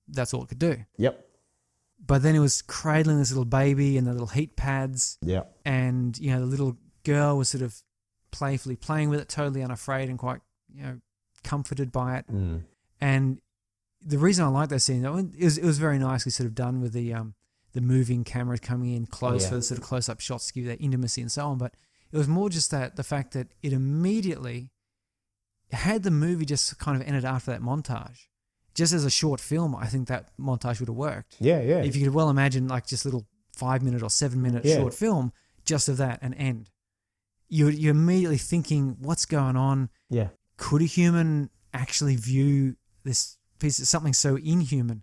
[0.08, 0.84] that's all it could do.
[0.98, 1.26] Yep.
[2.04, 5.52] But then it was cradling this little baby and the little heat pads, Yep.
[5.64, 7.82] and you know the little girl was sort of
[8.30, 10.40] playfully playing with it, totally unafraid and quite
[10.72, 11.00] you know
[11.44, 12.26] comforted by it.
[12.32, 12.64] Mm.
[13.00, 13.40] And
[14.00, 16.54] the reason I like that scene, though, it was, it was very nicely sort of
[16.54, 17.34] done with the um,
[17.72, 19.48] the moving camera coming in close Yeah.
[19.50, 21.58] for the sort of close up shots to give you that intimacy and so on.
[21.58, 21.74] But
[22.12, 24.70] it was more just that the fact that it immediately
[25.72, 28.27] had the movie just kind of ended after that montage.
[28.78, 31.36] Just as a short film, I think that montage would have worked.
[31.40, 31.60] Yeah.
[31.60, 31.82] Yeah.
[31.82, 33.26] If you could well imagine, like just little
[33.56, 34.76] five minute or seven minute Yeah.
[34.76, 35.32] short film,
[35.64, 36.70] just of that and end.
[37.48, 39.88] you're you're immediately thinking, what's going on?
[40.10, 40.28] yeah.
[40.56, 45.02] could a human actually view this piece of something so inhuman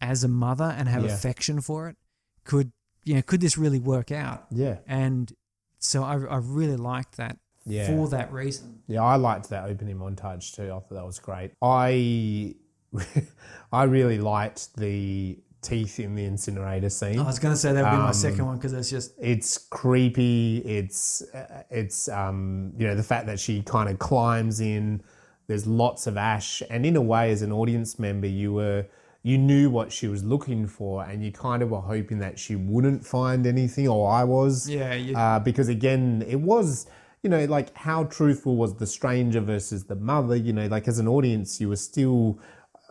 [0.00, 1.12] as a mother and have Yeah.
[1.14, 1.96] affection for it?
[2.44, 2.72] Could
[3.04, 3.22] you know?
[3.22, 4.46] Could this really work out?
[4.50, 4.78] Yeah.
[4.86, 5.32] And
[5.78, 7.36] so I, I really liked that
[7.66, 7.86] Yeah.
[7.88, 8.82] for that reason.
[8.88, 10.64] Yeah, I liked that opening montage too.
[10.64, 11.50] I thought that was great.
[11.62, 12.54] I
[13.72, 17.18] I really liked the teeth in the incinerator scene.
[17.18, 19.12] I was going to say that would be my Um, second one because it's just
[19.20, 20.58] it's creepy.
[20.58, 25.02] It's uh, it's um, you know the fact that she kind of climbs in.
[25.48, 28.86] There's lots of ash, and in a way, as an audience member, you were
[29.24, 32.56] you knew what she was looking for, and you kind of were hoping that she
[32.56, 34.68] wouldn't find anything, or I was.
[34.68, 36.86] yeah, you, Uh, because again, it was,
[37.22, 40.34] you know, like how truthful was the stranger versus the mother?
[40.34, 42.38] You know, like as an audience, you were still,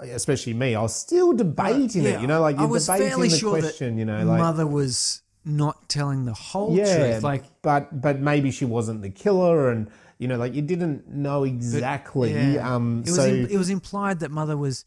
[0.02, 2.22] especially me, I was still debating yeah, it.
[2.22, 3.96] You know, like I you're was debating fairly the sure question.
[3.96, 7.24] that You know, like mother was not telling the whole yeah, truth.
[7.24, 11.44] Like but but maybe she wasn't the killer, and you know, like you didn't know
[11.44, 12.34] exactly.
[12.34, 12.76] Yeah.
[12.76, 14.86] Um, it was so it was implied that mother was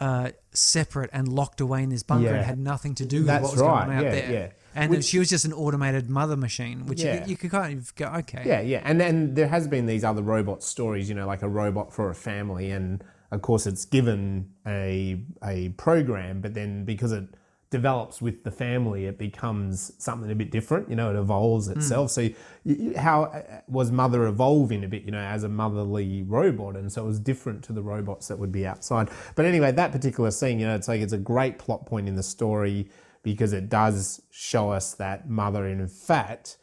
[0.00, 2.34] uh, separate and locked away in this bunker Yeah.
[2.36, 4.32] and had nothing to do with That's what was right, going on out yeah, there.
[4.32, 4.48] yeah.
[4.74, 7.24] And Which- she was just an automated mother machine, which Yeah.
[7.24, 10.02] you, you could kind of go, okay, Yeah, yeah, and and there has been these
[10.02, 13.84] other robot stories, you know, like a robot for a family, and of course it's
[13.84, 17.24] given a a program, but then because it
[17.70, 20.90] develops with the family, it becomes something a bit different.
[20.90, 22.10] You know, it evolves itself.
[22.10, 22.34] So, you,
[22.64, 25.04] you- how uh, was Mother evolving a bit?
[25.04, 28.38] You know, as a motherly robot, and so it was different to the robots that
[28.38, 29.08] would be outside.
[29.36, 32.14] But anyway, that particular scene, you know, it's like it's a great plot point in
[32.14, 32.90] the story
[33.22, 36.58] because it does show us that Mother, in fact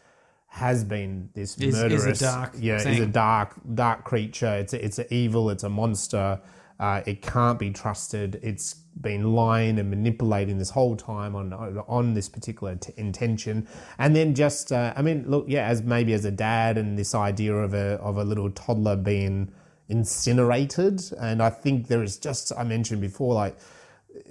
[0.52, 4.56] has been this Is- is a murderous, dark yeah, is a dark, dark creature.
[4.58, 5.50] It's a, it's a evil.
[5.50, 6.40] It's a monster.
[6.80, 8.40] Uh, it can't be trusted.
[8.42, 14.16] It's been lying and manipulating this whole time on on this particular t- intention, and
[14.16, 17.54] then just, uh, I mean, look, yeah, as maybe as a dad and this idea
[17.54, 19.52] of a of a little toddler being
[19.90, 23.58] incinerated, and I think there is just I mentioned before, like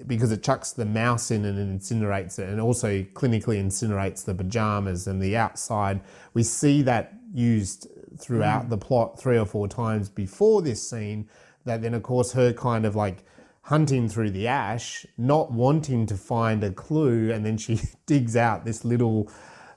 [0.07, 4.35] because it chucks the mouse in and it incinerates it and also clinically incinerates the
[4.35, 6.01] pajamas and the outside.
[6.35, 7.89] We see that used
[8.19, 11.29] throughout the plot three or four times before this scene.
[11.65, 13.25] That then, of course, her kind of like
[13.63, 18.65] hunting through the ash, not wanting to find a clue, and then she digs out
[18.65, 19.31] this little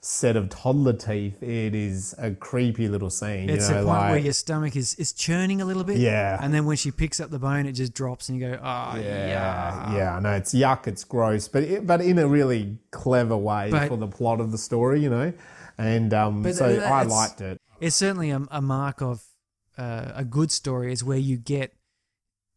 [0.03, 1.41] set of toddler teeth.
[1.43, 3.49] It is a creepy little scene.
[3.49, 5.97] It's you a know, point where your stomach is, is churning a little bit.
[5.97, 6.39] Yeah.
[6.41, 8.95] And then when she picks up the bone, it just drops and you go, oh,
[8.95, 9.27] yeah.
[9.27, 13.37] Yeah, yeah, I know it's yuck, it's gross, but it, but in a really clever
[13.37, 15.33] way But- for the plot of the story, you know.
[15.77, 17.59] And um, so I liked it.
[17.79, 19.23] It's certainly a, a mark of
[19.81, 21.69] uh, a good story is where you get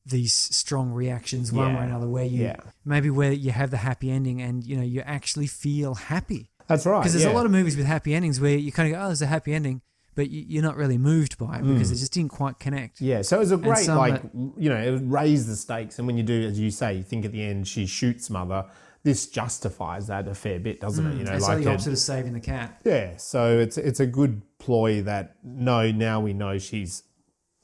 [0.07, 2.57] these strong reactions one way or another where you Yeah.
[2.85, 6.85] maybe where you have the happy ending and you know you actually feel happy That's
[6.85, 6.99] right.
[7.01, 7.33] because there's yeah.
[7.33, 9.27] a lot of movies with happy endings where you kind of go oh there's a
[9.27, 9.81] happy ending
[10.15, 13.07] but you, you're not really moved by it because it just didn't quite connect Mm.
[13.11, 14.21] yeah, so it was a great some like
[14.65, 17.25] you know it raised the stakes, and when you do, as you say, you think
[17.25, 18.67] at the end she shoots mother.
[19.03, 21.19] This justifies that a fair bit, doesn't it?
[21.19, 24.01] You know, it's like the it- opposite of saving the cat Yeah, so it's it's
[24.01, 27.03] a good ploy that no, now we know she's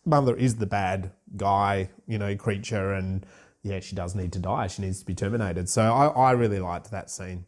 [0.04, 3.24] mother is the bad guy, you know, creature, and
[3.62, 4.66] yeah, she does need to die.
[4.66, 5.68] She needs to be terminated.
[5.68, 7.44] So I, I really liked that scene.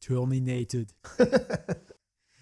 [0.00, 0.92] terminated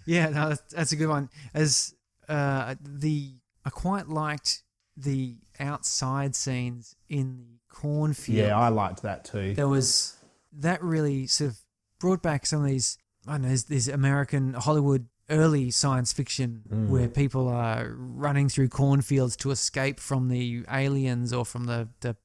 [0.07, 1.95] yeah no, that's, that's a good one as
[2.28, 3.35] uh, the
[3.65, 4.62] I quite liked
[4.97, 9.55] the outside scenes in the cornfield Yeah, I liked that too.
[9.55, 10.16] there was
[10.53, 11.59] that really sort of
[11.99, 16.63] brought back some of these I don't know these, these American Hollywood early science fiction
[16.71, 16.89] Mm.
[16.89, 22.17] where people are running through cornfields to escape from the aliens or from the the,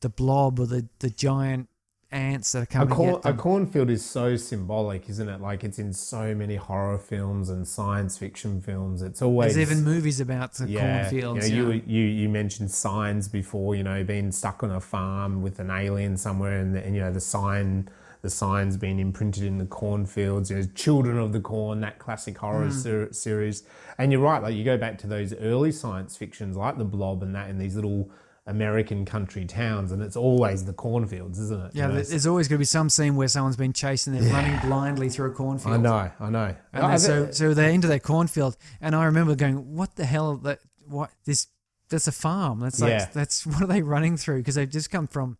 [0.00, 1.68] the blob or the, the giant
[2.10, 5.42] ants that are coming corn, get a cornfield is so symbolic, isn't it?
[5.42, 9.02] Like it's in so many horror films and science fiction films.
[9.02, 11.50] It's always There's even movies about the yeah, cornfields.
[11.50, 11.74] You, know, yeah.
[11.74, 13.74] you, you you mentioned signs before.
[13.74, 17.02] You know, being stuck on a farm with an alien somewhere, and, the, and you
[17.02, 17.90] know the sign,
[18.22, 20.50] the signs being imprinted in the cornfields.
[20.50, 22.72] You know, Children of the Corn, that classic horror Mm.
[22.72, 23.62] ser- series.
[23.98, 24.42] And you're right.
[24.42, 27.58] Like you go back to those early science fictions, like The Blob, and that in
[27.58, 28.10] these little
[28.46, 31.70] American country towns, and it's always the cornfields, isn't it?
[31.74, 34.16] Yeah, You know, there's always going to be some scene where someone's been chased and
[34.16, 35.74] they're running blindly through a cornfield.
[35.74, 36.54] I know, I know.
[36.72, 40.06] And I so, thi- so they're into that cornfield, and I remember going, "What the
[40.06, 40.36] hell?
[40.38, 41.48] That what this?
[41.90, 42.60] That's a farm.
[42.60, 43.08] That's like Yeah.
[43.12, 44.38] that's what are they running through?
[44.38, 45.36] Because they've just come from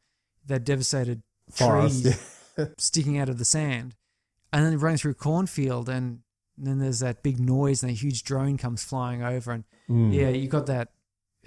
[0.47, 2.17] that devastated Forest, trees
[2.77, 3.95] sticking out of the sand,
[4.53, 6.21] and then running through a cornfield, and
[6.57, 10.13] then there's that big noise, and a huge drone comes flying over, and Mm.
[10.13, 10.89] yeah, you got that.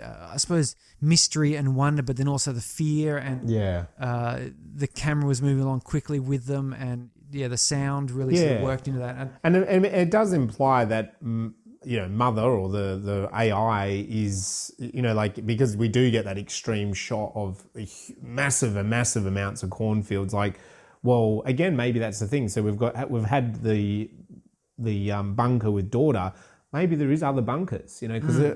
[0.02, 3.86] Uh, I suppose mystery and wonder, but then also the fear and yeah.
[4.00, 4.40] uh,
[4.76, 8.62] the camera was moving along quickly with them, and yeah, the sound really sort of
[8.64, 9.16] worked into that.
[9.16, 13.30] And And it, and it does imply that mm, you know mother or the the
[13.34, 17.64] AI is you know like because we do get that extreme shot of
[18.22, 20.34] massive and massive amounts of cornfields.
[20.34, 20.60] Like,
[21.04, 22.50] well, again, maybe that's the thing.
[22.50, 24.10] So we've got we've had the
[24.78, 26.34] the um, bunker with daughter.
[26.74, 28.56] Maybe there is other bunkers, you know, because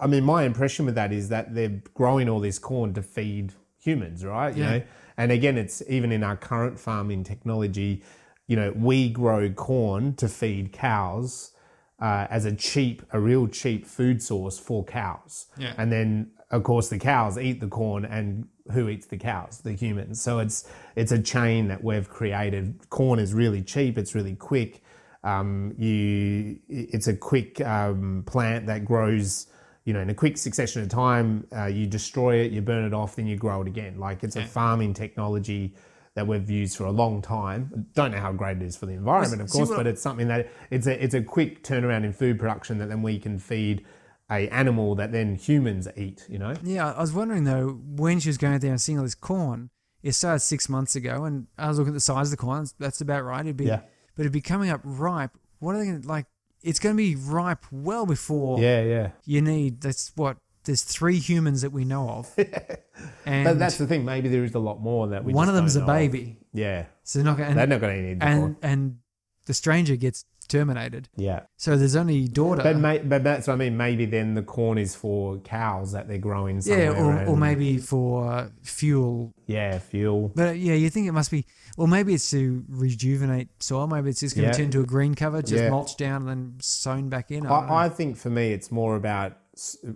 [0.00, 3.52] I mean, my impression with that is that they're growing all this corn to feed
[3.78, 4.54] humans, right?
[4.56, 4.78] You Yeah.
[4.78, 4.82] know,
[5.16, 8.02] and again, it's even in our current farming technology.
[8.48, 11.52] You know, we grow corn to feed cows
[12.00, 15.46] uh, as a cheap, a real cheap food source for cows.
[15.56, 15.74] Yeah.
[15.78, 19.60] And then, of course, the cows eat the corn, and who eats the cows?
[19.62, 20.20] The humans.
[20.20, 22.78] So it's it's a chain that we've created.
[22.90, 23.98] Corn is really cheap.
[23.98, 24.82] It's really quick.
[25.24, 29.46] Um, you, it's a quick um, plant that grows.
[29.84, 32.94] You know, in a quick succession of time, uh, you destroy it, you burn it
[32.94, 33.98] off, then you grow it again.
[33.98, 35.74] Like it's a farming technology
[36.14, 37.86] that we've used for a long time.
[37.94, 40.50] Don't know how great it is for the environment, of course, but it's something that
[40.70, 43.84] it's a it's a quick turnaround in food production that then we can feed
[44.32, 46.24] a animal that then humans eat.
[46.28, 48.98] You know, Yeah, I was wondering though when she was going out there and seeing
[48.98, 49.70] all this corn.
[50.02, 52.66] It started six months ago, and I was looking at the size of the corn.
[52.80, 53.40] That's, about right.
[53.42, 53.82] It'd be, Yeah.
[54.16, 55.30] but it'd be coming up ripe.
[55.60, 56.26] What are they going to like?
[56.60, 59.10] It's going to be ripe well before yeah, yeah.
[59.24, 59.80] you need.
[59.80, 60.38] That's what.
[60.64, 62.32] There's three humans that we know of,
[63.26, 64.04] and But that's the thing.
[64.04, 65.32] Maybe there is a lot more that we.
[65.32, 65.88] one of them's a know of.
[65.96, 66.38] baby.
[66.52, 67.54] Yeah, So they're not going.
[67.56, 68.56] they're not going to need and corn.
[68.62, 68.98] and
[69.46, 71.08] the stranger gets terminated.
[71.16, 72.62] Yeah, So there's only daughter.
[72.62, 73.76] but may, but that's what I mean.
[73.76, 76.60] Maybe then the corn is for cows that they're growing.
[76.64, 80.30] yeah, or, or maybe for fuel yeah, fuel.
[80.34, 81.44] But yeah, you think it must be,
[81.76, 83.86] or maybe it's to rejuvenate soil.
[83.86, 84.52] Maybe it's just going Yeah.
[84.52, 85.70] to turn to a green cover, just Yeah.
[85.70, 87.46] mulched down and then sown back in.
[87.46, 87.50] I.
[87.50, 89.36] I, I think for me, it's more about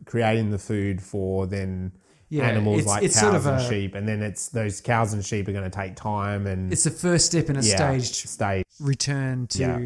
[0.05, 1.93] creating the food for then
[2.29, 4.81] Yeah, animals it's- like it's cows sort of and a- sheep, and then it's those
[4.81, 7.63] cows and sheep are going to take time and it's the first step in a
[7.63, 8.65] yeah, staged stage.
[8.81, 9.79] return to Yeah.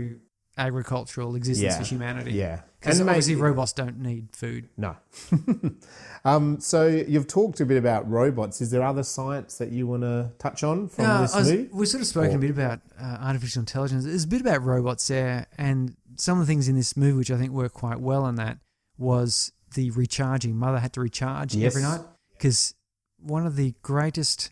[0.61, 2.33] Agricultural existence Yeah, for humanity.
[2.33, 4.69] Yeah, because And obviously maybe- robots don't need food.
[4.77, 4.97] no.
[6.25, 8.61] um, so you've talked a bit about robots.
[8.61, 11.51] Is there other science that you want to touch on from Yeah, this I was-
[11.51, 11.69] movie?
[11.73, 14.05] we've sort of spoken Or- a bit about uh, artificial intelligence.
[14.05, 17.31] There's a bit about robots there, and some of the things in this movie which
[17.31, 18.59] I think work quite well in that
[18.99, 20.57] was the recharging.
[20.57, 21.73] Mother had to recharge Yes.
[21.75, 22.01] every night
[22.37, 22.75] because
[23.19, 24.51] one of the greatest.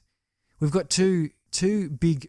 [0.61, 2.29] We've got two two big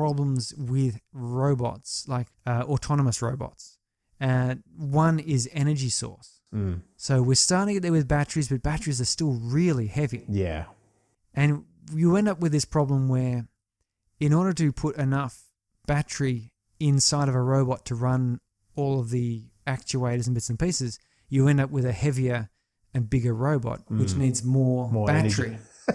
[0.00, 3.78] problems with robots, like uh, autonomous robots.
[4.20, 6.40] Uh, one is energy source.
[6.54, 10.24] Mm, So we're starting to get there with batteries, but batteries are still really heavy.
[10.28, 10.64] yeah,
[11.34, 11.64] And
[11.94, 13.46] you end up with this problem where,
[14.18, 15.34] in order to put enough
[15.86, 18.40] battery inside of a robot to run
[18.76, 20.98] all of the actuators and bits and pieces,
[21.28, 22.48] you end up with a heavier
[22.94, 24.92] and bigger robot, which needs more, Mm.
[24.92, 25.58] More battery.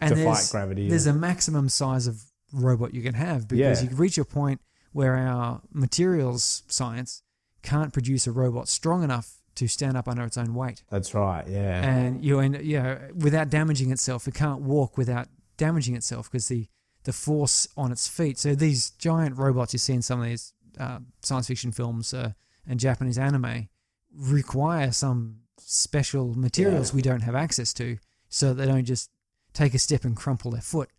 [0.00, 1.12] and To fight there's, gravity, There's yeah.
[1.12, 2.22] a maximum size of
[2.52, 3.82] robot you can have because Yeah.
[3.82, 4.60] you can reach a point
[4.92, 7.22] where our materials science
[7.62, 11.46] can't produce a robot strong enough to stand up under its own weight That's right.
[11.46, 16.30] Yeah, and you end you know without damaging itself it can't walk without damaging itself
[16.30, 16.66] because the
[17.04, 20.52] the force on its feet so these giant robots you see in some of these
[20.78, 22.32] uh, science fiction films uh,
[22.66, 23.68] and japanese anime
[24.14, 27.96] require some special materials we don't have access to
[28.28, 29.10] so they don't just
[29.52, 30.90] take a step and crumple their foot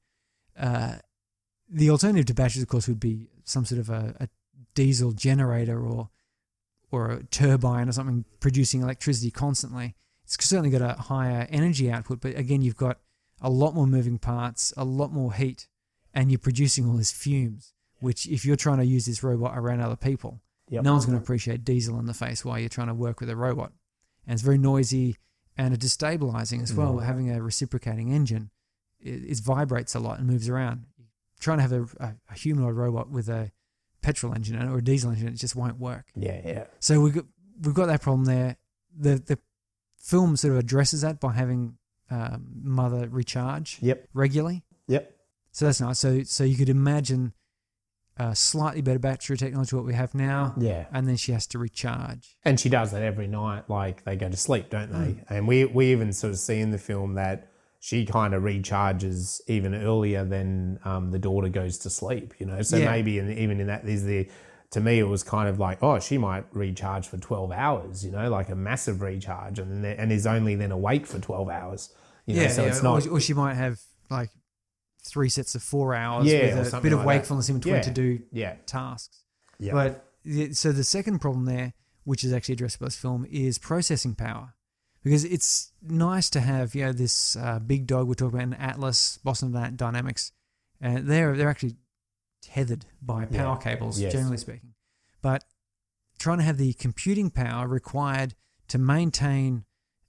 [0.60, 0.96] uh,
[1.72, 4.30] the alternative to batteries of course would be some sort of a, a
[4.76, 6.10] diesel generator or
[6.92, 9.96] or a turbine or something producing electricity constantly.
[10.26, 13.00] It's certainly got a higher energy output, but again, you've got
[13.42, 15.68] a lot more moving parts, a lot more heat,
[16.14, 17.74] and you're producing all these fumes.
[18.02, 20.42] Which, if you're trying to use this robot around other people,
[20.72, 20.84] Yep.
[20.84, 23.30] no one's going to appreciate diesel in the face while you're trying to work with
[23.30, 23.74] a robot.
[24.26, 25.18] And it's very noisy
[25.58, 26.78] and it's destabilizing as mm.
[26.78, 27.00] well.
[27.00, 28.52] Having a reciprocating engine,
[29.00, 30.86] it, it vibrates a lot and moves around.
[31.42, 33.52] Trying to have a, a, a humanoid robot with a
[34.02, 36.06] petrol engine it or a diesel engine, it just won't work.
[36.16, 36.64] yeah, yeah.
[36.80, 37.26] So we've got,
[37.62, 38.56] we've got that problem there.
[38.98, 39.38] The the
[39.98, 41.78] film sort of addresses that by having
[42.10, 44.64] um, mother recharge Yep, regularly.
[44.88, 45.16] yep.
[45.52, 46.00] So that's nice.
[46.00, 47.34] So so you could imagine
[48.18, 50.86] a slightly better battery technology what we have now, Yeah.
[50.92, 52.36] and then she has to recharge.
[52.44, 55.24] And she does that every night, like they go to sleep, don't they?
[55.30, 57.51] And we we even sort of see in the film that
[57.84, 62.36] she kind of recharges even earlier than um, the daughter goes to sleep.
[62.40, 62.92] You know, so Yeah.
[62.92, 64.30] maybe in, even in that, there's the
[64.70, 68.06] to me it was kind of like, oh, she might recharge for twelve hours.
[68.06, 71.50] You know, like a massive recharge, and then, and is only then awake for twelve
[71.50, 71.94] hours.
[72.28, 73.06] You know, so it's not.
[73.08, 73.80] or, or she might have
[74.12, 74.30] like
[75.04, 77.08] three sets of four hours Yeah, with a bit of like that.
[77.08, 77.82] wakefulness in between Yeah.
[77.82, 79.24] to do yeah, tasks.
[79.60, 83.26] yeah, But the- so the second problem there, which is actually addressed by this film,
[83.32, 84.54] is processing power.
[85.04, 88.54] Because it's nice to have, you know, this uh, big dog we're talking about in
[88.54, 90.32] Atlas, Boston Dynamics,
[90.80, 91.76] and they're they're actually
[92.44, 93.64] tethered by power Yeah.
[93.74, 94.14] cables, Yes.
[94.14, 94.74] generally speaking.
[95.22, 95.44] But
[96.20, 98.36] trying to have the computing power required
[98.68, 99.66] to maintain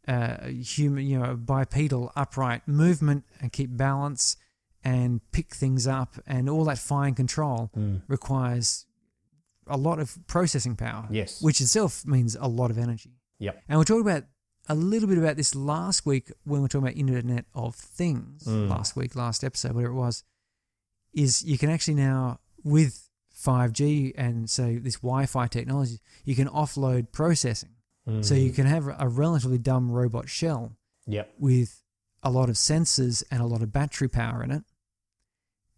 [0.08, 4.36] uh, human, you know, bipedal upright movement and keep balance
[4.82, 8.02] and pick things up and all that fine control Mm.
[8.08, 8.84] requires
[9.68, 13.12] a lot of processing power, yes, which itself means a lot of energy.
[13.38, 13.62] Yep.
[13.68, 14.24] And we're talking about
[14.68, 18.46] a little bit about this last week when we were talking about Internet of Things,
[18.46, 20.24] last week, last episode, whatever it was,
[21.12, 26.48] is you can actually now, with 5G and so this Wi Fi technology, you can
[26.48, 27.70] offload processing.
[28.22, 30.72] So you can have a relatively dumb robot shell
[31.06, 31.34] Yep.
[31.38, 31.82] with
[32.24, 34.64] a lot of sensors and a lot of battery power in it.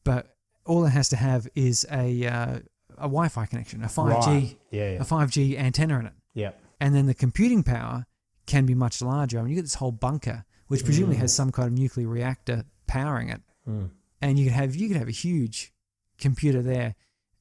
[0.04, 0.34] But
[0.64, 2.58] all it has to have is a uh,
[2.96, 4.58] a Wi-Fi connection, a 5G, Right.
[4.70, 4.82] Yeah.
[5.00, 6.62] a 5G antenna in it, Yep.
[6.80, 8.06] and then the computing power
[8.46, 9.38] can be much larger.
[9.38, 12.64] I mean, you get this whole bunker, which presumably has some kind of nuclear reactor
[12.86, 13.90] powering it, Mm.
[14.20, 15.72] and you could have you could have a huge
[16.18, 16.94] computer there,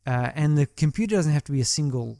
[0.07, 2.19] uh, and the computer doesn't have to be a single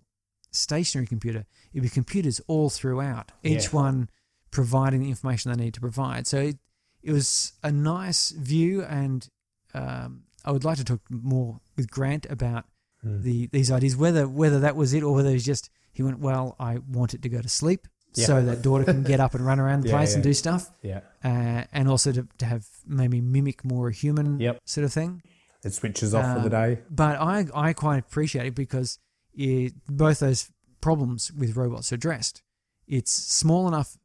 [0.51, 1.45] stationary computer.
[1.71, 3.69] It'd be computers all throughout, each Yeah.
[3.69, 4.09] one
[4.51, 6.27] providing the information they need to provide.
[6.27, 6.59] So it,
[7.01, 9.27] it was a nice view, and
[9.73, 12.65] um, I would like to talk more with Grant about
[13.05, 13.21] Mm.
[13.23, 16.55] the these ideas, whether whether that was it or whether it's just he went, well,
[16.59, 17.87] I want it to go to sleep.
[18.15, 18.25] Yeah.
[18.25, 20.69] So that daughter can get up and run around the Yeah, place and do stuff,
[20.81, 21.01] Yeah.
[21.23, 24.59] uh, and also to, to have maybe mimic more a human Yep.
[24.65, 25.21] sort of thing.
[25.63, 26.79] It switches off for Um, the day.
[26.89, 28.99] But I, I quite appreciate it because
[29.33, 32.41] it, both those problems with robots are addressed.
[32.87, 33.97] It's small enough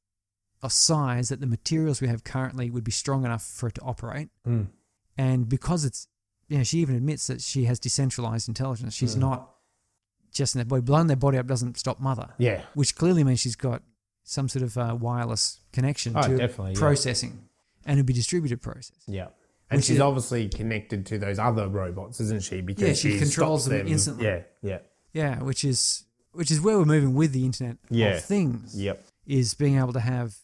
[0.63, 3.81] a size that the materials we have currently would be strong enough for it to
[3.83, 4.29] operate.
[4.47, 4.69] Mm.
[5.17, 6.07] And because it's,
[6.49, 8.95] you know, she even admits that she has decentralized intelligence.
[8.95, 9.21] She's Mm.
[9.21, 9.55] not
[10.33, 10.83] just in that body.
[10.83, 12.63] Blowing their body up doesn't stop mother, Yeah.
[12.75, 13.83] which clearly means she's got
[14.29, 16.73] some sort of uh, wireless connection Oh, to definitely.
[16.75, 16.79] Yeah.
[16.79, 17.49] processing
[17.87, 18.97] and it'd be distributed process.
[19.07, 19.29] Yeah.
[19.71, 22.61] And Which she's is- obviously connected to those other robots, isn't she?
[22.61, 24.25] Because Yeah, she controls stops them instantly.
[24.27, 24.79] Yeah, yeah,
[25.13, 28.17] Yeah, which is which is where we're moving with the Internet Yeah.
[28.17, 28.79] of Things.
[28.81, 29.05] yep.
[29.27, 30.37] is being able to have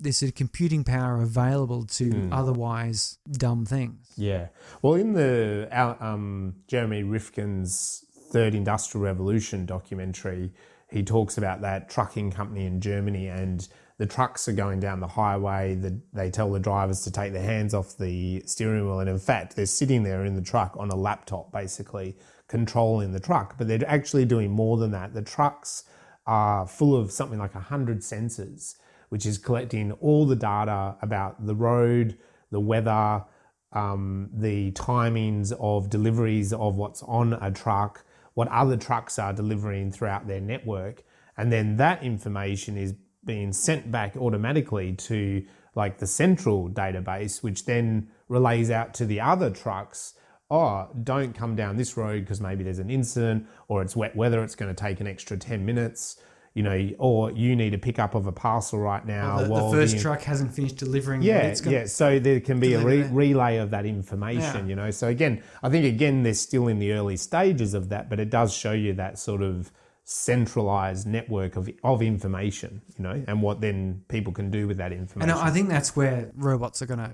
[0.00, 2.28] this sort of computing power available to Mm.
[2.32, 4.10] otherwise dumb things.
[4.16, 4.48] Yeah.
[4.80, 5.68] Well, in the
[6.00, 10.52] um, Jeremy Rifkin's Third Industrial Revolution documentary,
[10.92, 13.66] he talks about that trucking company in Germany and
[13.98, 15.74] the trucks are going down the highway.
[15.74, 19.00] The, they tell the drivers to take their hands off the steering wheel.
[19.00, 22.16] And in fact, they're sitting there in the truck on a laptop, basically
[22.48, 23.56] controlling the truck.
[23.56, 25.14] But they're actually doing more than that.
[25.14, 25.84] The trucks
[26.26, 28.74] are full of something like 100 sensors,
[29.08, 32.18] which is collecting all the data about the road,
[32.50, 33.24] the weather,
[33.72, 38.04] um, the timings of deliveries of what's on a truck,
[38.34, 41.04] what other trucks are delivering throughout their network.
[41.36, 42.94] And then that information is
[43.24, 45.44] being sent back automatically to
[45.74, 50.14] like the central database, which then relays out to the other trucks.
[50.50, 54.42] Oh, don't come down this road because maybe there's an incident or it's wet weather,
[54.42, 56.20] it's going to take an extra 10 minutes,
[56.54, 59.38] you know, or you need a pickup of a parcel right now.
[59.38, 61.22] the, the while first the- truck hasn't finished delivering.
[61.22, 61.86] yeah, it's yeah.
[61.86, 64.66] So there can be a re- relay of that information, Yeah.
[64.66, 64.90] you know.
[64.90, 68.28] So again, I think again they're still in the early stages of that, but it
[68.30, 69.72] does show you that sort of
[70.04, 74.92] centralized network of of information, you know, and what then people can do with that
[74.92, 75.30] information.
[75.30, 77.12] And I think that's where robots are going to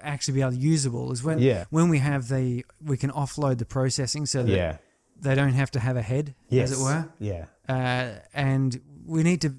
[0.00, 1.64] actually be able to usable is when Yeah.
[1.70, 4.76] when we have the we can offload the processing so that yeah,
[5.22, 7.08] they don't have to have a head yes, as it were.
[7.18, 9.54] Yeah, uh, and we need to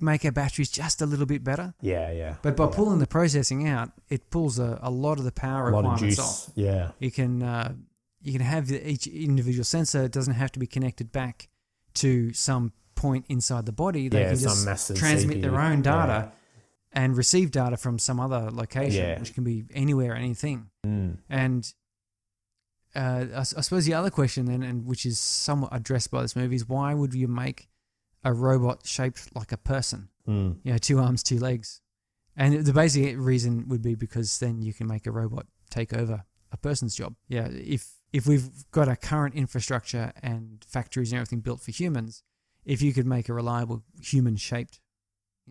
[0.00, 1.74] make our batteries just a little bit better.
[1.80, 2.34] Yeah, yeah.
[2.42, 5.72] but by pulling the processing out it pulls a, a lot of the power a
[5.72, 6.48] lot of requirements juice.
[6.48, 6.52] off.
[6.54, 7.72] Yeah, you can uh,
[8.22, 11.48] you can have the, each individual sensor it doesn't have to be connected back
[11.94, 14.08] to some point inside the body.
[14.08, 16.32] They Yeah, can some just massive transmit their own data
[16.92, 19.18] and receive data from some other location Yeah.
[19.20, 20.68] which can be anywhere anything.
[20.86, 21.18] Mm.
[21.28, 21.72] and
[22.96, 26.34] uh, I, I suppose the other question then and which is somewhat addressed by this
[26.34, 27.68] movie is why would you make
[28.24, 30.56] a robot shaped like a person Mm.
[30.64, 31.80] you know, two arms, two legs.
[32.36, 36.24] And the basic reason would be because then you can make a robot take over
[36.52, 37.14] a person's job.
[37.28, 42.22] Yeah, if if we've got a current infrastructure and factories and everything built for humans,
[42.64, 44.80] if you could make a reliable human-shaped,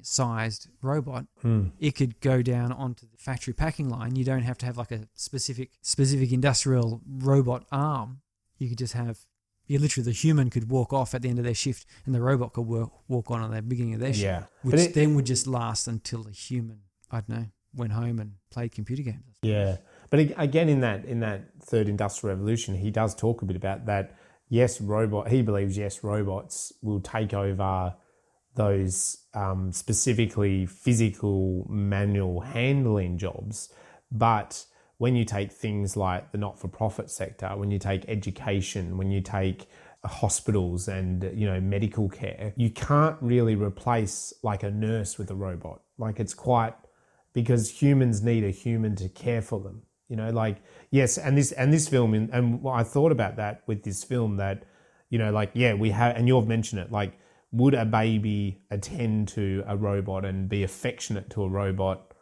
[0.02, 1.72] sized robot, Mm.
[1.80, 4.16] it could go down onto the factory packing line.
[4.16, 8.22] You don't have to have like a specific specific industrial robot arm.
[8.58, 9.20] You could just have
[9.68, 12.22] you literally the human could walk off at the end of their shift and the
[12.22, 15.16] robot could work, walk on at the beginning of their shift Yeah, which it- then
[15.16, 19.38] would just last until the human, I don't know, went home and played computer games.
[19.42, 19.78] Yeah,
[20.12, 23.86] but again, in that in that third industrial revolution, he does talk a bit about
[23.88, 24.16] that.
[24.50, 25.30] Yes, robot.
[25.30, 27.96] He believes yes, robots will take over
[28.56, 33.70] those um, specifically physical manual handling jobs,
[34.12, 34.66] but
[34.98, 39.68] when you take things like the not-for-profit sector, when you take education, when you take
[40.06, 45.36] hospitals and you know medical care, you can't really replace like a nurse with a
[45.36, 45.82] robot.
[45.98, 46.76] Like it's quite
[47.34, 49.84] because humans need a human to care for them.
[50.08, 50.62] You know, like
[50.92, 54.38] yes, and this and this film, and what I thought about that with this film
[54.38, 54.64] that,
[55.10, 57.18] you know, like yeah, we have, and you've mentioned it, like
[57.56, 62.14] would a baby attend to a robot and be affectionate to a robot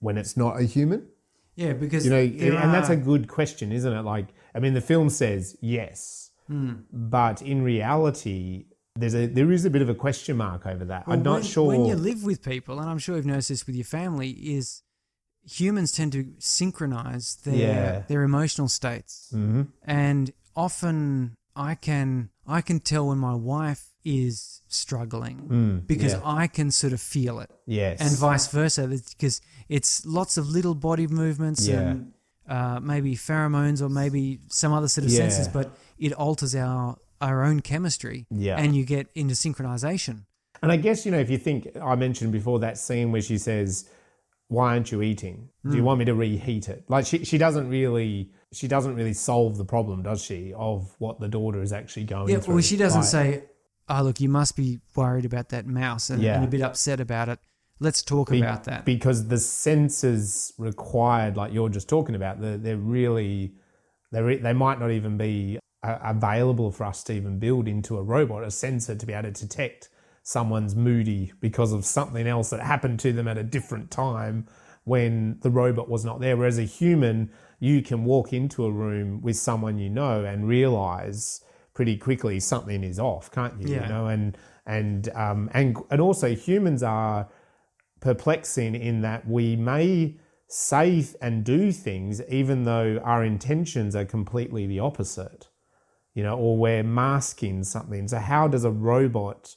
[0.00, 1.06] when it's not a human?
[1.54, 2.18] Yeah, because You know,
[2.58, 4.02] and that's a good question, isn't it?
[4.02, 9.70] Like, I mean, the film says yes, but in reality, there's a there is a
[9.70, 11.04] bit of a question mark over that.
[11.06, 11.66] I'm not when, sure.
[11.68, 14.82] When you live with people, and I'm sure you've noticed this with your family, is
[15.44, 17.98] humans tend to synchronize their Yeah.
[18.08, 19.68] their emotional states, Mhm.
[19.82, 26.42] and often I can I can tell when my wife is struggling because Mm, yeah.
[26.42, 30.74] I can sort of feel it, Yes, and vice versa, because it's lots of little
[30.74, 31.80] body movements Yeah.
[31.80, 32.12] and
[32.48, 35.18] uh, maybe pheromones or maybe some other sort of Yeah.
[35.28, 38.56] senses, but it alters our our own chemistry, Yeah.
[38.58, 40.24] and you get into synchronization.
[40.60, 43.38] And I guess, you know, if you think, I mentioned before that scene where she
[43.38, 43.88] says,
[44.48, 45.48] why aren't you eating?
[45.64, 45.76] Do Hmm.
[45.76, 46.84] you want me to reheat it?
[46.88, 51.20] Like she, she doesn't really, she doesn't really solve the problem, does she, of what
[51.20, 52.54] the daughter is actually going Yeah, through.
[52.54, 53.44] well, she doesn't Like, say,
[53.88, 56.36] "Oh, look, you must be worried about that mouse and, Yeah.
[56.36, 57.38] and a bit upset about it.
[57.80, 62.58] Let's talk be- about that." because the senses required, like you're just talking about, they're,
[62.58, 63.54] they're really,
[64.12, 67.96] they re- they might not even be uh, available for us to even build into
[67.98, 69.88] a robot, a sensor to be able to detect
[70.22, 74.46] someone's moody because of something else that happened to them at a different time
[74.84, 76.36] when the robot was not there.
[76.36, 81.40] Whereas a human, you can walk into a room with someone you know and realize
[81.74, 83.74] pretty quickly something is off, can't you?
[83.74, 83.82] Yeah.
[83.82, 87.28] You know, and and um, and and also humans are
[88.00, 90.16] perplexing in that we may
[90.48, 95.48] say and do things even though our intentions are completely the opposite
[96.12, 99.56] you know or we're masking something so how does a robot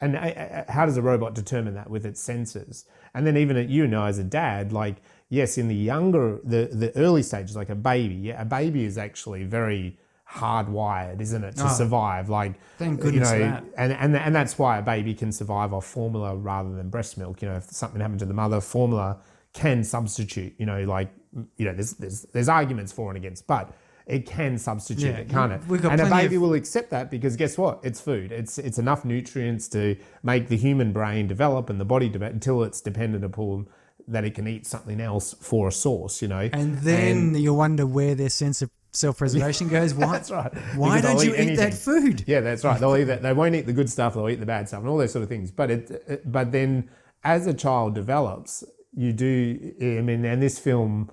[0.00, 2.84] and uh, uh, how does a robot determine that with its senses
[3.14, 4.96] and then even at you know as a dad like
[5.30, 8.98] yes in the younger the the early stages like a baby yeah a baby is
[8.98, 9.98] actually very
[10.28, 13.64] hardwired isn't it to Oh, survive like thank you goodness know for that.
[13.78, 17.42] and, and and that's why a baby can survive off formula rather than breast milk.
[17.42, 19.18] You know, if something happened to the mother, formula
[19.52, 20.54] can substitute.
[20.58, 21.10] You know, like
[21.56, 23.72] you know, there's there's there's arguments for and against, but
[24.06, 25.60] it can substitute Yeah, it, can't it?
[25.68, 27.80] and a baby of- will accept that because guess what?
[27.82, 28.32] It's food.
[28.32, 32.62] It's it's enough nutrients to make the human brain develop and the body develop until
[32.64, 33.68] it's dependent upon
[34.08, 36.20] that it can eat something else for a source.
[36.22, 39.94] You know, and then you wonder where their sense of self-preservation goes.
[39.94, 40.12] Why?
[40.12, 40.52] That's right.
[40.74, 42.24] Why Because don't you eat that food?
[42.26, 42.78] Yeah, that's right.
[42.80, 43.22] They'll eat that.
[43.22, 44.14] They won't eat the good stuff.
[44.14, 45.50] They'll eat the bad stuff and all those sort of things.
[45.50, 46.90] But it, it but then
[47.24, 48.64] as a child develops,
[48.94, 49.74] you do.
[49.80, 51.10] I mean, and this film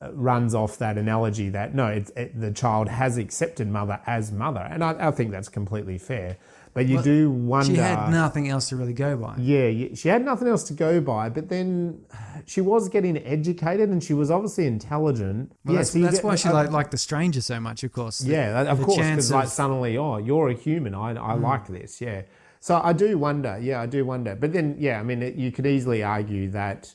[0.00, 4.32] uh, runs off that analogy that no, it's it, the child has accepted mother as
[4.32, 6.36] mother, and I, I think that's completely fair.
[6.74, 7.72] But you do wonder.
[7.72, 9.36] She had nothing else to really go by.
[9.38, 12.04] Yeah, she had nothing else to go by, but then
[12.46, 15.52] she was getting educated and she was obviously intelligent.
[15.64, 17.84] Well, yeah, that's, so that's get- why she uh, liked, liked the stranger so much,
[17.84, 18.18] of course.
[18.18, 20.94] The- yeah, that- of course, because like suddenly, oh, you're a human.
[20.96, 22.00] I, I like this.
[22.00, 22.22] Yeah.
[22.58, 23.56] So I do wonder.
[23.60, 24.34] Yeah, I do wonder.
[24.34, 26.92] But then, yeah, I mean, it, you could easily argue that,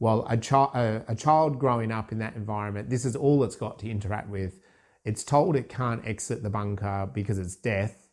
[0.00, 3.54] well, a child, a, a child growing up in that environment, this is all it's
[3.56, 4.58] got to interact with.
[5.04, 8.08] It's told it can't exit the bunker because it's death.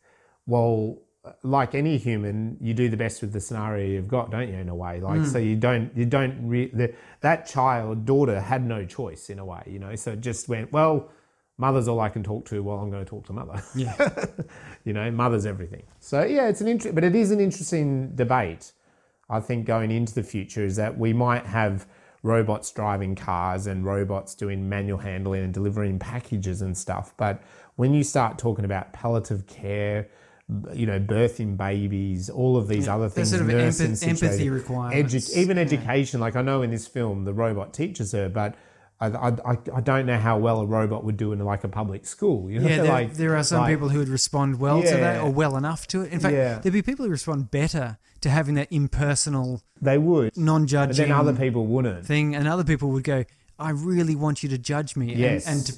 [0.46, 1.02] Well,
[1.42, 4.56] like any human, you do the best with the scenario you've got, don't you?
[4.56, 6.48] In a way, like so, you don't, you don't.
[6.48, 9.94] Re- the, that child daughter had no choice in a way, you know.
[9.96, 11.10] So it just went well.
[11.56, 12.62] Mother's all I can talk to.
[12.62, 13.62] Well, I'm going to talk to mother.
[13.74, 14.26] Yeah.
[14.84, 15.82] you know, mother's everything.
[15.98, 18.72] So yeah, it's an interesting, but it is an interesting debate.
[19.30, 21.86] I think going into the future is that we might have
[22.22, 27.14] robots driving cars and robots doing manual handling and delivering packages and stuff.
[27.16, 27.42] But
[27.76, 30.08] when you start talking about palliative care,
[30.72, 35.36] you know, birthing babies, all of these other things, sort of nursing empath- empathy requirements.
[35.36, 35.62] even Yeah.
[35.62, 36.20] education.
[36.20, 38.54] Like I know in this film, the robot teaches her, but
[39.00, 42.06] I, I, I- don't know how well a robot would do in like a public
[42.06, 42.50] school.
[42.50, 44.88] You know, Yeah, there, like there are some like- people who would respond well to
[44.88, 46.12] that or well enough to it.
[46.12, 46.58] In fact, Yeah.
[46.60, 51.32] there'd be people who respond better to having that impersonal, they would, non-judging then other
[51.34, 52.04] people wouldn't.
[52.06, 53.24] thing, and other people would go,
[53.58, 55.46] "I really want you to judge me and- Yes.
[55.46, 55.72] and, to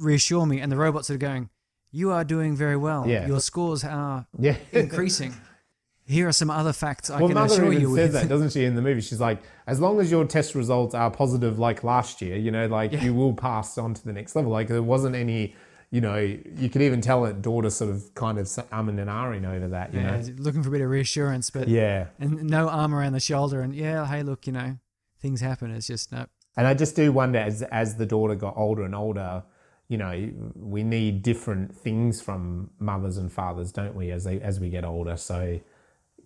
[0.00, 1.50] reassure me," and the robots are going,
[1.94, 3.06] "You are doing very well.
[3.08, 3.26] Yeah.
[3.26, 4.56] Your scores are Yeah.
[4.72, 5.34] increasing.
[6.06, 8.28] Here are some other facts I Well, can mother assure even you says with." that,
[8.28, 9.00] doesn't she, in the movie?
[9.00, 12.66] She's like, as long as your test results are positive, like last year, you know,
[12.66, 14.50] like you will pass on to the next level.
[14.52, 15.54] Like there wasn't any,
[15.90, 19.46] you know, you could even tell that daughter sort of kind of umming and ahhing
[19.48, 20.26] over that, you yeah, know.
[20.38, 22.08] looking for a bit of reassurance, but Yeah.
[22.18, 24.76] and no arm around the shoulder, and yeah, hey, look, you know,
[25.22, 25.70] things happen.
[25.70, 26.26] It's just no.
[26.56, 29.42] And I just do wonder as as the daughter got older and older,
[29.88, 34.58] you know, we need different things from mothers and fathers, don't we, as they as
[34.60, 35.16] we get older.
[35.16, 35.60] So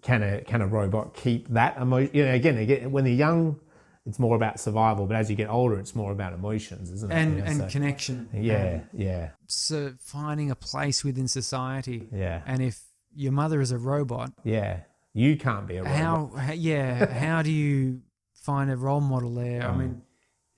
[0.02, 2.10] can a can a robot keep that emotion?
[2.14, 3.58] You know, again, again, when they're young,
[4.06, 7.14] it's more about survival, but as you get older, it's more about emotions, isn't it?
[7.14, 8.28] and You know, and so- connection.
[8.32, 12.08] yeah, and yeah, so finding a place within society.
[12.12, 12.80] yeah, And if
[13.14, 14.80] your mother is a robot, Yeah.
[15.14, 15.96] You can't be a robot.
[15.98, 18.02] how, yeah, how do you
[18.34, 19.62] find a role model there?
[19.64, 20.02] I Um, mean,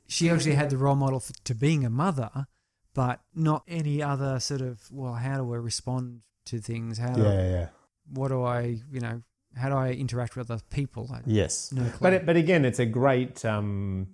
[0.06, 2.46] she actually had the role model for, to being a mother,
[2.94, 6.98] but not any other sort of well, how do I respond to things?
[6.98, 7.66] How do Yeah, yeah.
[8.12, 9.22] what do I, you know,
[9.56, 11.08] how do I interact with other people?
[11.12, 11.72] I, Yes.
[11.72, 11.98] no clue.
[12.00, 14.08] But it, but again, it's a great um,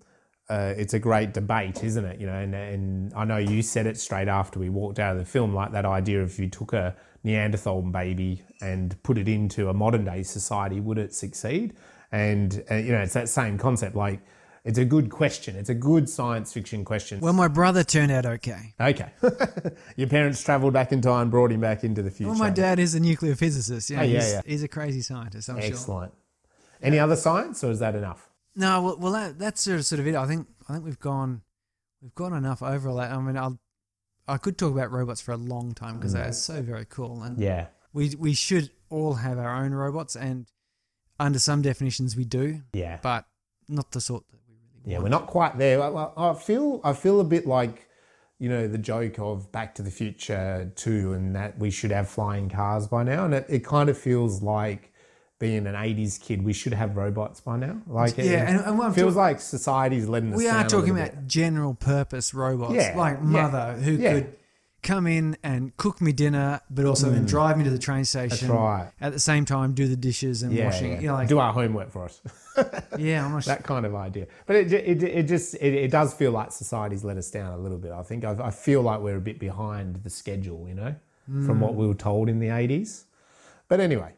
[0.48, 2.20] uh, it's a great debate, isn't it?
[2.20, 5.18] You know, and, and I know you said it straight after we walked out of
[5.18, 6.94] the film, like that idea of if you took a
[7.24, 11.74] Neanderthal baby and put it into a modern day society, would it succeed?
[12.12, 13.96] And uh, you know, it's that same concept.
[13.96, 14.20] Like,
[14.66, 15.54] it's a good question.
[15.54, 17.20] It's a good science fiction question.
[17.20, 18.74] well, my brother turned out okay.
[18.80, 19.10] okay,
[19.96, 22.30] your parents travelled back in time, and brought him back into the future.
[22.30, 23.88] Well, my dad is a nuclear physicist.
[23.90, 24.40] Yeah, Oh, yeah, he's, yeah.
[24.44, 25.48] he's a crazy scientist.
[25.48, 25.64] I'm sure.
[25.64, 26.12] Excellent.
[26.82, 28.28] Any other science, or is that enough?
[28.56, 30.16] No, well, well, that, that's sort of, sort of it.
[30.16, 31.42] I think I think we've gone
[32.02, 33.12] we've gone enough over all that.
[33.12, 33.58] I mean, I'll
[34.26, 36.34] I could talk about robots for a long time because they're mm.
[36.34, 37.68] so very cool, and Yeah.
[37.92, 40.46] we we should all have our own robots, and
[41.20, 42.98] under some definitions we do, Yeah.
[43.02, 43.26] but
[43.68, 44.40] not the sort that
[44.86, 45.82] Yeah, we're not quite there.
[45.82, 47.88] I, I feel I feel a bit like
[48.38, 52.08] you know the joke of Back to the Future two, and that we should have
[52.08, 54.92] flying cars by now, and it, it kind of feels like
[55.38, 57.78] being an '80s kid, we should have robots by now.
[57.86, 60.90] Like, it, Yeah, and- and what feels talk- like society's letting us we are talking
[60.96, 61.26] about bit.
[61.26, 64.12] general purpose robots, Yeah, like yeah, mother who yeah.
[64.14, 64.36] could
[64.82, 68.48] come in and cook me dinner, but also then drive me to the train station.
[68.48, 68.54] Mm.
[68.54, 68.92] right.
[69.00, 70.92] At the same time, do the dishes and yeah, washing.
[70.92, 71.00] yeah.
[71.00, 72.20] You know, like do our homework for us.
[72.98, 73.54] yeah, I'm not sure.
[73.54, 74.26] that kind of idea.
[74.46, 77.58] But it, it, it just it, it does feel like society's let us down a
[77.58, 77.92] little bit.
[77.92, 80.94] I think I, I feel like we're a bit behind the schedule, you know,
[81.44, 83.06] from what we were told in the eighties.
[83.68, 84.12] But anyway,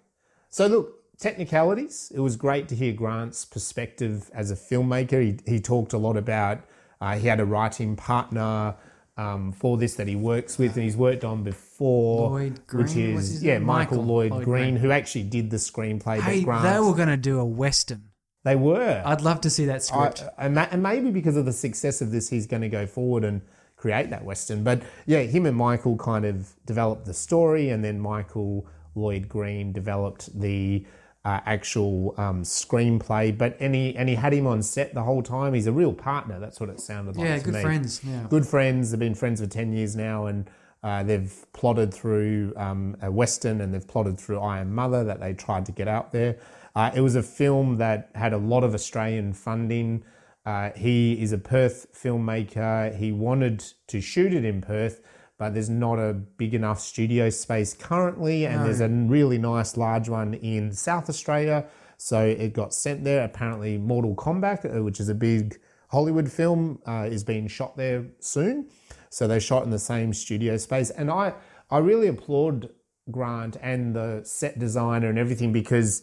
[0.51, 2.13] so look, technicalities.
[2.15, 5.23] It was great to hear Grant's perspective as a filmmaker.
[5.23, 6.61] He he talked a lot about
[7.01, 8.77] uh, he had a writing partner.
[9.19, 13.43] Um, for this that he works with and he's worked on before, Lloyd which is
[13.43, 13.59] yeah?
[13.59, 14.77] Michael, Michael Lloyd, Lloyd Green, Green.
[14.77, 16.21] who actually did the screenplay.
[16.21, 18.05] Hey, that Grant they were going to do a western.
[18.45, 20.23] they were I'd love to see that I, script.
[20.39, 23.25] and, ma- and maybe because of the success of this, he's going to go forward
[23.25, 23.43] and
[23.75, 24.63] create that western.
[24.63, 29.73] But yeah, him and Michael kind of developed the story, and then Michael Lloyd Green
[29.73, 30.85] developed the
[31.25, 33.37] uh, actual um, screenplay.
[33.37, 35.55] But and he and he had him on set the whole time.
[35.55, 36.39] He's a real partner.
[36.41, 37.27] That's what it sounded like.
[37.27, 37.63] yeah, good me.
[37.63, 38.01] friends.
[38.05, 38.27] Yeah.
[38.29, 38.91] Good friends.
[38.91, 40.51] They've been friends for ten years now, and.
[40.81, 45.19] Uh, they've plotted through um, a western and they've plotted through I Am Mother that
[45.19, 46.39] they tried to get out there.
[46.77, 50.05] Uh, it was a film that had a lot of Australian funding.
[50.47, 52.97] Uh, he is a Perth filmmaker.
[52.97, 55.03] He wanted to shoot it in Perth,
[55.39, 60.09] but there's not a big enough studio space currently, and there's a really nice large
[60.09, 61.65] one in South Australia.
[61.97, 63.25] So it got sent there.
[63.25, 65.59] Apparently, Mortal Kombat, uh, which is a big
[65.91, 68.69] Hollywood film, uh, is being shot there soon.
[69.11, 71.35] So they shot in the same studio space, and I
[71.71, 72.71] I really applaud
[73.11, 76.03] Grant and the set designer and everything because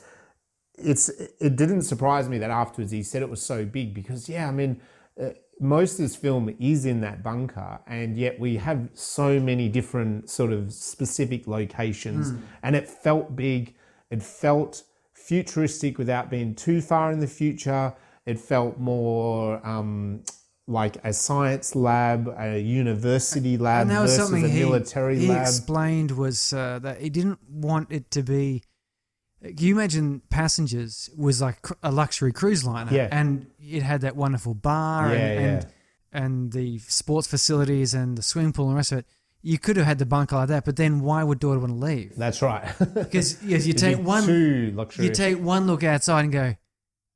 [0.77, 4.47] it's it didn't surprise me that afterwards he said it was so big because yeah
[4.47, 4.81] I mean
[5.59, 10.29] most of this film is in that bunker and yet we have so many different
[10.29, 13.73] sort of specific locations and it felt big
[14.11, 14.83] it felt
[15.13, 17.93] futuristic without being too far in the future
[18.25, 20.21] it felt more um,
[20.67, 25.19] like a science lab a university lab and that was versus something a he, military
[25.19, 28.63] he lab explained was uh, that he didn't want it to be.
[29.45, 33.07] Can you imagine Passengers was like a luxury cruise liner, Yeah.
[33.11, 35.69] and it had that wonderful bar Yeah, and, and yeah.
[36.23, 39.05] and the sports facilities and the swimming pool and the rest of it.
[39.41, 41.77] You could have had the bunker like that, but then why would Daughter want to
[41.85, 42.13] leave?
[42.17, 42.65] that's right
[42.95, 46.55] Because yes, you take one, you take one look outside and go.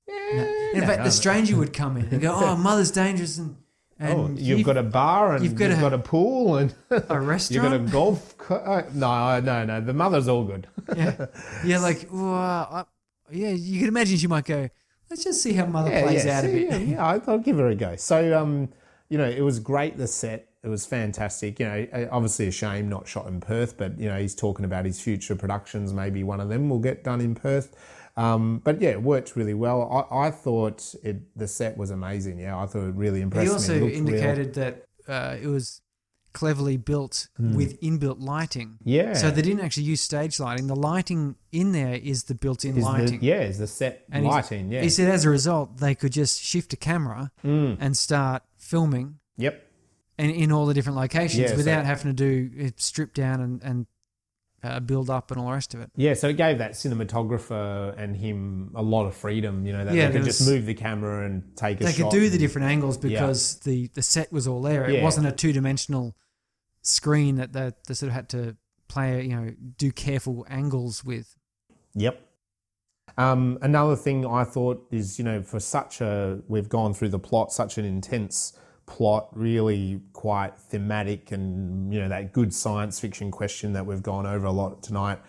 [0.08, 0.44] No.
[0.74, 1.04] In no, fact, no.
[1.06, 3.58] the stranger would come in and go, "Oh, mother's dangerous," and and
[4.02, 7.20] Oh, you've got a bar and you've you've got got, a- a pool and a
[7.20, 7.52] restaurant.
[7.52, 8.38] you've got a golf.
[8.38, 9.82] Co- uh, no, no, no.
[9.82, 10.68] The mother's all good.
[10.96, 11.26] yeah,
[11.66, 12.86] yeah, like, I,
[13.32, 14.70] yeah, you can imagine she might go.
[15.10, 16.70] Let's just see how mother yeah, plays yeah, out a see, bit.
[16.72, 17.96] Yeah, yeah, I- I'll give her a go.
[17.98, 18.70] So, um,
[19.10, 19.98] you know, it was great.
[19.98, 21.60] The set, it was fantastic.
[21.60, 24.66] You know, uh, obviously a shame not shot in Perth, but you know, he's talking
[24.66, 25.94] about his future productions.
[25.94, 27.76] Maybe one of them will get done in Perth.
[28.20, 30.08] Um, but yeah, it worked really well.
[30.12, 31.18] I, I thought it.
[31.38, 32.40] The set was amazing.
[32.40, 34.08] Yeah, I thought it really impressed He also It looked real.
[34.08, 35.82] indicated that uh, it was
[36.34, 38.78] cleverly built with inbuilt lighting.
[38.84, 39.14] Yeah.
[39.14, 40.68] So they didn't actually use stage lighting.
[40.68, 43.20] The lighting in there is the built-in Is the- lighting.
[43.24, 44.72] yeah, is the set And lighting.
[44.72, 44.82] Yeah.
[44.82, 47.78] He said as a result, they could just shift a camera Mm.
[47.80, 49.66] and start filming Yep.
[50.20, 53.42] and in all the different locations Yeah, so- without having to do it strip down
[53.42, 53.88] and, and
[54.64, 55.92] uh, build up and all the rest of it.
[55.96, 59.94] Yeah, so it gave that cinematographer and him a lot of freedom, you know, that
[59.94, 62.68] Yeah, they could just move the camera and take a They could do the different
[62.68, 64.90] angles because the, the set was all there.
[64.90, 65.04] It Yeah.
[65.04, 66.16] wasn't a two dimensional
[66.82, 68.58] screen that they, they sort of had to
[68.88, 71.36] play, you know, do careful angles with.
[71.96, 72.26] Yep.
[73.18, 77.20] Um, another thing I thought is, you know, for such a, we've gone through the
[77.20, 78.58] plot, such an intense
[78.90, 84.26] plot, really quite thematic, and, you know, that good science fiction question that we've gone
[84.26, 85.20] over a lot tonight.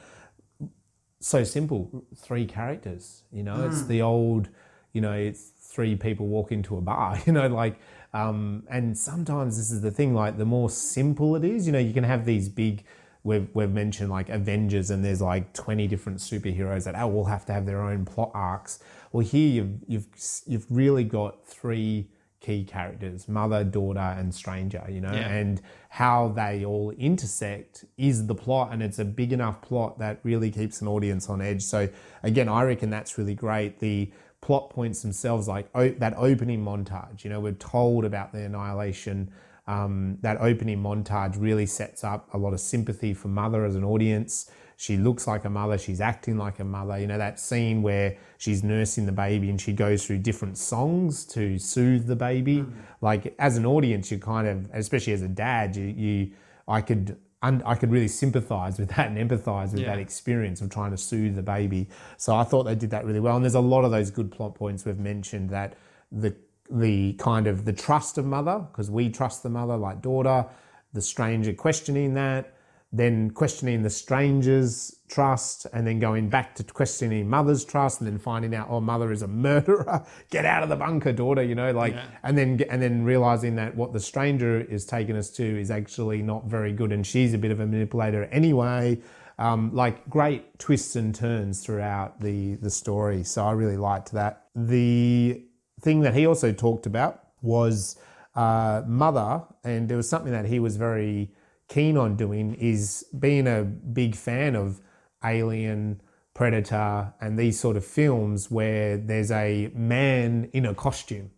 [1.20, 4.49] So simple, three characters, you know, it's the old,
[4.95, 7.78] you know, it's three people walk into a bar, you know, like,
[8.15, 11.78] um, and sometimes this is the thing, like, the more simple it is, you know,
[11.78, 12.82] you can have these big,
[13.24, 17.53] we've, we've mentioned like Avengers and there's like 20 different superheroes that all have to
[17.53, 18.78] have their own plot arcs.
[19.12, 20.07] Well, here you've, you've,
[20.47, 22.09] you've really got three
[22.41, 25.29] key characters, mother, daughter, and stranger, you know, Yeah.
[25.29, 25.61] and
[25.91, 28.71] how they all intersect is the plot.
[28.73, 31.62] And it's a big enough plot that really keeps an audience on edge.
[31.62, 31.89] So
[32.23, 33.79] again, I reckon that's really great.
[33.81, 34.11] The
[34.41, 39.31] plot points themselves, like o- that opening montage, you know, we're told about the annihilation
[39.67, 43.85] um, that opening montage really sets up a lot of sympathy for mother as an
[43.85, 44.51] audience.
[44.81, 46.98] She looks like a mother, she's acting like a mother.
[46.98, 51.27] You know, that scene where she's nursing the baby and she goes through different songs
[51.27, 52.61] to soothe the baby.
[52.61, 52.73] Hmm.
[53.02, 56.31] Like, as an audience, you kind of, especially as a dad, you, you
[56.66, 57.19] I could.
[57.43, 59.89] un- I could really sympathize with that and empathize with Yeah.
[59.90, 61.89] that experience of trying to soothe the baby.
[62.16, 63.36] So I thought they did that really well.
[63.36, 65.74] And there's a lot of those good plot points we've mentioned that
[66.11, 66.35] the
[66.70, 70.47] the kind of the trust of mother because we trust the mother like daughter
[70.93, 72.55] the stranger questioning that
[72.93, 78.19] then questioning the stranger's trust and then going back to questioning mother's trust and then
[78.19, 80.05] finding out oh mother is a murderer.
[80.31, 82.05] Get out of the bunker daughter you know like Yeah.
[82.23, 86.23] and then and then realizing that what the stranger is taking us to is actually
[86.23, 89.01] not very good and she's a bit of a manipulator anyway.
[89.39, 93.23] Um, like great twists and turns throughout the the story.
[93.25, 94.49] So i really liked that.
[94.55, 95.43] The
[95.81, 97.97] thing that he also talked about was
[98.35, 101.33] uh, mother and there was something that he was very
[101.71, 104.81] keen on doing is being a big fan of
[105.25, 106.01] alien
[106.35, 111.31] predator and these sort of films where there's a man in a costume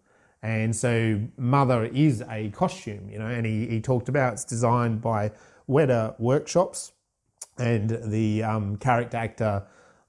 [0.43, 5.01] and so Mother is a costume, you know, and he, he talked about it's designed
[5.01, 5.31] by
[5.69, 6.91] Weta Workshops
[7.59, 9.63] and the um, character actor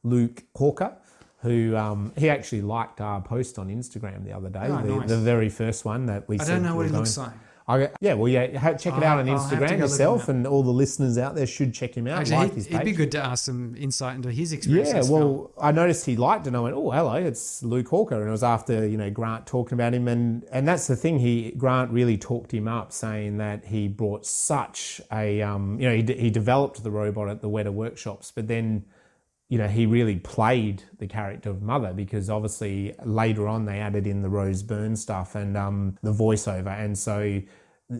[0.03, 0.97] Luke Hawker,
[1.43, 5.09] who um, he actually liked our post on Instagram the other day, Oh, the, nice.
[5.09, 7.31] the very first one that we I don't know what he looks like.
[7.65, 10.45] I, yeah, well, yeah, check it out on I'll have to go Instagram yourself, and
[10.45, 12.19] all the listeners out there should check him out.
[12.19, 14.91] Actually, like he'd, it'd be good to ask some insight into his experience.
[14.93, 15.51] Yeah, well.
[15.61, 18.31] I noticed he liked it, and I went, "Oh, hello, it's Luke Hawker," and it
[18.31, 21.19] was after you know Grant talking about him, and and that's the thing.
[21.19, 25.95] He Grant really talked him up, saying that he brought such a um, you know
[25.95, 28.83] he, d- he developed the robot at the Weta workshops, but then
[29.53, 34.07] you know he really played the character of Mother because obviously later on they added
[34.07, 37.39] in the Rose Byrne stuff and um, the voiceover, and so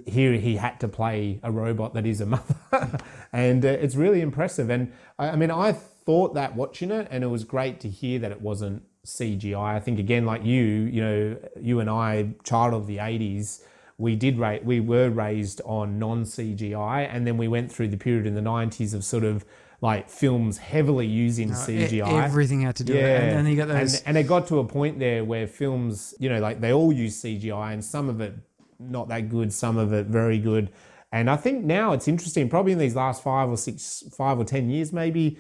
[0.08, 2.56] here he had to play a robot that is a mother.
[3.32, 4.72] And uh, it's really impressive.
[4.72, 8.18] And I, I mean i thought that watching it and it was great to hear
[8.20, 9.80] that it wasn't cgi i.
[9.80, 10.64] Think again like you
[10.96, 13.62] you know you and i child of the 80s
[13.98, 17.98] we did ra- we were raised on non cgi and then we went through the
[17.98, 19.46] period in the 90s of sort of
[19.84, 23.04] like films heavily using E- cgi everything had to do it.
[23.04, 24.00] And then you got those.
[24.00, 26.94] and, and it got to a point there where films, you know, like they all
[26.94, 28.34] use CGI and some of it
[28.80, 30.72] not that good, some of it very good.
[31.12, 34.46] And I think now it's interesting, probably in these last five or six, five or
[34.46, 35.38] 10 years, maybe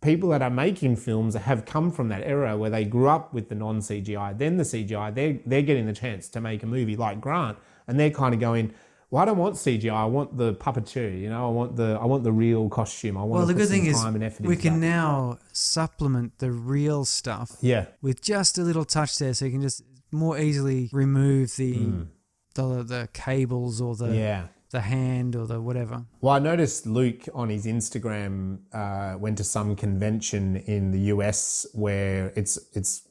[0.00, 3.50] people that are making films have come from that era where they grew up with
[3.50, 6.96] the non CGI, then the CGI, they're, they're getting the chance to make a movie
[6.96, 7.58] like Grant.
[7.86, 8.72] And they're kind of going,
[9.12, 9.92] well, I don't want CGI.
[9.92, 11.20] I want the puppeteer.
[11.20, 13.18] You know, I want the I want the real costume.
[13.18, 14.86] I want well, the good thing is time and effort we can that.
[14.86, 19.60] now supplement the real stuff yeah, with just a little touch there, so you can
[19.60, 19.82] just
[20.12, 22.06] more easily remove the
[22.54, 24.46] the, the cables or the yeah.
[24.70, 26.06] the hand or the whatever.
[26.22, 31.66] Well, I noticed Luke on his Instagram uh, went to some convention in the US
[31.74, 33.06] where it's it's,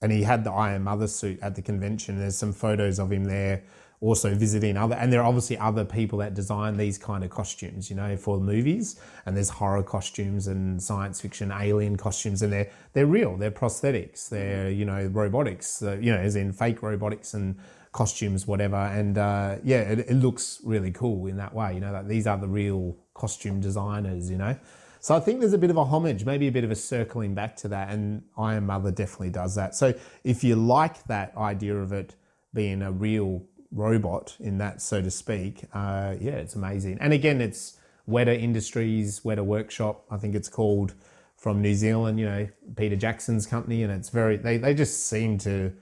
[0.00, 2.18] and he had the I Am Mother suit at the convention.
[2.18, 3.64] There's some photos of him there,
[4.06, 7.90] also visiting other, and there are obviously other people that design these kind of costumes,
[7.90, 9.00] you know, for movies.
[9.26, 13.36] And there's horror costumes and science fiction alien costumes, and they're they're real.
[13.36, 14.28] They're prosthetics.
[14.28, 15.82] They're you know robotics.
[15.82, 17.56] Uh, you know, as in fake robotics and
[17.92, 18.76] costumes, whatever.
[18.76, 21.74] And uh, yeah, it, it looks really cool in that way.
[21.74, 24.30] You know, like these are the real costume designers.
[24.30, 24.56] You know,
[25.00, 27.34] so I think there's a bit of a homage, maybe a bit of a circling
[27.34, 27.90] back to that.
[27.90, 29.74] And I Am Mother definitely does that.
[29.74, 32.14] So if you like that idea of it
[32.54, 36.98] being a real robot in that, so to speak, uh, yeah, it's amazing.
[37.00, 37.78] And again, it's
[38.08, 40.94] Weta Industries, Weta Workshop, I think it's called
[41.36, 42.18] from New Zealand.
[42.20, 45.72] You know, Peter Jackson's company, and it's very they they just seem to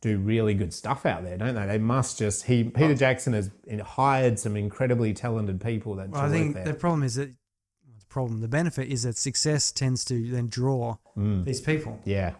[0.00, 1.66] do really good stuff out there, don't they?
[1.66, 3.50] They must just he Peter Jackson has
[3.84, 6.64] hired some incredibly talented people that Well, I think there.
[6.64, 8.40] the problem is that the problem.
[8.40, 11.44] The benefit is that success tends to then draw Mm.
[11.44, 12.00] these people.
[12.04, 12.32] Yeah.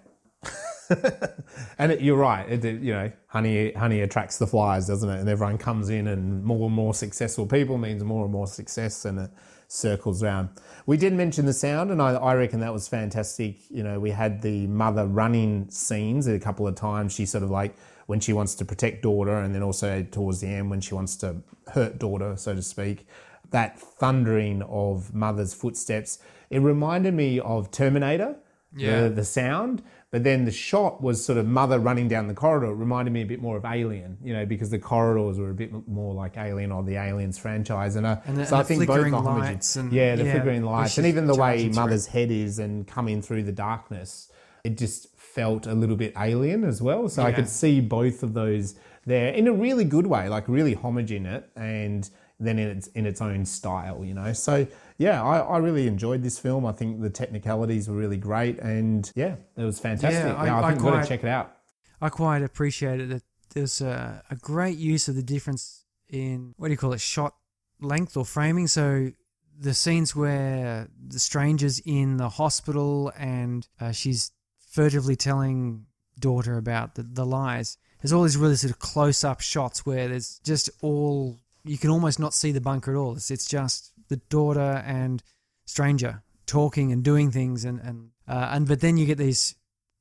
[1.79, 2.49] and it, you're right.
[2.51, 5.21] It, it- you know, honey, honey attracts the flies, doesn't it?
[5.21, 9.05] And everyone comes in, and more and more successful people means more and more success,
[9.05, 9.31] and it
[9.69, 10.51] circles around.
[10.87, 13.57] We did mention the sound, and I, I reckon that was fantastic.
[13.71, 17.13] You know, we had the mother running scenes a couple of times.
[17.15, 17.75] She sort of like
[18.07, 21.17] when she wants to protect daughter, and then also towards the end when she wants
[21.19, 21.37] to
[21.73, 23.07] hurt daughter, so to speak.
[23.51, 26.19] That thundering of mother's footsteps.
[26.51, 28.37] It reminded me of Terminator
[28.77, 29.03] Yeah.
[29.05, 29.83] the, the sound,
[30.13, 32.67] but then the shot was sort of mother running down the corridor.
[32.71, 35.55] It reminded me a bit more of Alien, you know, because the corridors were a
[35.55, 37.97] bit more like Alien or the Aliens franchise.
[37.97, 40.65] And, uh, And the- so and I think both lights and- yeah, the yeah, flickering
[40.65, 41.75] lights, and even the way through.
[41.75, 44.31] mother's head is and coming through the darkness,
[44.65, 47.09] it just felt a little bit alien as well.
[47.09, 48.75] So I could see both of those
[49.07, 52.09] there in a really good way, like really homage in it, and
[52.39, 54.35] then in its in its own style, you know.
[54.35, 54.67] So
[54.99, 56.65] yeah, I, I really enjoyed this film.
[56.67, 60.25] I think the technicalities were really great, and yeah, it was fantastic.
[60.25, 61.57] Yeah, I- I, I think quite- to check it out.
[62.01, 63.23] I quite appreciated that
[63.55, 67.35] there's a, a great use of the difference in what do you call it, shot
[67.81, 68.67] length or framing.
[68.67, 69.11] So
[69.59, 74.33] the scenes where the stranger's in the hospital and uh, she's
[74.71, 75.87] furtively telling
[76.19, 77.77] daughter about the, the lies.
[78.01, 81.91] There's all these really sort of close up shots where there's just all you can
[81.91, 83.15] almost not see the bunker at all.
[83.15, 85.23] It's it's just the daughter and
[85.65, 89.55] stranger talking and doing things and and uh, and but then you get these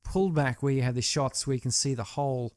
[0.04, 2.52] pulled back where you have the shots where you can see the whole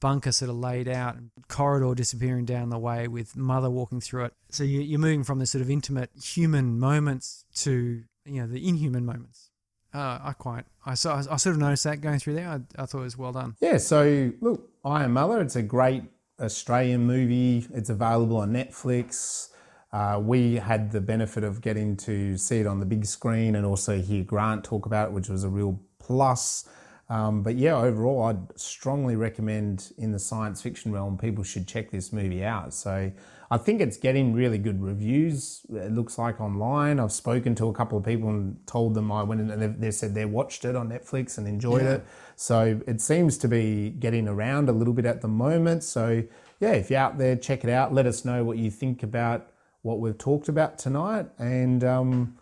[0.00, 1.16] bunker sort of laid out
[1.48, 4.32] corridor disappearing down the way with mother walking through it.
[4.50, 8.66] So you, you're moving from the sort of intimate human moments to you know the
[8.66, 9.50] inhuman moments.
[9.94, 12.48] Uh, I quite I saw I sort of noticed that going through there.
[12.48, 13.54] I, I thought it was well done.
[13.60, 16.02] Yeah, so look, I Am Mother, it's a great
[16.40, 17.66] Australian movie.
[17.72, 19.50] It's available on Netflix.
[19.96, 23.64] Uh, we had the benefit of getting to see it on the big screen and
[23.64, 26.68] also hear Grant talk about it, which was a real plus.
[27.08, 31.90] Um, but yeah, overall, I'd strongly recommend in the science fiction realm, people should check
[31.90, 32.74] this movie out.
[32.74, 33.10] So
[33.50, 35.64] I think it's getting really good reviews.
[35.70, 37.00] It looks like online.
[37.00, 39.90] I've spoken to a couple of people and told them I went in and they
[39.92, 41.92] said they watched it on Netflix and enjoyed Yeah.
[41.92, 42.04] it.
[42.34, 45.84] So it seems to be getting around a little bit at the moment.
[45.84, 46.22] So
[46.60, 47.94] yeah, if you're out there, check it out.
[47.94, 49.48] Let us know what you think about
[49.86, 51.26] what we've talked about tonight.
[51.38, 52.36] And um,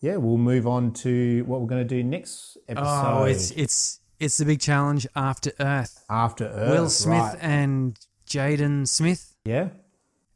[0.00, 2.86] yeah, we'll move on to what we're going to do next episode.
[2.86, 6.04] Oh, it's it's it's the big challenge after Earth.
[6.10, 6.70] after Earth.
[6.70, 7.38] Will Smith right.
[7.40, 7.98] and
[8.28, 9.70] Jaden Smith, yeah,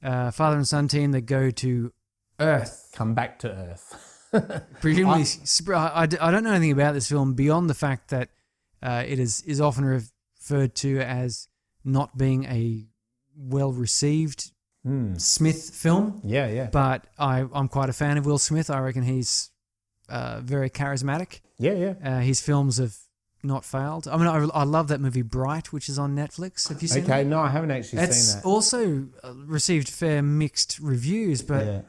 [0.02, 1.92] uh, father and son team that go to
[2.40, 2.90] Earth.
[2.94, 4.22] come back to Earth.
[4.80, 5.26] Presumably,
[5.68, 8.30] I, I, I d- I don't know anything about this film beyond the fact that
[8.82, 11.46] uh, it is is often referred to as
[11.84, 12.86] not being a
[13.36, 14.52] well received
[14.84, 15.14] Hmm.
[15.16, 16.20] Smith film.
[16.24, 18.68] Yeah, yeah, But I, I'm quite a fan of Will Smith.
[18.70, 19.50] I reckon he's
[20.08, 21.40] uh, very charismatic.
[21.58, 21.94] yeah, yeah.
[22.04, 22.94] Uh, his films have
[23.42, 24.06] not failed.
[24.08, 26.68] I mean, I, I love that movie Bright, which is on Netflix.
[26.68, 28.46] Have you seen Okay, no, I haven't actually It's seen that.
[28.46, 31.80] also uh, received fair mixed reviews, but yeah.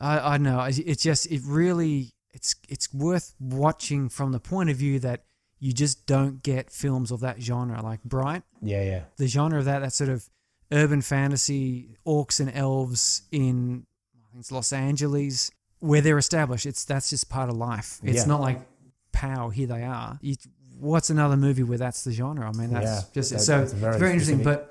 [0.00, 4.70] I, I don't know it's just it really it's it's worth watching from the point
[4.70, 5.24] of view that
[5.60, 8.42] you just don't get films of that genre like Bright.
[8.60, 10.28] yeah, yeah, The genre of that that sort of
[10.74, 16.66] urban fantasy, orcs and elves in I think it's Los Angeles where they're established.
[16.66, 18.00] It's that's just part of life.
[18.02, 18.24] It's Yeah.
[18.26, 18.60] not like
[19.12, 20.18] pow here they are.
[20.20, 20.34] You,
[20.78, 22.48] what's another movie where that's the genre?
[22.48, 24.42] I mean that's Yeah, just that- so that's very very interesting.
[24.42, 24.70] But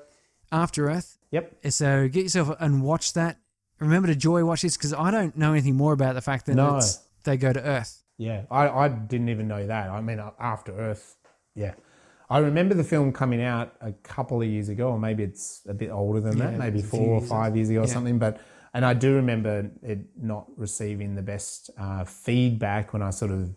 [0.52, 1.56] After Earth, Yep.
[1.70, 3.38] so get yourself and watch that.
[3.80, 6.54] Remember to joy watch this because I don't know anything more about the fact that
[6.54, 6.76] No.
[6.76, 8.04] it's, they go to Earth.
[8.18, 9.90] Yeah, I, I didn't even know that.
[9.90, 11.16] I mean, After Earth,
[11.56, 11.74] yeah.
[12.34, 15.72] I remember the film coming out a couple of years ago, or maybe it's a
[15.72, 17.86] bit older than Yeah, that, maybe it's a few four or five years ago or
[17.86, 18.18] something.
[18.18, 18.40] But
[18.74, 23.54] and I do remember it not receiving the best uh, feedback when I sort of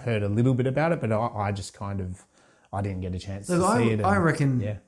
[0.00, 2.24] heard a little bit about it, but I, I just kind of
[2.72, 4.00] I didn't get a chance Look, to I, see it.
[4.02, 4.58] I reckon.
[4.58, 4.78] yeah.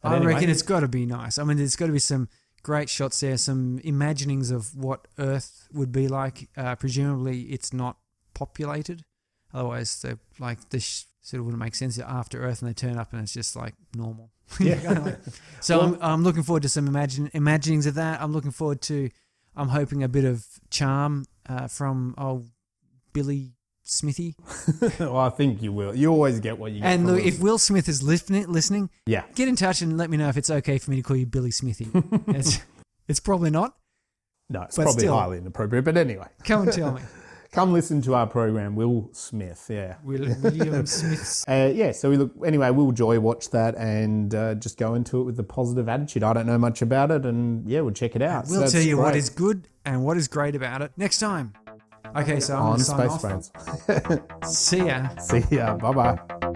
[0.00, 1.36] But I anyway, reckon it's got to be nice.
[1.36, 2.28] I mean, there's got to be some
[2.62, 6.48] great shots there, some imaginings of what Earth would be like.
[6.56, 7.96] Uh, presumably, it's not
[8.34, 9.02] populated.
[9.52, 13.12] Otherwise, the like this sort of wouldn't make sense after Earth, and they turn up
[13.12, 14.30] and it's just like normal.
[14.60, 15.16] Yeah.
[15.60, 18.20] So I'm, I'm looking forward to some imagine imaginings of that.
[18.20, 19.08] I'm looking forward to.
[19.56, 22.46] I'm hoping a bit of charm uh, from old
[23.14, 23.52] Billy
[23.84, 24.34] Smithy.
[25.00, 25.94] well, I think you will.
[25.94, 26.86] You always get what you get.
[26.86, 29.22] And look, Will if Will Smith is listening, listening, Yeah.
[29.34, 31.26] get in touch and let me know if it's okay for me to call you
[31.26, 31.88] Billy Smithy.
[32.28, 32.58] it's,
[33.08, 33.74] it's probably not.
[34.50, 35.16] No, it's probably still.
[35.16, 35.84] highly inappropriate.
[35.86, 37.00] But anyway, Come and tell me.
[37.54, 39.66] Come listen to our program, Will Smith.
[39.70, 39.96] Yeah.
[40.04, 41.46] Will, William Smith's.
[41.48, 42.70] Uh, yeah, so we look anyway.
[42.70, 46.22] We'll joy watch that and uh, just go into it with a positive attitude.
[46.22, 48.46] I don't know much about it, and yeah, we'll check it out.
[48.48, 49.16] We'll that's tell you what great.
[49.16, 51.54] is good and what is great about it next time
[52.16, 53.22] Okay, so I'm on Space off.
[53.22, 53.50] Brains.
[54.44, 55.08] See ya.
[55.18, 55.76] See ya.
[55.76, 56.54] Bye bye.